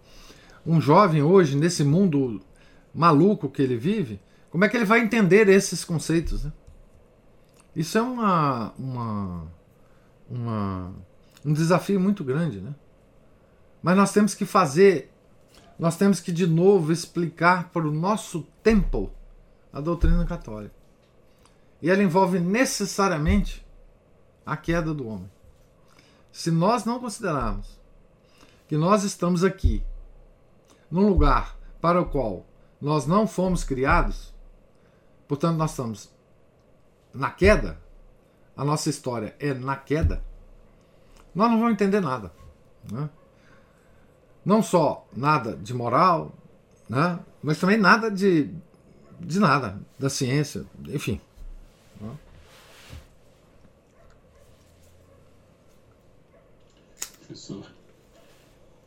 um 0.69 0.83
jovem 0.83 1.23
hoje, 1.23 1.57
nesse 1.57 1.83
mundo 1.83 2.43
maluco 2.95 3.49
que 3.49 3.63
ele 3.63 3.79
vive, 3.79 4.21
como 4.51 4.67
é 4.67 4.69
que 4.69 4.77
ele 4.77 4.85
vai 4.85 5.01
entender 5.01 5.49
esses 5.49 5.83
conceitos? 5.83 6.45
Né? 6.45 6.53
Isso 7.75 7.97
é 7.97 8.03
uma, 8.03 8.75
uma, 8.79 9.53
uma, 10.29 10.93
um 11.43 11.55
desafio 11.55 11.99
muito 11.99 12.23
grande. 12.23 12.61
Né? 12.61 12.75
Mas 13.83 13.97
nós 13.97 14.13
temos 14.13 14.35
que 14.35 14.45
fazer, 14.45 15.11
nós 15.79 15.97
temos 15.97 16.21
que 16.21 16.31
de 16.31 16.47
novo 16.47 16.93
explicar 16.93 17.71
para 17.71 17.89
o 17.89 17.91
nosso 17.91 18.47
tempo 18.63 19.11
a 19.73 19.81
doutrina 19.81 20.27
católica. 20.27 20.75
E 21.81 21.89
ela 21.89 22.03
envolve 22.03 22.39
necessariamente 22.39 23.65
a 24.45 24.55
queda 24.55 24.93
do 24.93 25.09
homem. 25.09 25.31
Se 26.31 26.51
nós 26.51 26.85
não 26.85 27.01
considerarmos 27.01 27.79
que 28.69 28.77
nós 28.77 29.03
estamos 29.03 29.43
aqui 29.43 29.83
num 30.91 31.09
lugar 31.09 31.57
para 31.81 32.01
o 32.01 32.07
qual 32.07 32.47
nós 32.81 33.07
não 33.07 33.27
fomos 33.27 33.65
criados, 33.65 34.33
portanto, 35.27 35.57
nós 35.57 35.71
estamos 35.71 36.11
na 37.13 37.31
queda, 37.31 37.79
a 38.57 38.65
nossa 38.65 38.89
história 38.89 39.37
é 39.39 39.53
na 39.53 39.77
queda, 39.77 40.23
nós 41.35 41.51
não 41.51 41.59
vamos 41.59 41.75
entender 41.75 42.01
nada. 42.01 42.33
Né? 42.91 43.09
Não 44.45 44.63
só 44.63 45.07
nada 45.13 45.57
de 45.57 45.75
moral, 45.75 46.33
né? 46.89 47.19
mas 47.43 47.59
também 47.59 47.77
nada 47.77 48.11
de, 48.11 48.51
de 49.21 49.39
nada, 49.39 49.81
da 49.99 50.09
ciência, 50.09 50.65
enfim. 50.89 51.21
Né? 52.01 52.17
Professor, 57.27 57.67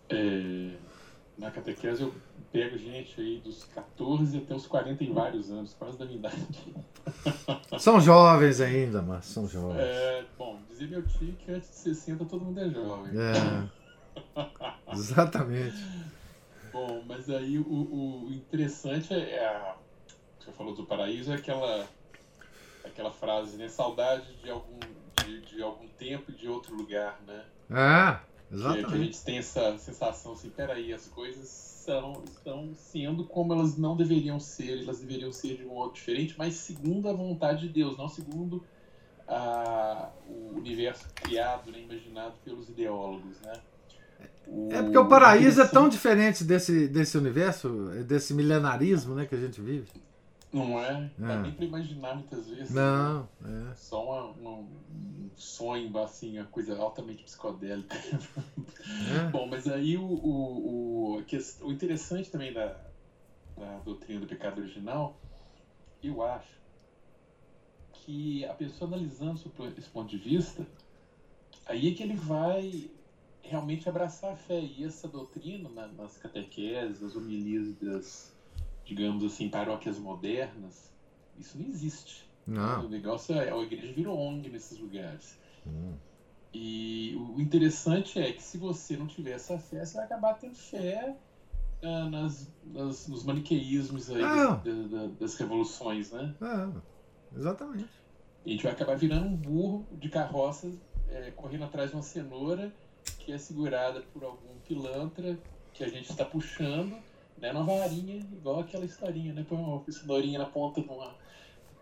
é, 0.09 0.75
na 1.41 1.49
catequese 1.49 2.03
eu 2.03 2.13
pego 2.51 2.77
gente 2.77 3.19
aí 3.19 3.41
dos 3.43 3.63
14 3.63 4.37
até 4.37 4.53
os 4.53 4.67
40 4.67 5.03
e 5.03 5.11
vários 5.11 5.49
anos, 5.49 5.73
quase 5.73 5.97
da 5.97 6.05
minha 6.05 6.19
idade. 6.19 6.75
São 7.79 7.99
jovens 7.99 8.61
ainda, 8.61 9.01
mas 9.01 9.25
são 9.25 9.47
jovens. 9.47 9.81
É, 9.81 10.23
bom, 10.37 10.61
dizia 10.69 10.87
meu 10.87 11.01
tio 11.07 11.33
que 11.33 11.51
antes 11.51 11.69
de 11.69 11.75
60 11.77 12.25
todo 12.25 12.45
mundo 12.45 12.59
é 12.59 12.69
jovem. 12.69 13.11
É. 13.17 14.93
Exatamente. 14.93 15.83
Bom, 16.71 17.03
mas 17.07 17.27
aí 17.29 17.57
o, 17.57 17.63
o 17.63 18.27
interessante 18.31 19.13
é 19.13 19.43
a. 19.43 19.75
Você 20.39 20.51
falou 20.51 20.75
do 20.75 20.85
paraíso, 20.85 21.31
é 21.31 21.35
aquela, 21.35 21.87
aquela 22.85 23.11
frase, 23.11 23.57
né? 23.57 23.67
Saudade 23.67 24.31
de 24.43 24.49
algum, 24.49 24.79
de, 25.23 25.41
de 25.41 25.63
algum 25.63 25.87
tempo 25.87 26.31
e 26.31 26.35
de 26.35 26.47
outro 26.47 26.75
lugar, 26.75 27.19
né? 27.25 27.43
É, 27.71 28.19
Que, 28.19 28.30
exatamente. 28.51 28.87
que 28.87 28.93
a 28.93 28.97
gente 28.97 29.23
tem 29.23 29.37
essa 29.37 29.77
sensação 29.77 30.33
assim, 30.33 30.49
peraí, 30.49 30.93
as 30.93 31.07
coisas 31.07 31.47
são, 31.47 32.23
estão 32.25 32.73
sendo 32.75 33.25
como 33.25 33.53
elas 33.53 33.77
não 33.77 33.95
deveriam 33.95 34.39
ser, 34.39 34.83
elas 34.83 34.99
deveriam 34.99 35.31
ser 35.31 35.57
de 35.57 35.65
um 35.65 35.69
modo 35.69 35.93
diferente, 35.93 36.35
mas 36.37 36.55
segundo 36.55 37.09
a 37.09 37.13
vontade 37.13 37.67
de 37.67 37.73
Deus, 37.73 37.97
não 37.97 38.07
segundo 38.07 38.63
a, 39.27 40.09
o 40.27 40.57
universo 40.57 41.07
criado, 41.15 41.71
né, 41.71 41.79
imaginado 41.79 42.35
pelos 42.43 42.69
ideólogos, 42.69 43.39
né? 43.41 43.53
É 44.69 44.81
porque 44.81 44.97
o 44.97 45.07
paraíso 45.07 45.61
é 45.61 45.67
tão 45.67 45.87
diferente 45.87 46.43
desse, 46.43 46.87
desse 46.87 47.17
universo, 47.17 47.69
desse 48.05 48.33
milenarismo 48.33 49.15
né, 49.15 49.25
que 49.25 49.33
a 49.33 49.37
gente 49.37 49.61
vive. 49.61 49.87
Não 50.51 50.77
é? 50.79 51.09
Não 51.17 51.27
dá 51.27 51.33
É. 51.35 51.41
nem 51.41 51.53
pra 51.53 51.63
imaginar 51.65 52.13
muitas 52.15 52.49
vezes. 52.49 52.73
né? 52.73 52.81
Não, 52.81 53.29
é. 53.45 53.73
Só 53.75 54.03
uma- 54.03 54.25
uma- 54.31 54.57
um 54.59 55.29
sonho, 55.35 55.97
assim, 55.97 56.37
uma 56.37 56.45
coisa 56.45 56.77
altamente 56.77 57.23
psicodélica. 57.23 57.95
é. 57.95 59.29
Bom, 59.31 59.47
mas 59.47 59.67
aí 59.67 59.95
o, 59.97 60.03
o, 60.03 61.15
o, 61.15 61.23
o 61.61 61.71
interessante 61.71 62.29
também 62.29 62.51
da, 62.51 62.77
da 63.55 63.79
doutrina 63.79 64.19
do 64.19 64.27
pecado 64.27 64.59
original, 64.59 65.15
eu 66.03 66.21
acho 66.21 66.59
que 67.93 68.43
a 68.45 68.53
pessoa 68.53 68.87
analisando 68.89 69.39
esse 69.77 69.89
ponto 69.89 70.09
de 70.09 70.17
vista, 70.17 70.67
aí 71.65 71.87
é 71.87 71.93
que 71.93 72.03
ele 72.03 72.15
vai 72.15 72.89
realmente 73.41 73.87
abraçar 73.87 74.33
a 74.33 74.35
fé. 74.35 74.59
E 74.61 74.83
essa 74.83 75.07
doutrina, 75.07 75.69
na- 75.69 75.87
nas 75.87 76.17
catequeses, 76.17 76.99
nas 76.99 77.15
homilias 77.15 77.71
das, 77.75 78.33
digamos 78.93 79.23
assim, 79.23 79.49
paróquias 79.49 79.97
modernas, 79.97 80.91
isso 81.37 81.57
não 81.57 81.67
existe. 81.67 82.29
O 82.47 82.51
Não. 82.51 82.89
negócio 82.89 83.35
é, 83.35 83.49
a 83.51 83.57
igreja 83.57 83.93
virou 83.93 84.17
ONG 84.17 84.49
nesses 84.49 84.77
lugares. 84.77 85.37
Hum. 85.65 85.93
E 86.53 87.15
o 87.15 87.39
interessante 87.39 88.19
é 88.19 88.31
que 88.33 88.41
se 88.43 88.57
você 88.57 88.97
não 88.97 89.07
tiver 89.07 89.31
essa 89.31 89.57
fé, 89.57 89.85
você 89.85 89.95
vai 89.95 90.05
acabar 90.05 90.33
tendo 90.33 90.55
fé 90.55 91.15
ah, 91.83 92.09
nas, 92.09 92.51
nas- 92.65 93.07
nos 93.07 93.23
maniqueísmos 93.23 94.09
aí 94.09 94.21
Ah. 94.21 94.55
das, 94.55 94.89
da- 94.89 94.97
da- 94.97 95.13
das 95.19 95.35
revoluções, 95.35 96.11
né? 96.11 96.35
É, 96.41 97.37
exatamente. 97.37 97.89
E 98.45 98.49
a 98.49 98.51
gente 98.53 98.63
vai 98.63 98.71
acabar 98.73 98.97
virando 98.97 99.27
um 99.27 99.35
burro 99.35 99.85
de 99.93 100.09
carroça 100.09 100.71
é, 101.09 101.31
correndo 101.31 101.63
atrás 101.63 101.89
de 101.91 101.95
uma 101.95 102.03
cenoura 102.03 102.73
que 103.19 103.31
é 103.31 103.37
segurada 103.37 104.01
por 104.13 104.23
algum 104.23 104.59
pilantra 104.67 105.37
que 105.73 105.83
a 105.83 105.87
gente 105.87 106.09
está 106.11 106.25
puxando, 106.25 106.95
né? 107.41 107.51
Numa 107.51 107.65
varinha, 107.79 108.17
igual 108.31 108.59
aquela 108.59 108.85
historinha, 108.85 109.33
né? 109.33 109.45
Põe 109.47 109.57
uma 109.57 109.81
cenourinha 109.89 110.39
na 110.39 110.45
ponta 110.45 110.79
de 110.81 110.87
uma. 110.87 111.15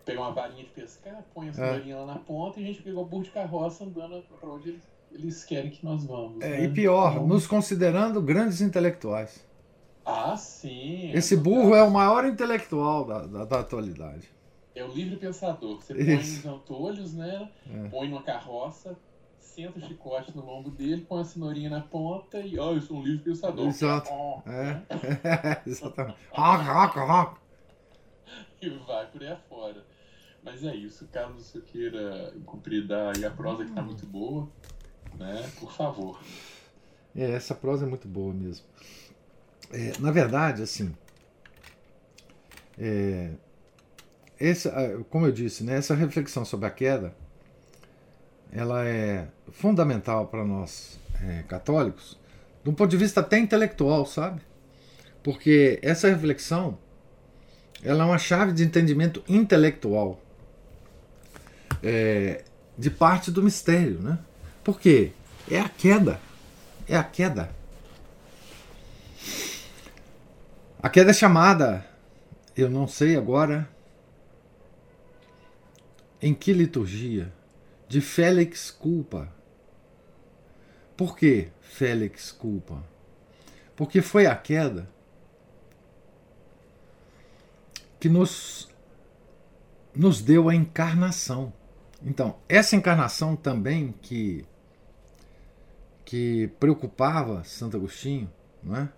Pega 0.06 0.22
uma 0.22 0.32
varinha 0.32 0.64
de 0.64 0.70
pescar, 0.70 1.24
põe 1.36 1.50
a 1.50 1.54
cenourinha 1.54 1.98
lá 1.98 2.06
na 2.06 2.20
ponta 2.20 2.60
e 2.60 2.64
a 2.64 2.68
gente 2.68 2.82
pega 2.82 2.98
o 3.00 3.06
burro 3.06 3.24
de 3.24 3.30
carroça 3.32 3.84
andando 3.84 4.24
para 4.40 4.50
onde 4.50 4.70
eles, 4.70 4.82
eles 5.12 5.44
querem 5.44 5.70
que 5.70 5.86
nós 5.86 6.04
vamos. 6.06 6.42
É, 6.42 6.50
né? 6.50 6.64
e 6.64 6.70
pior, 6.70 7.12
Então- 7.12 7.28
nos 7.28 7.46
considerando 7.46 8.22
grandes 8.22 8.62
intelectuais. 8.62 9.46
Ah, 10.06 10.36
sim. 10.36 11.12
Esse 11.14 11.36
burro 11.36 11.76
é 11.76 11.84
o 11.84 11.92
maior 11.92 12.26
intelectual 12.26 13.06
da, 13.06 13.28
da, 13.28 13.46
da 13.46 13.60
atualidade. 13.60 14.28
É 14.74 14.84
o 14.84 14.88
livre 14.88 15.18
pensador. 15.18 15.80
Você 15.82 15.94
põe 15.94 16.16
Isso. 16.16 16.48
nos 16.48 16.56
antolhos, 16.56 17.14
né? 17.14 17.48
É. 17.70 17.90
Põe 17.90 18.08
numa 18.10 18.24
carroça, 18.24 18.98
senta 19.60 19.78
o 19.78 19.82
chicote 19.82 20.36
no 20.36 20.46
lombo 20.46 20.72
dele, 20.72 21.06
põe 21.08 21.22
a 21.22 21.26
cenourinha 21.26 21.70
na 21.70 21.82
ponta 21.82 22.40
e, 22.40 22.58
ó, 22.58 22.72
eu 22.72 22.82
sou 22.82 22.98
um 22.98 23.04
livre 23.04 23.26
pensador. 23.26 23.68
Exato. 23.68 24.10
Ó, 24.10 24.42
É, 24.46 25.62
exatamente. 25.68 26.18
Rock, 26.32 26.64
rock, 26.66 27.00
rock. 27.00 27.40
E 28.62 28.70
vai 28.70 29.08
por 29.08 29.22
aí 29.24 29.32
afora. 29.32 29.86
Mas 30.44 30.64
é 30.66 30.76
isso, 30.76 31.08
caso 31.08 31.34
você 31.34 31.62
queira 31.62 32.34
cumpridar 32.46 33.16
aí 33.16 33.26
a 33.26 33.32
prosa 33.32 33.64
que 33.66 33.72
tá 33.72 33.82
muito 33.82 34.06
boa, 34.06 34.50
né? 35.18 35.50
Por 35.60 35.72
favor. 35.72 36.22
É, 37.16 37.32
essa 37.32 37.56
prosa 37.56 37.86
é 37.86 37.90
muito 37.90 38.08
boa 38.08 38.34
mesmo. 38.34 38.66
É, 39.72 39.94
na 40.00 40.12
verdade, 40.12 40.62
assim, 40.62 40.94
é, 42.78 43.32
essa, 44.38 44.70
ah, 44.78 45.04
como 45.10 45.26
eu 45.26 45.32
disse, 45.32 45.64
né, 45.64 45.78
essa 45.78 45.96
reflexão 45.96 46.44
sobre 46.44 46.68
a 46.68 46.72
queda, 46.72 47.16
ela 48.52 48.86
é 48.86 49.28
fundamental 49.52 50.28
para 50.28 50.44
nós 50.44 51.00
é, 51.22 51.44
católicos, 51.44 52.18
de 52.64 52.70
um 52.70 52.74
ponto 52.74 52.90
de 52.90 52.98
vista 52.98 53.20
até 53.20 53.38
intelectual, 53.38 54.06
sabe? 54.06 54.42
Porque 55.24 55.80
essa 55.82 56.08
reflexão, 56.08 56.78
ela 57.84 58.04
é 58.04 58.08
uma 58.08 58.18
chave 58.18 58.52
de 58.52 58.64
entendimento 58.64 59.24
intelectual 59.28 60.20
é, 61.84 62.44
de 62.78 62.90
parte 62.90 63.32
do 63.32 63.44
mistério, 63.44 64.00
né? 64.02 64.20
Por 64.64 64.80
quê? 64.80 65.12
É 65.50 65.60
a 65.60 65.70
queda. 65.70 66.20
É 66.88 66.96
a 66.96 67.04
queda. 67.04 67.50
A 70.82 70.90
queda 70.90 71.12
é 71.12 71.14
chamada, 71.14 71.86
eu 72.56 72.70
não 72.70 72.88
sei 72.88 73.18
agora 73.18 73.70
em 76.22 76.34
que 76.34 76.54
liturgia, 76.54 77.32
de 77.90 78.00
Félix 78.00 78.70
Culpa. 78.70 79.34
Por 80.96 81.18
que 81.18 81.50
Félix 81.60 82.32
Culpa? 82.32 82.84
Porque 83.76 84.02
foi 84.02 84.28
a 84.28 84.36
queda 84.36 84.88
que 88.00 88.08
nos, 88.08 88.70
nos 89.96 90.22
deu 90.22 90.48
a 90.48 90.56
encarnação. 90.56 91.52
Então, 92.02 92.38
essa 92.48 92.76
encarnação 92.76 93.36
também 93.36 93.94
que 94.02 94.46
que 96.06 96.48
preocupava 96.60 97.44
Santo 97.44 97.78
Agostinho, 97.78 98.32
não 98.64 98.76
é? 98.76 98.90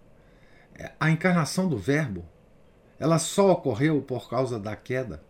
A 0.97 1.11
encarnação 1.11 1.67
do 1.67 1.77
Verbo, 1.77 2.25
ela 2.97 3.19
só 3.19 3.51
ocorreu 3.51 4.01
por 4.01 4.29
causa 4.29 4.57
da 4.57 4.77
queda, 4.77 5.21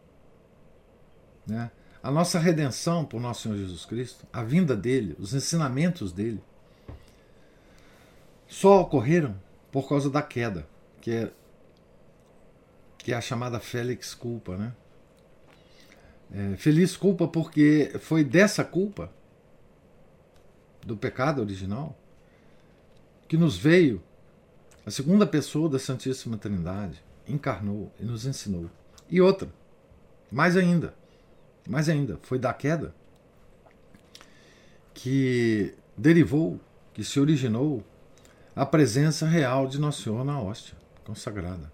né? 1.47 1.72
A 2.04 2.10
nossa 2.10 2.39
redenção 2.39 3.06
por 3.06 3.22
nosso 3.22 3.43
Senhor 3.43 3.58
Jesus 3.58 3.86
Cristo, 3.86 4.26
a 4.34 4.43
vinda 4.43 4.76
dele, 4.76 5.16
os 5.20 5.34
ensinamentos 5.34 6.12
dele, 6.12 6.41
só 8.47 8.82
ocorreram 8.82 9.36
por 9.72 9.88
causa 9.88 10.10
da 10.10 10.22
queda, 10.22 10.68
que 10.99 11.12
é 11.12 11.32
que 12.97 13.12
é 13.12 13.16
a 13.16 13.22
chamada 13.22 13.60
Félix 13.60 14.14
culpa, 14.14 14.56
né? 14.56 14.74
É, 16.32 16.56
feliz 16.56 16.95
culpa 16.95 17.28
porque 17.28 17.91
foi 17.99 18.24
dessa 18.24 18.64
culpa 18.64 19.12
do 20.86 20.95
pecado 20.95 21.41
original, 21.41 21.97
que 23.28 23.38
nos 23.38 23.58
veio 23.58 24.02
a 24.86 24.91
segunda 24.91 25.26
pessoa 25.26 25.68
da 25.68 25.80
Santíssima 25.80 26.38
Trindade, 26.38 27.04
encarnou 27.28 27.91
e 27.99 28.04
nos 28.04 28.26
ensinou. 28.26 28.70
E 29.10 29.20
outra, 29.20 29.49
mais 30.32 30.56
ainda, 30.56 30.95
mais 31.68 31.89
ainda, 31.89 32.20
foi 32.24 32.39
da 32.39 32.53
queda 32.53 32.93
que 34.93 35.74
derivou, 35.97 36.59
que 36.93 37.03
se 37.03 37.20
originou 37.20 37.84
a 38.55 38.66
presença 38.66 39.26
real 39.26 39.68
de 39.68 39.80
Nosso 39.80 40.03
Senhor 40.03 40.24
na 40.26 40.39
hóstia 40.39 40.76
consagrada. 41.03 41.72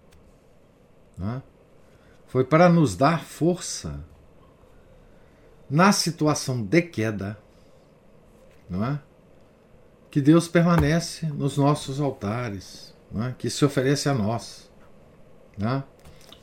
Né? 1.16 1.42
Foi 2.26 2.44
para 2.44 2.68
nos 2.68 2.96
dar 2.96 3.24
força 3.24 4.04
na 5.68 5.92
situação 5.92 6.62
de 6.62 6.82
queda 6.82 7.36
não 8.68 8.84
é? 8.84 9.00
Que 10.10 10.20
Deus 10.20 10.48
permanece 10.48 11.26
nos 11.26 11.56
nossos 11.56 12.00
altares, 12.00 12.94
é? 13.16 13.34
Que 13.38 13.48
se 13.48 13.64
oferece 13.64 14.08
a 14.08 14.14
nós, 14.14 14.70
é? 15.60 15.82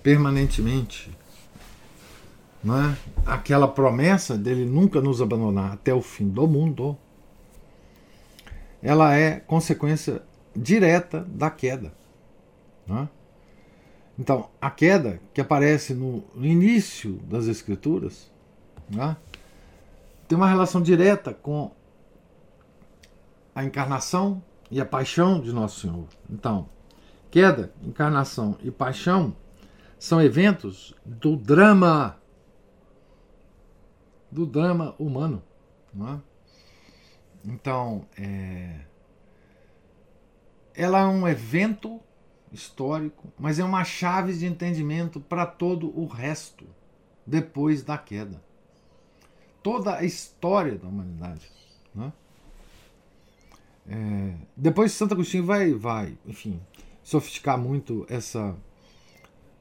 Permanentemente, 0.02 1.16
não 2.66 2.84
é? 2.84 2.98
Aquela 3.26 3.68
promessa 3.68 4.36
dele 4.36 4.66
nunca 4.66 5.00
nos 5.00 5.22
abandonar 5.22 5.74
até 5.74 5.94
o 5.94 6.02
fim 6.02 6.28
do 6.28 6.48
mundo, 6.48 6.98
ela 8.82 9.16
é 9.16 9.40
consequência 9.40 10.24
direta 10.56 11.22
da 11.30 11.52
queda, 11.52 11.94
não 12.88 13.04
é? 13.04 13.10
Então, 14.18 14.50
a 14.60 14.72
queda 14.72 15.20
que 15.34 15.42
aparece 15.42 15.94
no 15.94 16.24
início 16.38 17.20
das 17.30 17.48
Escrituras, 17.48 18.32
não 18.90 19.04
é? 19.04 19.18
tem 20.28 20.38
uma 20.38 20.48
relação 20.48 20.82
direta 20.82 21.34
com 21.34 21.72
a 23.54 23.64
encarnação 23.64 24.42
e 24.72 24.82
a 24.82 24.86
paixão 24.86 25.40
de 25.40 25.52
Nosso 25.52 25.82
Senhor. 25.82 26.08
Então, 26.30 26.68
queda, 27.30 27.72
encarnação 27.84 28.58
e 28.64 28.72
paixão 28.72 29.36
são 30.00 30.22
eventos 30.22 30.96
do 31.06 31.36
drama 31.36 32.18
do 34.32 34.46
drama 34.46 34.96
humano, 34.98 35.42
não 35.94 36.16
é? 36.16 36.22
Então, 37.46 38.06
é, 38.18 38.82
ela 40.74 41.00
é 41.00 41.06
um 41.06 41.28
evento 41.28 42.02
histórico, 42.52 43.32
mas 43.38 43.60
é 43.60 43.64
uma 43.64 43.84
chave 43.84 44.34
de 44.34 44.46
entendimento 44.46 45.20
para 45.20 45.46
todo 45.46 45.98
o 45.98 46.08
resto 46.08 46.66
depois 47.26 47.84
da 47.84 47.98
queda. 47.98 48.44
Toda 49.62 49.96
a 49.96 50.04
história 50.04 50.78
da 50.78 50.88
humanidade. 50.88 51.52
Né? 51.94 52.14
É, 53.88 54.36
depois 54.56 54.92
Santo 54.92 55.14
Agostinho 55.14 55.46
vai, 55.46 55.74
vai, 55.74 56.18
enfim, 56.26 56.60
sofisticar 57.04 57.58
muito 57.58 58.06
essa 58.10 58.56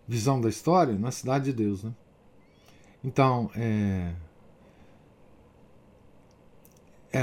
visão 0.06 0.40
da 0.40 0.48
história 0.48 0.94
na 0.98 1.10
Cidade 1.10 1.46
de 1.46 1.52
Deus. 1.52 1.84
Né? 1.84 1.92
Então, 3.02 3.50
é, 3.54 4.14
é 7.14 7.22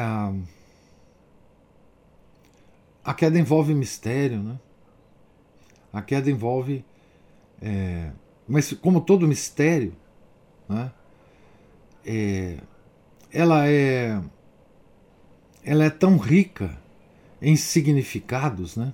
a, 3.04 3.14
queda 3.14 3.38
envolve 3.38 3.74
mistério, 3.74 4.42
né? 4.42 4.60
A 5.92 6.02
queda 6.02 6.32
envolve. 6.32 6.86
É, 7.62 8.12
mas, 8.48 8.72
como 8.74 9.02
todo 9.02 9.28
mistério, 9.28 9.94
né? 10.68 10.92
É, 12.06 12.58
ela 13.32 13.68
é. 13.68 14.22
Ela 15.64 15.84
é 15.84 15.90
tão 15.90 16.18
rica 16.18 16.80
em 17.42 17.56
significados, 17.56 18.78
né? 18.78 18.94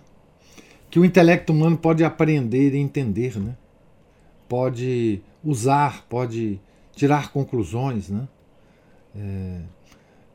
Que 0.89 0.99
o 0.99 1.05
intelecto 1.05 1.53
humano 1.53 1.77
pode 1.77 2.03
aprender 2.03 2.73
e 2.73 2.77
entender, 2.77 3.39
né? 3.39 3.55
Pode 4.49 5.21
usar, 5.43 6.05
pode 6.07 6.59
tirar 6.93 7.31
conclusões, 7.31 8.09
né? 8.09 8.27
É, 9.15 9.61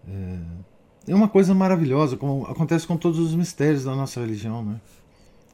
é, 0.08 0.38
é 1.08 1.14
uma 1.14 1.28
coisa 1.28 1.54
maravilhosa, 1.54 2.16
como 2.16 2.46
acontece 2.46 2.86
com 2.86 2.96
todos 2.96 3.18
os 3.18 3.34
mistérios 3.34 3.84
da 3.84 3.94
nossa 3.94 4.20
religião, 4.20 4.64
né? 4.64 4.80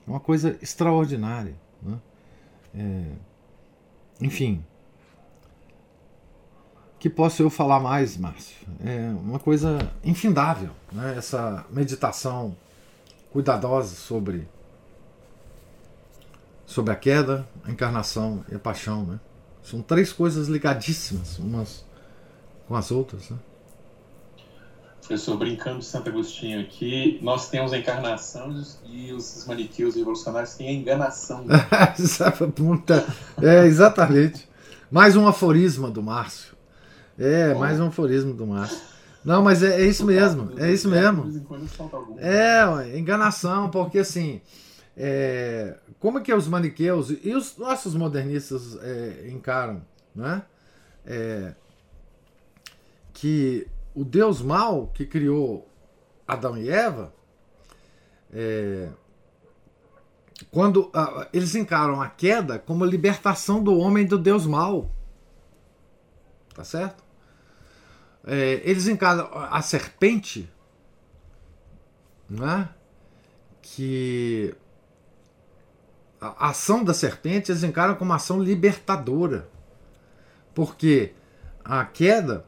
É 0.07 0.11
uma 0.11 0.21
coisa 0.21 0.57
extraordinária, 0.63 1.55
né? 1.83 1.99
É, 2.75 3.05
enfim, 4.21 4.65
que 6.99 7.09
posso 7.09 7.43
eu 7.43 7.51
falar 7.51 7.81
mais, 7.81 8.17
Márcio? 8.17 8.57
É 8.85 9.11
uma 9.11 9.39
coisa 9.39 9.79
infindável, 10.05 10.71
né? 10.93 11.17
Essa 11.17 11.65
meditação 11.71 12.57
cuidadosa 13.33 13.95
sobre 13.95 14.49
sobre 16.67 16.93
a 16.93 16.97
queda, 16.97 17.49
a 17.65 17.71
encarnação 17.71 18.45
e 18.51 18.55
a 18.55 18.59
paixão, 18.59 19.05
né? 19.05 19.21
São 19.63 19.81
três 19.81 20.13
coisas 20.13 20.49
ligadíssimas 20.49 21.39
umas 21.39 21.85
com 22.67 22.75
as 22.75 22.91
outras, 22.91 23.31
né? 23.31 23.39
Professor, 25.09 25.39
brincando 25.39 25.79
de 25.79 25.87
Santo 25.87 26.11
Agostinho 26.11 26.61
aqui, 26.61 27.19
nós 27.23 27.49
temos 27.49 27.73
a 27.73 27.79
encarnação 27.79 28.63
e 28.85 29.11
os 29.11 29.47
maniqueus 29.49 29.97
revolucionários 29.97 30.53
têm 30.53 30.69
a 30.69 30.73
enganação. 30.73 31.47
é, 33.41 33.65
exatamente. 33.65 34.47
Mais 34.91 35.17
um 35.17 35.27
aforisma 35.27 35.91
do 35.91 36.03
Márcio. 36.03 36.55
É, 37.19 37.55
Bom. 37.55 37.61
mais 37.61 37.81
um 37.81 37.87
aforismo 37.87 38.35
do 38.35 38.47
Márcio. 38.47 38.77
Não, 39.25 39.43
mas 39.43 39.63
é, 39.63 39.81
é 39.81 39.87
isso 39.87 40.05
mesmo, 40.05 40.53
é 40.59 40.71
isso 40.71 40.91
mesmo. 40.91 41.23
É, 42.19 42.99
enganação, 42.99 43.71
porque 43.71 44.01
assim, 44.01 44.43
é, 44.95 45.75
como 45.99 46.19
é 46.19 46.21
que 46.21 46.35
os 46.35 46.47
maniqueus 46.47 47.09
e 47.25 47.33
os 47.33 47.57
nossos 47.57 47.95
modernistas 47.95 48.77
é, 48.83 49.31
encaram, 49.31 49.81
né? 50.15 50.43
É, 51.07 51.55
que 53.15 53.67
o 53.99 54.05
Deus 54.05 54.41
mal 54.41 54.87
que 54.95 55.05
criou 55.05 55.69
Adão 56.25 56.57
e 56.57 56.71
Eva, 56.71 57.13
é, 58.33 58.91
quando 60.53 60.89
a, 60.95 61.27
eles 61.33 61.57
encaram 61.57 62.01
a 62.01 62.09
queda 62.09 62.61
como 62.61 62.85
a 62.85 62.87
libertação 62.87 63.61
do 63.61 63.77
homem 63.77 64.07
do 64.07 64.17
Deus 64.17 64.47
mal, 64.47 64.89
tá 66.55 66.63
certo? 66.63 67.03
É, 68.25 68.61
eles 68.63 68.87
encaram 68.87 69.29
a 69.33 69.61
serpente, 69.63 70.49
né? 72.31 72.69
Que 73.61 74.55
a 76.21 76.51
ação 76.51 76.85
da 76.85 76.95
serpente 76.95 77.51
eles 77.51 77.65
encaram 77.65 77.97
como 77.97 78.13
ação 78.13 78.41
libertadora, 78.41 79.49
porque 80.55 81.15
a 81.65 81.85
queda 81.85 82.47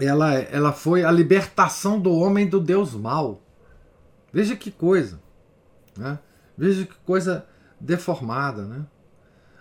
ela, 0.00 0.34
ela 0.34 0.72
foi 0.72 1.04
a 1.04 1.10
libertação 1.10 2.00
do 2.00 2.12
homem 2.12 2.48
do 2.48 2.60
Deus 2.60 2.94
mal. 2.94 3.42
Veja 4.32 4.56
que 4.56 4.70
coisa. 4.70 5.20
Né? 5.96 6.18
Veja 6.56 6.86
que 6.86 6.94
coisa 7.04 7.46
deformada. 7.80 8.64
Né? 8.64 8.86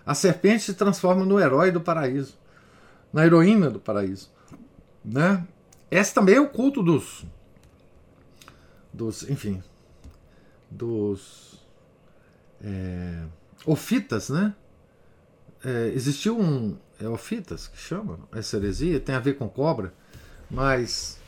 A 0.05 0.13
serpente 0.13 0.63
se 0.63 0.73
transforma 0.73 1.25
no 1.25 1.39
herói 1.39 1.71
do 1.71 1.81
paraíso, 1.81 2.37
na 3.11 3.25
heroína 3.25 3.69
do 3.69 3.79
paraíso. 3.79 4.29
Né? 5.03 5.45
Esse 5.89 6.13
também 6.13 6.35
é 6.35 6.41
o 6.41 6.49
culto 6.49 6.83
dos. 6.83 7.25
dos 8.93 9.29
enfim. 9.29 9.63
dos. 10.69 11.65
É, 12.61 13.23
ofitas, 13.65 14.29
né? 14.29 14.55
É, 15.63 15.87
existiu 15.89 16.39
um. 16.39 16.77
É 16.99 17.07
ofitas 17.07 17.67
que 17.67 17.77
chama 17.77 18.19
essa 18.31 18.57
heresia, 18.57 18.99
tem 18.99 19.13
a 19.13 19.19
ver 19.19 19.35
com 19.37 19.47
cobra 19.47 19.93
mas 20.49 21.19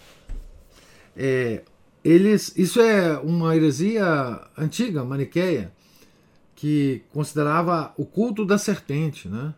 é, 1.15 1.63
eles, 2.03 2.53
isso 2.57 2.79
é 2.79 3.17
uma 3.19 3.55
heresia 3.55 4.41
antiga, 4.57 5.03
maniqueia, 5.03 5.71
que 6.55 7.03
considerava 7.13 7.93
o 7.97 8.05
culto 8.05 8.45
da 8.45 8.57
serpente. 8.57 9.27
Né? 9.27 9.53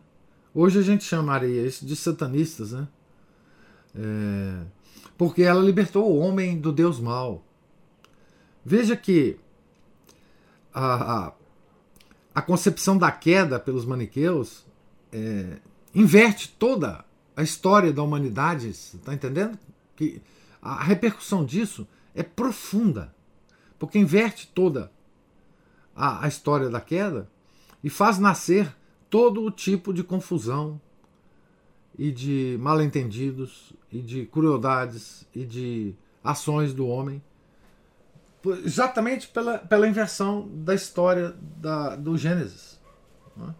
Hoje 0.54 0.78
a 0.78 0.82
gente 0.82 1.04
chamaria 1.04 1.66
isso 1.66 1.86
de 1.86 1.96
satanistas, 1.96 2.72
né? 2.72 2.88
É, 3.94 4.62
porque 5.16 5.42
ela 5.42 5.60
libertou 5.60 6.10
o 6.10 6.18
homem 6.18 6.58
do 6.58 6.72
Deus 6.72 6.98
mal. 6.98 7.44
Veja 8.64 8.96
que 8.96 9.36
a, 10.72 11.26
a, 11.26 11.32
a 12.34 12.42
concepção 12.42 12.96
da 12.96 13.10
queda 13.10 13.58
pelos 13.60 13.84
maniqueus 13.84 14.64
é, 15.12 15.58
inverte 15.94 16.48
toda 16.58 17.04
a 17.36 17.42
história 17.42 17.92
da 17.92 18.02
humanidade, 18.02 18.68
está 18.68 19.14
entendendo? 19.14 19.58
Que 19.96 20.20
a 20.60 20.82
repercussão 20.82 21.44
disso 21.44 21.86
é 22.14 22.22
profunda, 22.22 23.14
porque 23.78 23.98
inverte 23.98 24.50
toda 24.54 24.92
a, 25.94 26.24
a 26.24 26.28
história 26.28 26.68
da 26.68 26.80
queda 26.80 27.28
e 27.82 27.90
faz 27.90 28.18
nascer 28.18 28.74
todo 29.10 29.42
o 29.44 29.50
tipo 29.50 29.92
de 29.92 30.02
confusão 30.02 30.80
e 31.98 32.10
de 32.10 32.56
mal-entendidos 32.60 33.72
e 33.90 34.00
de 34.00 34.26
crueldades 34.26 35.26
e 35.34 35.44
de 35.44 35.94
ações 36.22 36.72
do 36.72 36.86
homem 36.86 37.22
exatamente 38.64 39.28
pela, 39.28 39.58
pela 39.58 39.86
inversão 39.86 40.48
da 40.48 40.74
história 40.74 41.34
da, 41.56 41.94
do 41.94 42.16
Gênesis. 42.16 42.80
Né? 43.36 43.54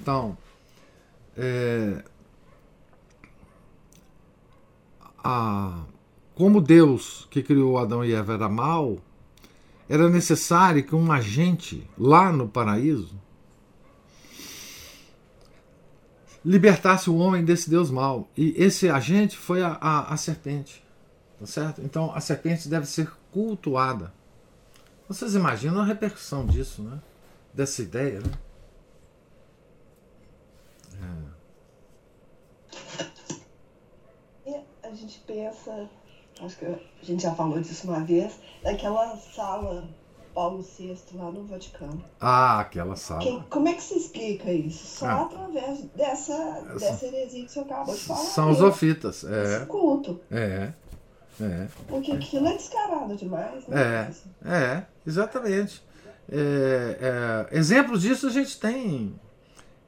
Então, 0.00 0.38
é, 1.36 2.04
a, 5.22 5.84
como 6.34 6.60
Deus 6.60 7.26
que 7.30 7.42
criou 7.42 7.78
Adão 7.78 8.04
e 8.04 8.12
Eva 8.12 8.34
era 8.34 8.48
mal, 8.48 8.98
era 9.88 10.08
necessário 10.08 10.84
que 10.84 10.94
um 10.94 11.10
agente 11.10 11.88
lá 11.98 12.30
no 12.30 12.48
paraíso 12.48 13.18
libertasse 16.44 17.10
o 17.10 17.16
homem 17.16 17.44
desse 17.44 17.68
Deus 17.68 17.90
mal. 17.90 18.30
E 18.36 18.54
esse 18.56 18.88
agente 18.88 19.36
foi 19.36 19.62
a, 19.62 19.76
a, 19.80 20.14
a 20.14 20.16
serpente. 20.16 20.84
Tá 21.38 21.46
certo? 21.46 21.82
Então 21.82 22.12
a 22.14 22.20
serpente 22.20 22.68
deve 22.68 22.86
ser 22.86 23.10
cultuada. 23.32 24.12
Vocês 25.08 25.34
imaginam 25.34 25.80
a 25.80 25.84
repercussão 25.84 26.46
disso, 26.46 26.82
né? 26.82 27.00
Dessa 27.52 27.82
ideia, 27.82 28.20
né? 28.20 28.30
A 34.88 34.94
gente 34.94 35.20
pensa, 35.26 35.88
acho 36.40 36.56
que 36.56 36.64
a 36.64 36.78
gente 37.02 37.22
já 37.22 37.34
falou 37.34 37.60
disso 37.60 37.86
uma 37.86 38.00
vez, 38.00 38.38
daquela 38.62 39.16
sala 39.16 39.88
Paulo 40.34 40.62
VI 40.62 40.96
lá 41.14 41.30
no 41.30 41.44
Vaticano. 41.44 42.02
Ah, 42.20 42.60
aquela 42.60 42.96
sala. 42.96 43.20
Quem, 43.20 43.42
como 43.50 43.68
é 43.68 43.74
que 43.74 43.82
se 43.82 43.98
explica 43.98 44.52
isso? 44.52 44.98
Só 44.98 45.06
ah. 45.06 45.22
através 45.22 45.82
dessa, 45.96 46.32
Essa... 46.32 46.78
dessa 46.78 47.06
heresia 47.06 47.44
que 47.44 47.50
você 47.50 47.60
acabou 47.60 47.94
de 47.94 48.00
falar. 48.00 48.20
São 48.20 48.50
os 48.50 48.60
ofitas, 48.60 49.24
é. 49.24 49.56
Esse 49.56 49.66
culto. 49.66 50.20
É. 50.30 50.72
É. 51.40 51.68
Porque 51.86 52.12
aquilo 52.12 52.48
é 52.48 52.52
descarado 52.52 53.16
demais, 53.16 53.66
né? 53.66 54.12
É, 54.44 54.48
é 54.48 54.86
exatamente. 55.06 55.82
É, 56.30 57.46
é, 57.50 57.56
exemplos 57.56 58.02
disso 58.02 58.26
a 58.26 58.30
gente 58.30 58.60
tem 58.60 59.18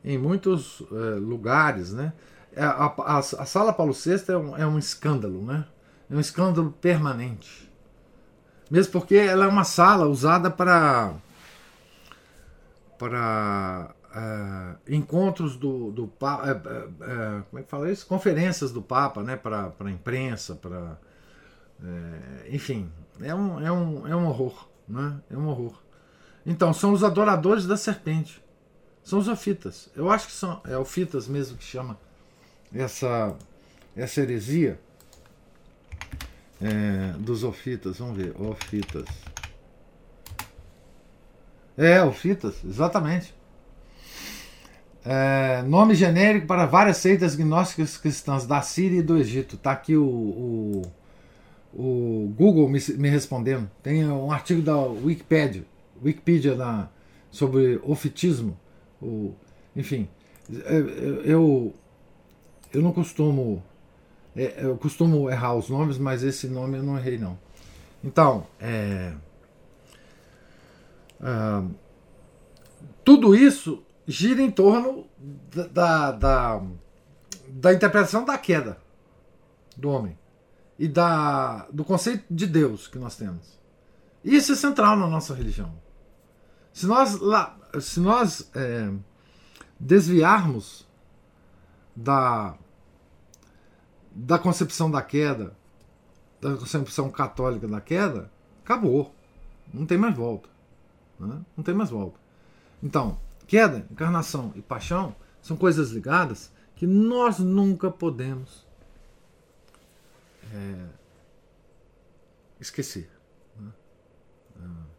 em 0.05 0.19
muitos 0.19 0.83
é, 0.91 0.95
lugares, 1.19 1.93
né? 1.93 2.13
É, 2.55 2.65
a, 2.65 2.93
a, 2.99 3.19
a, 3.19 3.23
sala 3.23 3.73
Paulo 3.73 3.93
VI 3.93 4.23
é 4.29 4.37
um, 4.37 4.57
é 4.57 4.67
um 4.67 4.79
escândalo, 4.79 5.45
né? 5.45 5.65
É 6.11 6.15
um 6.15 6.21
escândalo 6.21 6.73
permanente. 6.73 7.71
Mesmo 8.71 8.93
porque 8.93 9.15
ela 9.15 9.45
é 9.45 9.49
uma 9.49 9.65
sala 9.65 10.07
usada 10.07 10.51
para 10.51 11.15
para 12.99 13.95
uh, 14.15 14.93
encontros 14.93 15.57
do, 15.57 15.91
do 15.91 16.07
Papa, 16.07 16.53
uh, 16.53 16.89
uh, 16.89 17.43
como 17.45 17.61
é 17.61 17.63
que 17.63 17.71
fala 17.71 17.91
isso? 17.91 18.07
Conferências 18.07 18.71
do 18.71 18.83
Papa, 18.83 19.23
né? 19.23 19.37
Para 19.37 19.73
a 19.79 19.91
imprensa, 19.91 20.55
para 20.55 20.99
enfim, 22.51 22.93
é 23.23 23.35
um, 23.35 23.59
é, 23.59 23.73
um, 23.73 24.07
é 24.07 24.15
um 24.15 24.27
horror, 24.27 24.69
né? 24.87 25.19
É 25.31 25.37
um 25.37 25.49
horror. 25.49 25.81
Então, 26.45 26.75
são 26.75 26.93
os 26.93 27.03
adoradores 27.03 27.67
da 27.67 27.77
serpente. 27.77 28.43
São 29.03 29.19
os 29.19 29.29
ofitas. 29.29 29.89
Eu 29.97 30.11
acho 30.11 30.27
que 30.27 30.33
são 30.33 30.61
é 30.67 30.77
ofitas 30.77 31.27
mesmo 31.27 31.57
que 31.57 31.65
chama 31.65 31.99
essa 32.75 33.37
essa 33.97 34.21
heresia 34.21 34.79
é, 36.61 37.15
dos 37.19 37.45
ofitas. 37.45 37.99
Vamos 37.99 38.17
ver, 38.17 38.35
ofitas. 38.41 39.07
É, 41.77 42.03
ofitas, 42.03 42.63
exatamente. 42.65 43.35
É, 45.03 45.63
nome 45.63 45.95
genérico 45.95 46.47
para 46.47 46.67
várias 46.67 46.99
seitas 46.99 47.35
gnósticas 47.35 47.97
cristãs 47.97 48.47
da 48.47 48.61
Síria 48.61 48.99
e 48.99 49.03
do 49.03 49.17
Egito. 49.17 49.57
Está 49.57 49.73
aqui 49.73 49.97
o, 49.97 50.05
o, 50.05 50.83
o 51.73 52.35
Google 52.37 52.69
me, 52.69 52.79
me, 52.99 53.09
respondendo. 53.09 53.71
Tem 53.83 54.07
um 54.07 54.31
artigo 54.31 54.61
da 54.61 54.77
Wikipedia, 54.77 55.65
Wikipedia 56.03 56.55
da, 56.55 56.91
sobre 57.31 57.81
ofitismo. 57.83 58.59
O, 59.01 59.35
enfim, 59.75 60.07
é, 60.53 60.77
eu, 61.25 61.73
eu 62.73 62.83
não 62.83 62.93
costumo. 62.93 63.63
É, 64.35 64.65
eu 64.65 64.77
costumo 64.77 65.29
errar 65.29 65.55
os 65.55 65.69
nomes, 65.69 65.99
mas 65.99 66.23
esse 66.23 66.47
nome 66.47 66.79
eu 66.79 66.83
não 66.83 66.97
errei, 66.97 67.19
não. 67.19 67.39
Então, 68.03 68.47
é, 68.59 69.13
tudo 73.05 73.35
isso 73.35 73.83
gira 74.07 74.41
em 74.41 74.51
torno 74.51 75.07
da, 75.73 76.13
da, 76.13 76.63
da 77.49 77.75
interpretação 77.75 78.25
da 78.25 78.39
queda 78.39 78.79
do 79.77 79.91
homem 79.91 80.19
e 80.79 80.89
da, 80.89 81.67
do 81.71 81.85
conceito 81.85 82.25
de 82.31 82.47
Deus 82.47 82.89
que 82.89 82.99
nós 82.99 83.17
temos. 83.17 83.61
Isso 84.25 84.53
é 84.53 84.57
central 84.57 84.97
na 84.97 85.07
nossa 85.07 85.35
religião. 85.35 85.73
Se 86.73 86.87
nós, 86.87 87.19
se 87.81 88.01
nós 88.01 88.51
é, 88.55 88.91
desviarmos 89.79 90.89
da, 91.95 92.57
da 94.11 94.39
concepção 94.39 94.91
da 94.91 95.03
queda, 95.03 95.57
da 96.41 96.57
concepção 96.57 97.11
católica 97.11 97.69
da 97.69 97.81
queda, 97.81 98.31
acabou. 98.65 99.15
Não 99.73 99.87
tem 99.87 99.99
mais 99.99 100.17
volta. 100.17 100.49
Né? 101.19 101.41
Não 101.57 101.63
tem 101.63 101.75
mais 101.75 101.91
volta. 101.91 102.19
Então, 102.83 103.19
queda, 103.47 103.87
encarnação 103.91 104.53
e 104.57 104.63
paixão 104.63 105.15
são 105.43 105.57
coisas 105.57 105.91
ligadas 105.91 106.51
que 106.77 106.87
nós 106.87 107.39
nunca 107.39 107.91
podemos 107.91 108.67
é, 110.53 110.87
esquecer. 112.61 113.11
Né? 113.59 113.71
É. 114.57 114.91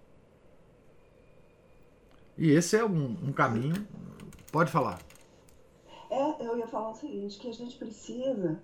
E 2.37 2.51
esse 2.51 2.75
é 2.75 2.85
um, 2.85 3.17
um, 3.23 3.31
caminho. 3.31 3.87
Pode 4.51 4.71
falar. 4.71 4.99
É, 6.11 6.45
eu 6.45 6.57
ia 6.57 6.67
falar 6.67 6.91
o 6.91 6.95
seguinte, 6.95 7.39
que 7.39 7.47
a 7.47 7.53
gente 7.53 7.77
precisa 7.77 8.61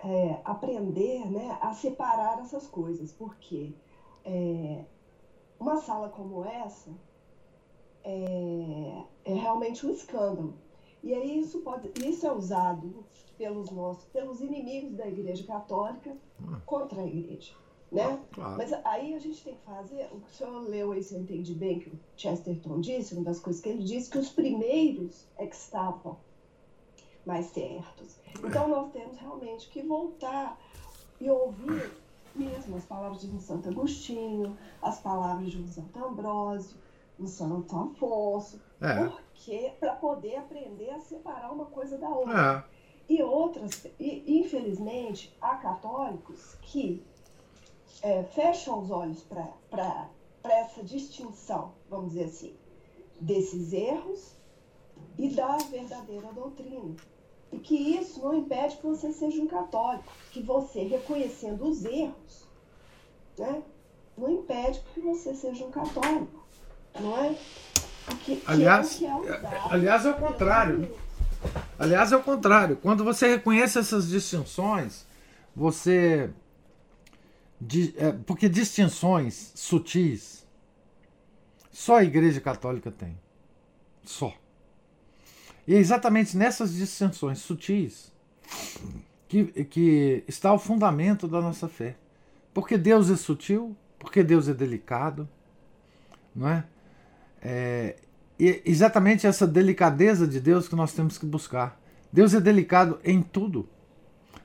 é, 0.00 0.40
aprender 0.44 1.24
né, 1.30 1.56
a 1.60 1.72
separar 1.72 2.40
essas 2.40 2.66
coisas, 2.66 3.12
porque 3.12 3.72
é, 4.24 4.84
uma 5.58 5.76
sala 5.76 6.08
como 6.08 6.44
essa 6.44 6.90
é, 8.02 9.04
é 9.24 9.34
realmente 9.34 9.86
um 9.86 9.90
escândalo. 9.90 10.54
E 11.00 11.14
aí 11.14 11.38
isso, 11.38 11.60
pode, 11.60 11.92
isso 12.04 12.26
é 12.26 12.32
usado 12.32 13.06
pelos 13.36 13.70
nossos, 13.70 14.04
pelos 14.06 14.40
inimigos 14.40 14.96
da 14.96 15.06
Igreja 15.06 15.46
Católica 15.46 16.16
contra 16.66 17.02
a 17.02 17.06
Igreja. 17.06 17.54
Né? 17.90 18.20
Claro. 18.32 18.56
Mas 18.56 18.72
aí 18.84 19.14
a 19.14 19.18
gente 19.20 19.44
tem 19.44 19.54
que 19.54 19.62
fazer, 19.64 20.08
o 20.12 20.20
que 20.20 20.28
o 20.28 20.34
senhor 20.34 20.68
leu 20.68 20.90
aí, 20.90 21.04
você 21.04 21.16
entende 21.16 21.54
bem 21.54 21.78
que 21.78 21.88
o 21.88 21.98
Chesterton 22.16 22.80
disse, 22.80 23.14
uma 23.14 23.22
das 23.22 23.38
coisas 23.38 23.62
que 23.62 23.68
ele 23.68 23.84
disse, 23.84 24.10
que 24.10 24.18
os 24.18 24.28
primeiros 24.28 25.24
é 25.38 25.46
que 25.46 25.54
estavam 25.54 26.18
mais 27.28 27.46
certos. 27.46 28.16
Então 28.42 28.66
nós 28.66 28.90
temos 28.90 29.18
realmente 29.18 29.68
que 29.68 29.82
voltar 29.82 30.58
e 31.20 31.28
ouvir 31.28 31.92
mesmo 32.34 32.76
as 32.76 32.84
palavras 32.84 33.20
de 33.20 33.28
um 33.28 33.38
Santo 33.38 33.68
Agostinho, 33.68 34.56
as 34.80 34.98
palavras 35.00 35.50
de 35.50 35.60
um 35.60 35.68
Santo 35.68 36.04
Ambrósio, 36.04 36.76
um 37.20 37.26
Santo 37.26 37.76
Afonso, 37.76 38.60
é. 38.80 39.08
porque 39.08 39.72
para 39.78 39.94
poder 39.96 40.36
aprender 40.36 40.90
a 40.90 41.00
separar 41.00 41.52
uma 41.52 41.66
coisa 41.66 41.98
da 41.98 42.08
outra. 42.08 42.64
É. 42.74 42.78
E 43.12 43.22
outras, 43.22 43.86
e, 43.98 44.40
infelizmente, 44.40 45.34
há 45.40 45.56
católicos 45.56 46.56
que 46.62 47.02
é, 48.02 48.22
fecham 48.22 48.80
os 48.80 48.90
olhos 48.90 49.22
para 49.22 50.08
essa 50.44 50.82
distinção, 50.82 51.72
vamos 51.88 52.12
dizer 52.12 52.24
assim, 52.24 52.56
desses 53.20 53.72
erros 53.72 54.36
e 55.18 55.30
da 55.30 55.56
verdadeira 55.56 56.30
doutrina. 56.32 56.94
E 57.52 57.58
que 57.58 57.74
isso 57.74 58.20
não 58.20 58.34
impede 58.34 58.76
que 58.76 58.86
você 58.86 59.12
seja 59.12 59.40
um 59.40 59.46
católico, 59.46 60.04
que 60.32 60.42
você, 60.42 60.82
reconhecendo 60.84 61.66
os 61.66 61.84
erros, 61.84 62.46
né, 63.38 63.62
não 64.16 64.30
impede 64.30 64.80
que 64.92 65.00
você 65.00 65.34
seja 65.34 65.64
um 65.64 65.70
católico, 65.70 66.46
não 67.00 67.16
é? 67.24 67.34
Que, 68.24 68.42
aliás, 68.46 69.02
é, 69.02 69.06
é 69.06 69.60
aliás, 69.70 70.04
é 70.06 70.10
o 70.10 70.14
contrário. 70.14 70.96
Aliás, 71.78 72.10
é 72.10 72.16
o 72.16 72.22
contrário. 72.22 72.76
Quando 72.76 73.04
você 73.04 73.28
reconhece 73.28 73.78
essas 73.78 74.08
distinções, 74.08 75.06
você. 75.54 76.30
É, 77.96 78.12
porque 78.12 78.48
distinções 78.48 79.52
sutis 79.54 80.46
só 81.78 81.98
a 81.98 82.04
Igreja 82.04 82.40
Católica 82.40 82.90
tem. 82.90 83.16
Só. 84.04 84.32
E 85.68 85.74
é 85.74 85.78
exatamente 85.78 86.34
nessas 86.34 86.72
distinções 86.72 87.40
sutis 87.40 88.10
que, 89.28 89.44
que 89.64 90.24
está 90.26 90.50
o 90.50 90.58
fundamento 90.58 91.28
da 91.28 91.42
nossa 91.42 91.68
fé. 91.68 91.94
Porque 92.54 92.78
Deus 92.78 93.10
é 93.10 93.16
sutil, 93.16 93.76
porque 93.98 94.24
Deus 94.24 94.48
é 94.48 94.54
delicado, 94.54 95.28
não 96.34 96.48
é? 96.48 96.64
é 97.42 97.96
e 98.38 98.62
exatamente 98.64 99.26
essa 99.26 99.46
delicadeza 99.46 100.26
de 100.26 100.40
Deus 100.40 100.66
que 100.66 100.74
nós 100.74 100.94
temos 100.94 101.18
que 101.18 101.26
buscar. 101.26 101.78
Deus 102.10 102.32
é 102.32 102.40
delicado 102.40 102.98
em 103.04 103.20
tudo. 103.20 103.68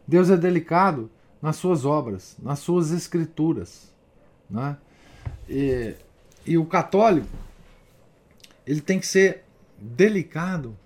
Deus 0.06 0.30
é 0.30 0.36
delicado 0.36 1.10
nas 1.42 1.56
suas 1.56 1.86
obras, 1.86 2.36
nas 2.44 2.60
suas 2.60 2.92
escrituras. 2.92 3.94
Né? 4.50 4.76
E, 5.48 5.96
e 6.46 6.58
o 6.58 6.66
católico 6.66 7.30
ele 8.68 8.82
tem 8.82 9.00
que 9.00 9.08
ser 9.08 9.46
delicado 9.80 10.78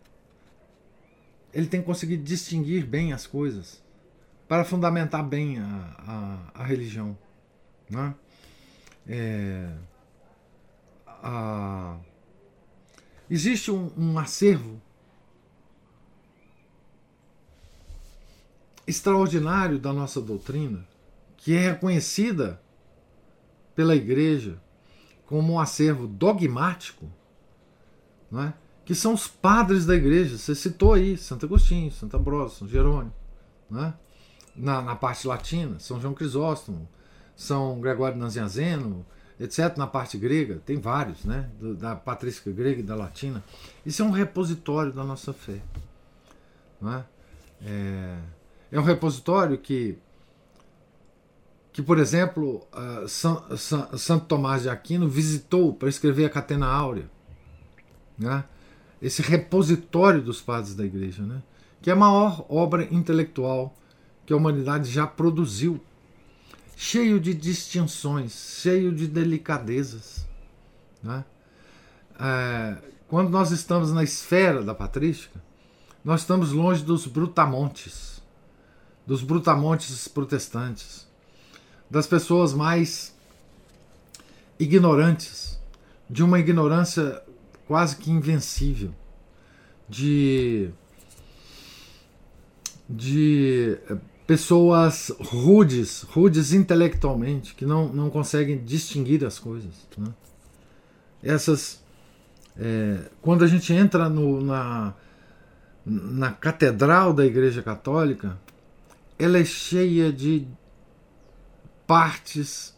ele 1.53 1.67
tem 1.67 1.79
que 1.79 1.85
conseguir 1.85 2.17
distinguir 2.17 2.85
bem 2.85 3.13
as 3.13 3.25
coisas 3.25 3.81
para 4.47 4.63
fundamentar 4.63 5.23
bem 5.23 5.59
a, 5.59 6.49
a, 6.55 6.61
a 6.61 6.63
religião. 6.63 7.17
Né? 7.89 8.15
É, 9.07 9.73
a, 11.05 11.97
existe 13.29 13.71
um, 13.71 13.91
um 13.97 14.19
acervo 14.19 14.81
extraordinário 18.85 19.77
da 19.77 19.91
nossa 19.91 20.21
doutrina, 20.21 20.87
que 21.35 21.53
é 21.53 21.71
reconhecida 21.71 22.61
pela 23.75 23.95
Igreja 23.95 24.61
como 25.25 25.53
um 25.53 25.59
acervo 25.59 26.07
dogmático, 26.07 27.11
não 28.31 28.43
é? 28.43 28.53
Que 28.87 28.95
são 28.95 29.13
os 29.13 29.27
padres 29.27 29.85
da 29.85 29.93
igreja. 29.93 30.37
Você 30.37 30.55
citou 30.55 30.93
aí 30.93 31.17
Santo 31.17 31.45
Agostinho, 31.45 31.91
Santo 31.91 32.15
Ambrósio, 32.15 32.59
São 32.59 32.67
Jerônimo, 32.69 33.13
né? 33.69 33.93
na, 34.55 34.81
na 34.81 34.95
parte 34.95 35.27
latina, 35.27 35.77
São 35.77 35.99
João 35.99 36.13
Crisóstomo, 36.13 36.87
São 37.35 37.81
Gregório 37.81 38.17
Nazianzeno, 38.17 39.05
etc. 39.37 39.75
Na 39.75 39.87
parte 39.87 40.17
grega, 40.17 40.61
tem 40.65 40.79
vários, 40.79 41.25
né? 41.25 41.49
da 41.77 41.97
patrística 41.97 42.49
grega 42.49 42.79
e 42.79 42.83
da 42.83 42.95
latina. 42.95 43.43
Isso 43.85 44.01
é 44.01 44.05
um 44.05 44.09
repositório 44.09 44.93
da 44.93 45.03
nossa 45.03 45.33
fé. 45.33 45.61
Não 46.79 46.93
é? 46.93 47.05
É, 48.71 48.79
um 48.79 48.83
repositório 48.83 49.57
que, 49.57 49.97
que 51.73 51.81
por 51.81 51.99
exemplo, 51.99 52.65
uh, 52.71 53.97
Santo 53.97 54.27
Tomás 54.27 54.61
de 54.61 54.69
Aquino 54.69 55.09
visitou 55.09 55.73
para 55.73 55.89
escrever 55.89 56.23
a 56.23 56.29
Catena 56.29 56.67
Áurea. 56.67 57.09
Né? 58.17 58.45
Esse 59.01 59.21
repositório 59.21 60.21
dos 60.21 60.41
padres 60.41 60.75
da 60.75 60.85
igreja, 60.85 61.23
né? 61.23 61.41
que 61.81 61.89
é 61.89 61.93
a 61.93 61.95
maior 61.95 62.45
obra 62.49 62.83
intelectual 62.91 63.75
que 64.25 64.33
a 64.33 64.35
humanidade 64.35 64.91
já 64.91 65.07
produziu. 65.07 65.79
cheio 66.75 67.19
de 67.19 67.33
distinções, 67.33 68.59
cheio 68.61 68.93
de 68.93 69.07
delicadezas. 69.07 70.27
Né? 71.01 71.25
É, 72.19 72.77
quando 73.07 73.29
nós 73.29 73.51
estamos 73.51 73.91
na 73.91 74.03
esfera 74.03 74.63
da 74.63 74.75
patrística, 74.75 75.41
nós 76.03 76.21
estamos 76.21 76.51
longe 76.51 76.83
dos 76.83 77.07
brutamontes, 77.07 78.21
dos 79.05 79.23
brutamontes 79.23 80.07
protestantes, 80.07 81.07
das 81.89 82.05
pessoas 82.05 82.53
mais 82.53 83.15
ignorantes, 84.59 85.59
de 86.09 86.23
uma 86.23 86.39
ignorância 86.39 87.23
quase 87.67 87.97
que 87.97 88.09
invencível, 88.09 88.93
de 89.89 90.71
de 92.89 93.77
eh, 93.89 93.97
pessoas 94.25 95.11
rudes, 95.19 96.03
rudes 96.03 96.53
intelectualmente, 96.53 97.53
que 97.53 97.65
não, 97.65 97.89
não 97.89 98.09
conseguem 98.09 98.63
distinguir 98.63 99.25
as 99.25 99.37
coisas. 99.39 99.73
Né? 99.97 100.13
Essas, 101.21 101.83
é, 102.57 103.09
quando 103.21 103.43
a 103.43 103.47
gente 103.47 103.73
entra 103.73 104.09
no, 104.09 104.41
na, 104.41 104.93
na 105.85 106.31
catedral 106.31 107.13
da 107.13 107.25
Igreja 107.25 107.61
Católica, 107.61 108.37
ela 109.19 109.37
é 109.37 109.45
cheia 109.45 110.11
de 110.11 110.47
partes 111.85 112.75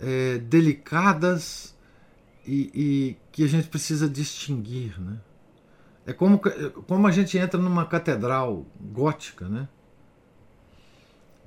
é, 0.00 0.38
delicadas 0.38 1.71
e, 2.46 2.70
e, 2.74 3.16
que 3.30 3.44
a 3.44 3.48
gente 3.48 3.68
precisa 3.68 4.08
distinguir, 4.08 5.00
né? 5.00 5.20
É 6.04 6.12
como, 6.12 6.40
como 6.86 7.06
a 7.06 7.10
gente 7.12 7.38
entra 7.38 7.60
numa 7.60 7.86
catedral 7.86 8.66
gótica, 8.80 9.48
né? 9.48 9.68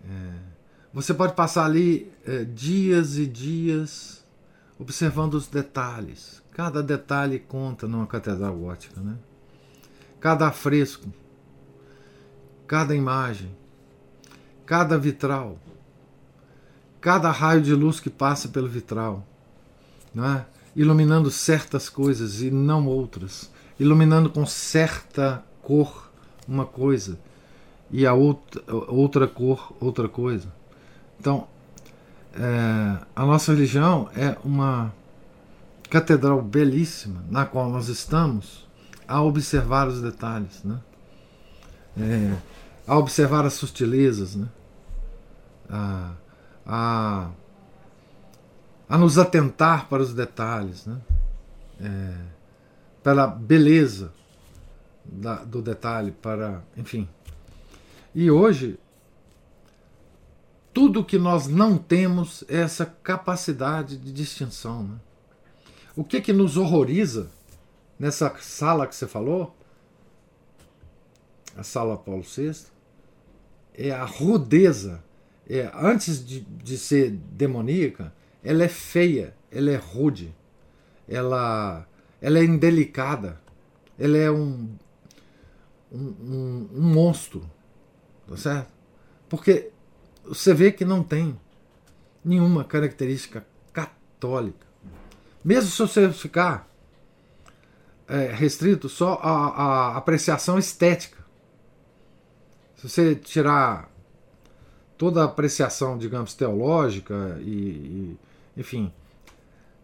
É, 0.04 0.34
você 0.94 1.14
pode 1.14 1.34
passar 1.34 1.66
ali 1.66 2.12
é, 2.26 2.46
dias 2.46 3.18
e 3.18 3.28
dias 3.28 4.24
observando 4.80 5.34
os 5.34 5.48
detalhes. 5.48 6.42
Cada 6.52 6.82
detalhe 6.82 7.40
conta 7.40 7.88
numa 7.88 8.08
catedral 8.08 8.56
gótica, 8.56 9.02
né? 9.02 9.18
Cada 10.22 10.50
fresco, 10.52 11.12
cada 12.66 12.96
imagem, 12.96 13.56
cada 14.66 14.98
vitral, 14.98 15.60
cada 17.02 17.30
raio 17.30 17.62
de 17.62 17.74
luz 17.74 18.00
que 18.00 18.10
passa 18.10 18.48
pelo 18.48 18.68
vitral, 18.68 19.28
né? 20.14 20.46
Iluminando 20.76 21.32
certas 21.32 21.90
coisas 21.90 22.42
e 22.42 22.52
não 22.52 22.88
outras 22.88 23.50
iluminando 23.80 24.30
com 24.30 24.46
certa 24.46 25.44
cor 25.62 26.12
uma 26.48 26.66
coisa 26.66 27.20
e 27.92 28.06
a 28.06 28.14
outra, 28.14 28.62
outra 28.88 29.28
cor 29.28 29.74
outra 29.80 30.08
coisa. 30.08 30.48
Então, 31.20 31.48
é, 32.34 32.98
a 33.16 33.26
nossa 33.26 33.54
religião 33.54 34.10
é 34.16 34.38
uma 34.44 34.94
catedral 35.90 36.42
belíssima 36.42 37.24
na 37.30 37.46
qual 37.46 37.70
nós 37.70 37.88
estamos 37.88 38.68
a 39.08 39.22
observar 39.22 39.88
os 39.88 40.02
detalhes, 40.02 40.64
né? 40.64 40.80
É, 41.98 42.36
a 42.88 42.98
observar 42.98 43.46
as 43.46 43.54
sutilezas, 43.54 44.36
né? 44.36 44.48
a, 45.70 46.12
a, 46.66 47.30
a 48.88 48.98
nos 48.98 49.18
atentar 49.18 49.88
para 49.90 50.02
os 50.02 50.14
detalhes. 50.14 50.86
Né? 50.86 51.02
É, 51.82 52.36
pela 53.04 53.28
beleza 53.28 54.12
da, 55.04 55.44
do 55.44 55.62
detalhe, 55.62 56.12
para, 56.12 56.64
enfim. 56.76 57.08
E 58.14 58.32
hoje, 58.32 58.80
tudo 60.74 61.06
que 61.06 61.18
nós 61.18 61.48
não 61.48 61.78
temos 61.78 62.44
é 62.48 62.62
essa 62.62 62.86
capacidade 62.86 63.98
de 63.98 64.12
distinção. 64.12 64.84
Né? 64.84 64.96
O 65.96 66.04
que 66.04 66.20
que 66.22 66.34
nos 66.34 66.58
horroriza 66.58 67.30
nessa 68.00 68.36
sala 68.40 68.88
que 68.88 68.96
você 68.96 69.08
falou, 69.08 69.56
a 71.56 71.64
sala 71.64 71.98
Paulo 71.98 72.24
VI, 72.24 72.66
é 73.74 73.92
a 73.92 74.06
rudeza. 74.06 75.04
É, 75.48 75.72
antes 75.76 76.26
de, 76.26 76.40
de 76.42 76.76
ser 76.76 77.12
demoníaca, 77.12 78.12
ela 78.46 78.64
é 78.64 78.70
feia, 78.70 79.36
ela 79.52 79.72
é 79.72 79.76
rude, 79.76 80.34
ela 81.08 81.88
ela 82.22 82.40
é 82.40 82.44
indelicada, 82.44 83.40
ela 84.00 84.18
é 84.18 84.32
um, 84.32 84.70
um, 85.92 86.00
um, 86.00 86.70
um 86.74 86.82
monstro, 86.82 87.50
tá 88.28 88.38
certo? 88.38 88.72
Porque 89.28 89.72
você 90.24 90.54
vê 90.54 90.72
que 90.72 90.86
não 90.86 91.04
tem 91.04 91.40
nenhuma 92.24 92.64
característica 92.64 93.46
católica. 93.72 94.66
Mesmo 95.44 95.70
se 95.70 95.78
você 95.78 96.12
ficar 96.12 96.68
é, 98.08 98.32
restrito 98.32 98.90
só 98.90 99.20
à, 99.22 99.48
à, 99.48 99.98
apreciação 99.98 100.58
estética. 100.58 101.24
Se 102.78 102.90
você 102.90 103.16
tirar 103.16 103.92
toda 104.98 105.22
a 105.22 105.26
apreciação, 105.26 105.98
digamos, 105.98 106.34
teológica 106.34 107.38
e, 107.42 107.52
e 107.52 108.18
enfim, 108.56 108.92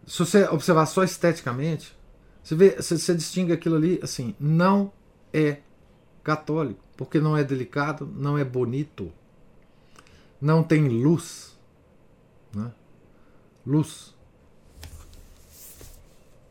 se 0.06 0.18
você 0.18 0.44
observar 0.48 0.86
só 0.86 1.02
esteticamente, 1.04 1.96
você, 2.42 2.54
vê, 2.54 2.70
você, 2.76 2.98
você 2.98 3.14
distingue 3.14 3.52
aquilo 3.52 3.76
ali 3.76 4.00
assim, 4.02 4.34
não 4.38 4.92
é 5.32 5.58
católico, 6.24 6.82
porque 6.96 7.20
não 7.20 7.36
é 7.36 7.44
delicado, 7.44 8.06
não 8.06 8.36
é 8.36 8.44
bonito, 8.44 9.12
não 10.40 10.62
tem 10.62 10.88
luz. 10.88 11.56
Né? 12.54 12.72
Luz. 13.66 14.14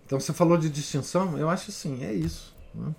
Então 0.06 0.20
você 0.20 0.34
falou 0.34 0.58
de 0.58 0.70
distinção, 0.70 1.38
eu 1.38 1.50
acho 1.50 1.72
assim, 1.72 2.04
é 2.04 2.14
isso. 2.14 2.56
Né? 2.74 2.96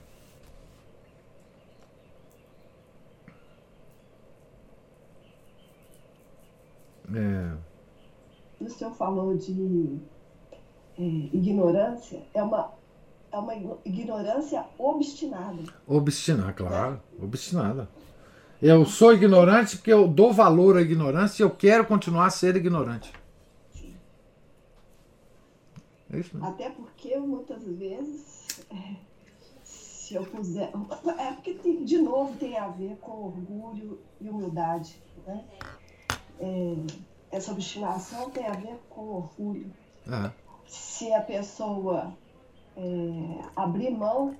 É. 7.14 7.71
O 8.64 8.70
senhor 8.70 8.92
falou 8.94 9.36
de 9.36 9.98
é, 10.98 11.02
ignorância, 11.02 12.22
é 12.32 12.42
uma 12.42 12.72
é 13.32 13.38
uma 13.38 13.54
ignorância 13.84 14.64
obstinada. 14.78 15.62
Obstinada, 15.86 16.52
claro, 16.52 17.00
obstinada. 17.20 17.88
Eu 18.60 18.84
sou 18.84 19.14
ignorante 19.14 19.76
porque 19.76 19.92
eu 19.92 20.06
dou 20.06 20.32
valor 20.32 20.76
à 20.76 20.82
ignorância 20.82 21.42
e 21.42 21.44
eu 21.44 21.50
quero 21.50 21.86
continuar 21.86 22.26
a 22.26 22.30
ser 22.30 22.54
ignorante. 22.56 23.10
Sim. 23.72 23.96
É 26.12 26.18
isso, 26.18 26.36
né? 26.36 26.46
Até 26.46 26.70
porque 26.70 27.16
muitas 27.16 27.64
vezes, 27.64 28.60
é, 28.70 28.96
se 29.64 30.14
eu 30.14 30.24
puser. 30.24 30.70
É 31.18 31.32
porque, 31.32 31.54
tem, 31.54 31.84
de 31.84 31.98
novo, 31.98 32.36
tem 32.36 32.56
a 32.58 32.68
ver 32.68 32.96
com 33.00 33.12
orgulho 33.12 33.98
e 34.20 34.28
humildade. 34.28 35.02
Né? 35.26 35.44
É, 36.38 36.76
essa 37.32 37.50
obstinação 37.50 38.30
tem 38.30 38.46
a 38.46 38.52
ver 38.52 38.78
com 38.90 39.00
orgulho. 39.00 39.72
É. 40.06 40.30
Se 40.66 41.12
a 41.12 41.20
pessoa 41.22 42.12
é, 42.76 42.82
abrir 43.56 43.90
mão 43.90 44.36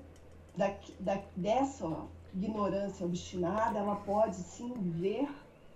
da, 0.57 0.73
da, 1.01 1.21
dessa 1.35 1.89
ignorância 2.35 3.05
obstinada, 3.07 3.79
ela 3.79 3.97
pode 3.97 4.37
sim 4.37 4.75
ver 4.77 5.27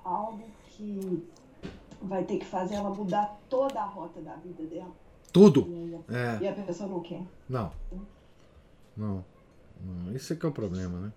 algo 0.04 0.44
que 0.68 1.26
vai 2.02 2.22
ter 2.22 2.38
que 2.38 2.44
fazer 2.44 2.74
ela 2.74 2.90
mudar 2.90 3.38
toda 3.48 3.80
a 3.80 3.86
rota 3.86 4.20
da 4.20 4.36
vida 4.36 4.64
dela. 4.64 4.92
Tudo. 5.32 5.66
E, 5.68 6.14
é. 6.14 6.38
e 6.42 6.48
a 6.48 6.52
pessoa 6.52 6.88
não 6.88 7.00
quer. 7.00 7.22
Não. 7.48 7.72
Não. 8.94 9.24
não. 9.80 10.14
Isso 10.14 10.32
é 10.32 10.36
que 10.36 10.44
é 10.44 10.48
o 10.48 10.52
problema, 10.52 11.00
né? 11.00 11.12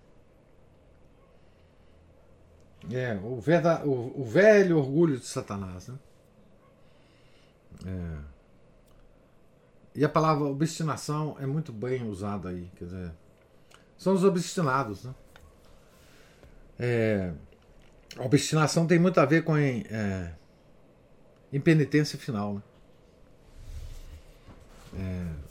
É, 2.90 3.14
o, 3.22 3.40
o, 3.84 4.20
o 4.22 4.24
velho 4.24 4.78
orgulho 4.78 5.18
de 5.18 5.26
Satanás, 5.26 5.88
né? 5.88 5.98
É. 7.86 8.30
E 9.94 10.04
a 10.04 10.08
palavra 10.08 10.44
obstinação 10.44 11.36
é 11.40 11.46
muito 11.46 11.72
bem 11.72 12.08
usada 12.08 12.48
aí. 12.48 12.70
Quer 12.76 12.84
dizer, 12.84 13.12
são 13.98 14.14
os 14.14 14.24
obstinados. 14.24 15.04
Né? 15.04 15.14
É, 16.78 17.32
a 18.16 18.24
obstinação 18.24 18.86
tem 18.86 18.98
muito 18.98 19.18
a 19.18 19.24
ver 19.24 19.42
com 19.42 19.56
é, 19.56 20.34
impenitência 21.52 22.18
final. 22.18 22.54
Né? 22.54 22.62
É, 24.96 25.50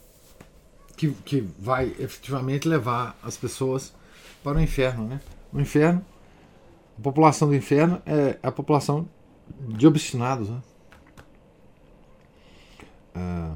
que, 0.96 1.12
que 1.12 1.42
vai 1.60 1.96
efetivamente 2.00 2.68
levar 2.68 3.18
as 3.22 3.38
pessoas 3.38 3.94
para 4.44 4.58
o 4.58 4.62
inferno. 4.62 5.08
Né? 5.08 5.22
O 5.52 5.60
inferno, 5.60 6.04
a 7.00 7.02
população 7.02 7.48
do 7.48 7.56
inferno 7.56 8.02
é 8.06 8.38
a 8.44 8.52
população 8.52 9.08
de 9.70 9.88
obstinados. 9.88 10.50
Né? 10.50 10.62
É, 13.16 13.52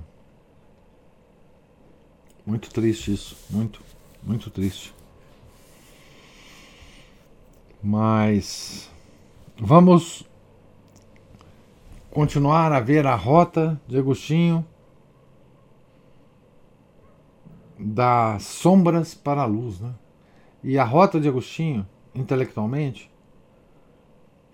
muito 2.46 2.72
triste 2.72 3.14
isso, 3.14 3.38
muito, 3.50 3.82
muito 4.24 4.50
triste. 4.50 4.94
Mas 7.84 8.90
vamos 9.58 10.26
continuar 12.10 12.72
a 12.72 12.80
ver 12.80 13.06
a 13.06 13.16
rota 13.16 13.80
de 13.86 13.98
Agostinho 13.98 14.66
das 17.78 18.44
sombras 18.44 19.14
para 19.14 19.42
a 19.42 19.46
luz. 19.46 19.82
Né? 19.82 19.94
E 20.64 20.80
a 20.80 20.86
rota 20.86 21.20
de 21.20 21.28
Agostinho, 21.28 21.86
intelectualmente, 22.16 23.12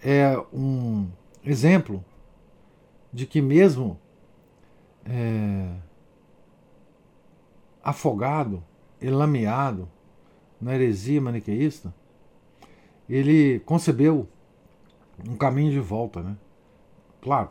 é 0.04 0.38
um 0.54 1.08
exemplo 1.44 2.04
de 3.12 3.26
que, 3.26 3.42
mesmo 3.42 4.00
é, 5.06 5.76
afogado, 7.84 8.64
elameado 9.02 9.90
na 10.62 10.76
heresia 10.76 11.22
maniqueísta, 11.22 11.94
ele 13.10 13.60
concebeu 13.62 14.28
um 15.28 15.36
caminho 15.36 15.72
de 15.72 15.80
volta, 15.80 16.22
né? 16.22 16.38
Claro, 17.22 17.50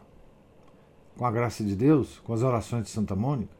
com 1.16 1.26
a 1.26 1.30
graça 1.30 1.64
de 1.64 1.74
Deus, 1.74 2.20
com 2.20 2.32
as 2.32 2.42
orações 2.42 2.84
de 2.84 2.90
Santa 2.90 3.16
Mônica, 3.16 3.52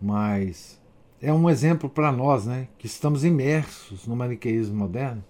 mas 0.00 0.80
é 1.20 1.32
um 1.32 1.50
exemplo 1.50 1.90
para 1.90 2.10
nós, 2.10 2.46
né, 2.46 2.68
que 2.78 2.86
estamos 2.86 3.24
imersos 3.24 4.06
no 4.06 4.16
maniqueísmo 4.16 4.76
moderno, 4.76 5.22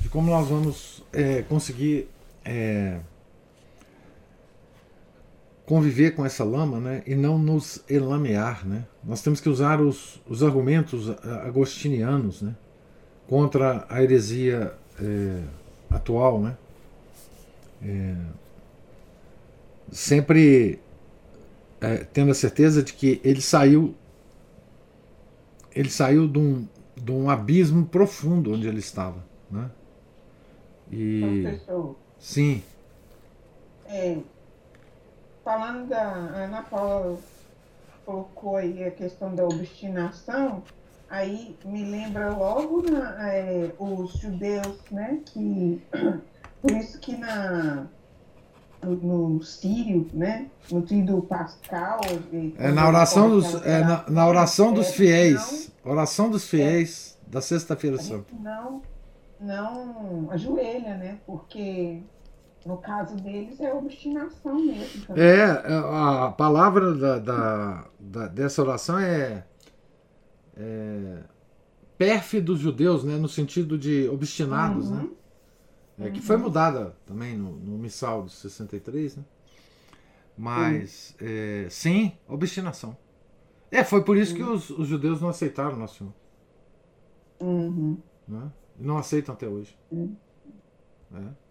de 0.00 0.08
como 0.08 0.30
nós 0.30 0.48
vamos 0.48 1.02
é, 1.12 1.42
conseguir 1.42 2.08
é, 2.44 2.98
conviver 5.66 6.12
com 6.12 6.24
essa 6.24 6.44
lama 6.44 6.78
né, 6.78 7.02
e 7.06 7.14
não 7.14 7.38
nos 7.38 7.82
elamear. 7.88 8.66
Né? 8.66 8.84
Nós 9.04 9.20
temos 9.20 9.40
que 9.40 9.48
usar 9.48 9.80
os, 9.80 10.20
os 10.28 10.42
argumentos 10.42 11.10
agostinianos 11.44 12.40
né, 12.40 12.54
contra 13.28 13.84
a 13.88 14.02
heresia 14.02 14.72
é, 15.00 15.42
atual. 15.90 16.40
Né? 16.40 16.56
É, 17.82 18.14
sempre 19.90 20.78
é, 21.80 21.96
tendo 21.98 22.30
a 22.30 22.34
certeza 22.34 22.82
de 22.82 22.92
que 22.92 23.20
ele 23.24 23.40
saiu 23.40 23.94
ele 25.74 25.90
saiu 25.90 26.26
de 26.26 26.38
um, 26.38 26.66
de 26.96 27.12
um 27.12 27.28
abismo 27.28 27.84
profundo 27.84 28.54
onde 28.54 28.66
ele 28.66 28.78
estava. 28.78 29.22
Né? 29.50 29.70
E, 30.90 31.42
Professor. 31.42 31.96
Sim. 32.18 32.62
É, 33.86 34.18
falando 35.44 35.88
da 35.88 36.02
Ana 36.02 36.62
Paula 36.62 37.18
colocou 38.04 38.56
aí 38.56 38.84
a 38.84 38.90
questão 38.90 39.34
da 39.34 39.44
obstinação, 39.44 40.62
aí 41.10 41.56
me 41.64 41.84
lembra 41.84 42.30
logo 42.30 42.82
na, 42.88 43.32
é, 43.32 43.72
os 43.78 44.12
judeus, 44.12 44.78
né? 44.90 45.20
Que 45.26 45.82
por 46.62 46.70
isso 46.70 46.98
que 47.00 47.16
na 47.16 47.86
no, 48.82 49.42
sírio, 49.42 50.08
né? 50.12 50.46
No 50.70 50.82
tríduo 50.82 51.22
pascal. 51.22 52.00
É 52.58 52.70
na 52.70 52.88
oração 52.88 53.30
dos, 53.30 53.54
é 53.66 53.80
na, 53.80 54.04
na 54.08 54.26
oração 54.26 54.72
dos 54.72 54.90
fiéis, 54.90 55.70
não, 55.84 55.92
oração 55.92 56.30
dos 56.30 56.44
fiéis 56.46 57.18
é, 57.26 57.30
da 57.32 57.40
Sexta-feira 57.40 57.98
Santa. 57.98 58.32
Não, 58.38 58.82
não 59.40 60.30
ajoelha, 60.30 60.96
né? 60.96 61.20
Porque 61.26 62.02
no 62.64 62.78
caso 62.78 63.16
deles 63.16 63.60
é 63.60 63.72
obstinação 63.72 64.56
mesmo. 64.56 65.06
Também. 65.06 65.24
É, 65.24 65.44
a 65.44 66.34
palavra 66.36 66.94
da, 66.94 67.18
da, 67.18 67.88
da, 67.98 68.28
dessa 68.28 68.62
oração 68.62 68.98
é, 68.98 69.44
é 70.56 71.22
pérfidos 71.96 72.58
judeus, 72.58 73.04
né, 73.04 73.16
no 73.16 73.28
sentido 73.28 73.78
de 73.78 74.08
obstinados, 74.08 74.90
né? 74.90 74.98
uhum. 74.98 75.16
né? 75.98 76.08
É, 76.08 76.10
que 76.10 76.20
foi 76.20 76.36
mudada 76.36 76.94
também 77.06 77.36
no, 77.36 77.52
no 77.52 77.78
Missal 77.78 78.24
de 78.26 78.32
63, 78.32 79.16
né? 79.16 79.24
Mas, 80.36 81.14
uhum. 81.18 81.26
é, 81.26 81.66
sim, 81.70 82.12
obstinação. 82.28 82.96
É, 83.70 83.82
foi 83.82 84.04
por 84.04 84.16
isso 84.16 84.32
uhum. 84.32 84.36
que 84.36 84.42
os, 84.44 84.70
os, 84.70 84.86
judeus 84.86 85.20
não 85.22 85.30
aceitaram 85.30 85.74
o 85.74 85.78
Nosso 85.78 85.98
Senhor. 85.98 86.12
Uhum. 87.40 87.96
Né? 88.28 88.52
Não 88.78 88.98
aceitam 88.98 89.34
até 89.34 89.48
hoje. 89.48 89.76
Uhum. 89.90 90.16
É. 91.14 91.46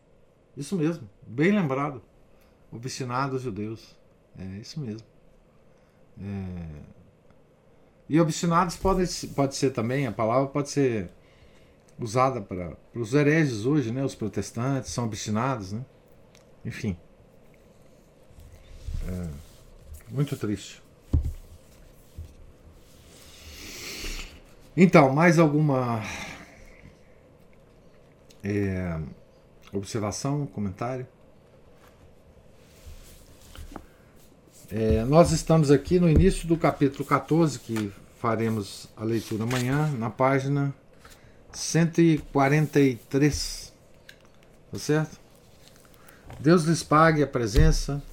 Isso 0.57 0.75
mesmo, 0.75 1.09
bem 1.25 1.51
lembrado. 1.51 2.01
Obstinados 2.71 3.41
judeus. 3.41 3.95
É 4.37 4.57
isso 4.57 4.79
mesmo. 4.79 5.07
É... 6.21 6.95
E 8.07 8.19
obstinados 8.19 8.75
pode, 8.75 9.05
pode 9.35 9.55
ser 9.55 9.71
também, 9.71 10.05
a 10.05 10.11
palavra 10.11 10.47
pode 10.47 10.69
ser 10.69 11.09
usada 11.99 12.41
para 12.41 12.77
os 12.93 13.13
hereges 13.13 13.65
hoje, 13.65 13.91
né? 13.91 14.03
Os 14.03 14.13
protestantes 14.13 14.91
são 14.91 15.05
obstinados, 15.05 15.71
né? 15.71 15.83
Enfim. 16.63 16.97
É, 19.07 19.29
muito 20.09 20.35
triste. 20.37 20.83
Então, 24.77 25.13
mais 25.13 25.39
alguma 25.39 26.01
é, 28.45 28.97
observação, 29.73 30.45
comentário? 30.45 31.05
É, 34.71 35.03
nós 35.05 35.31
estamos 35.31 35.71
aqui 35.71 35.99
no 35.99 36.07
início 36.07 36.47
do 36.47 36.55
capítulo 36.55 37.03
14, 37.03 37.57
que 37.59 37.91
faremos 38.19 38.87
a 38.95 39.03
leitura 39.03 39.43
amanhã, 39.43 39.91
na 39.97 40.11
página 40.11 40.71
143. 41.51 43.73
Tá 44.71 44.77
certo? 44.77 45.19
Deus 46.39 46.65
lhes 46.65 46.83
pague 46.83 47.23
a 47.23 47.27
presença, 47.27 48.03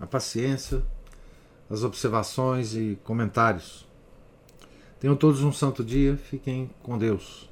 a 0.00 0.06
paciência, 0.06 0.82
as 1.68 1.84
observações 1.84 2.74
e 2.74 2.98
comentários. 3.04 3.86
Tenham 5.00 5.16
todos 5.16 5.42
um 5.42 5.52
santo 5.52 5.84
dia, 5.84 6.16
fiquem 6.16 6.70
com 6.82 6.96
Deus. 6.96 7.51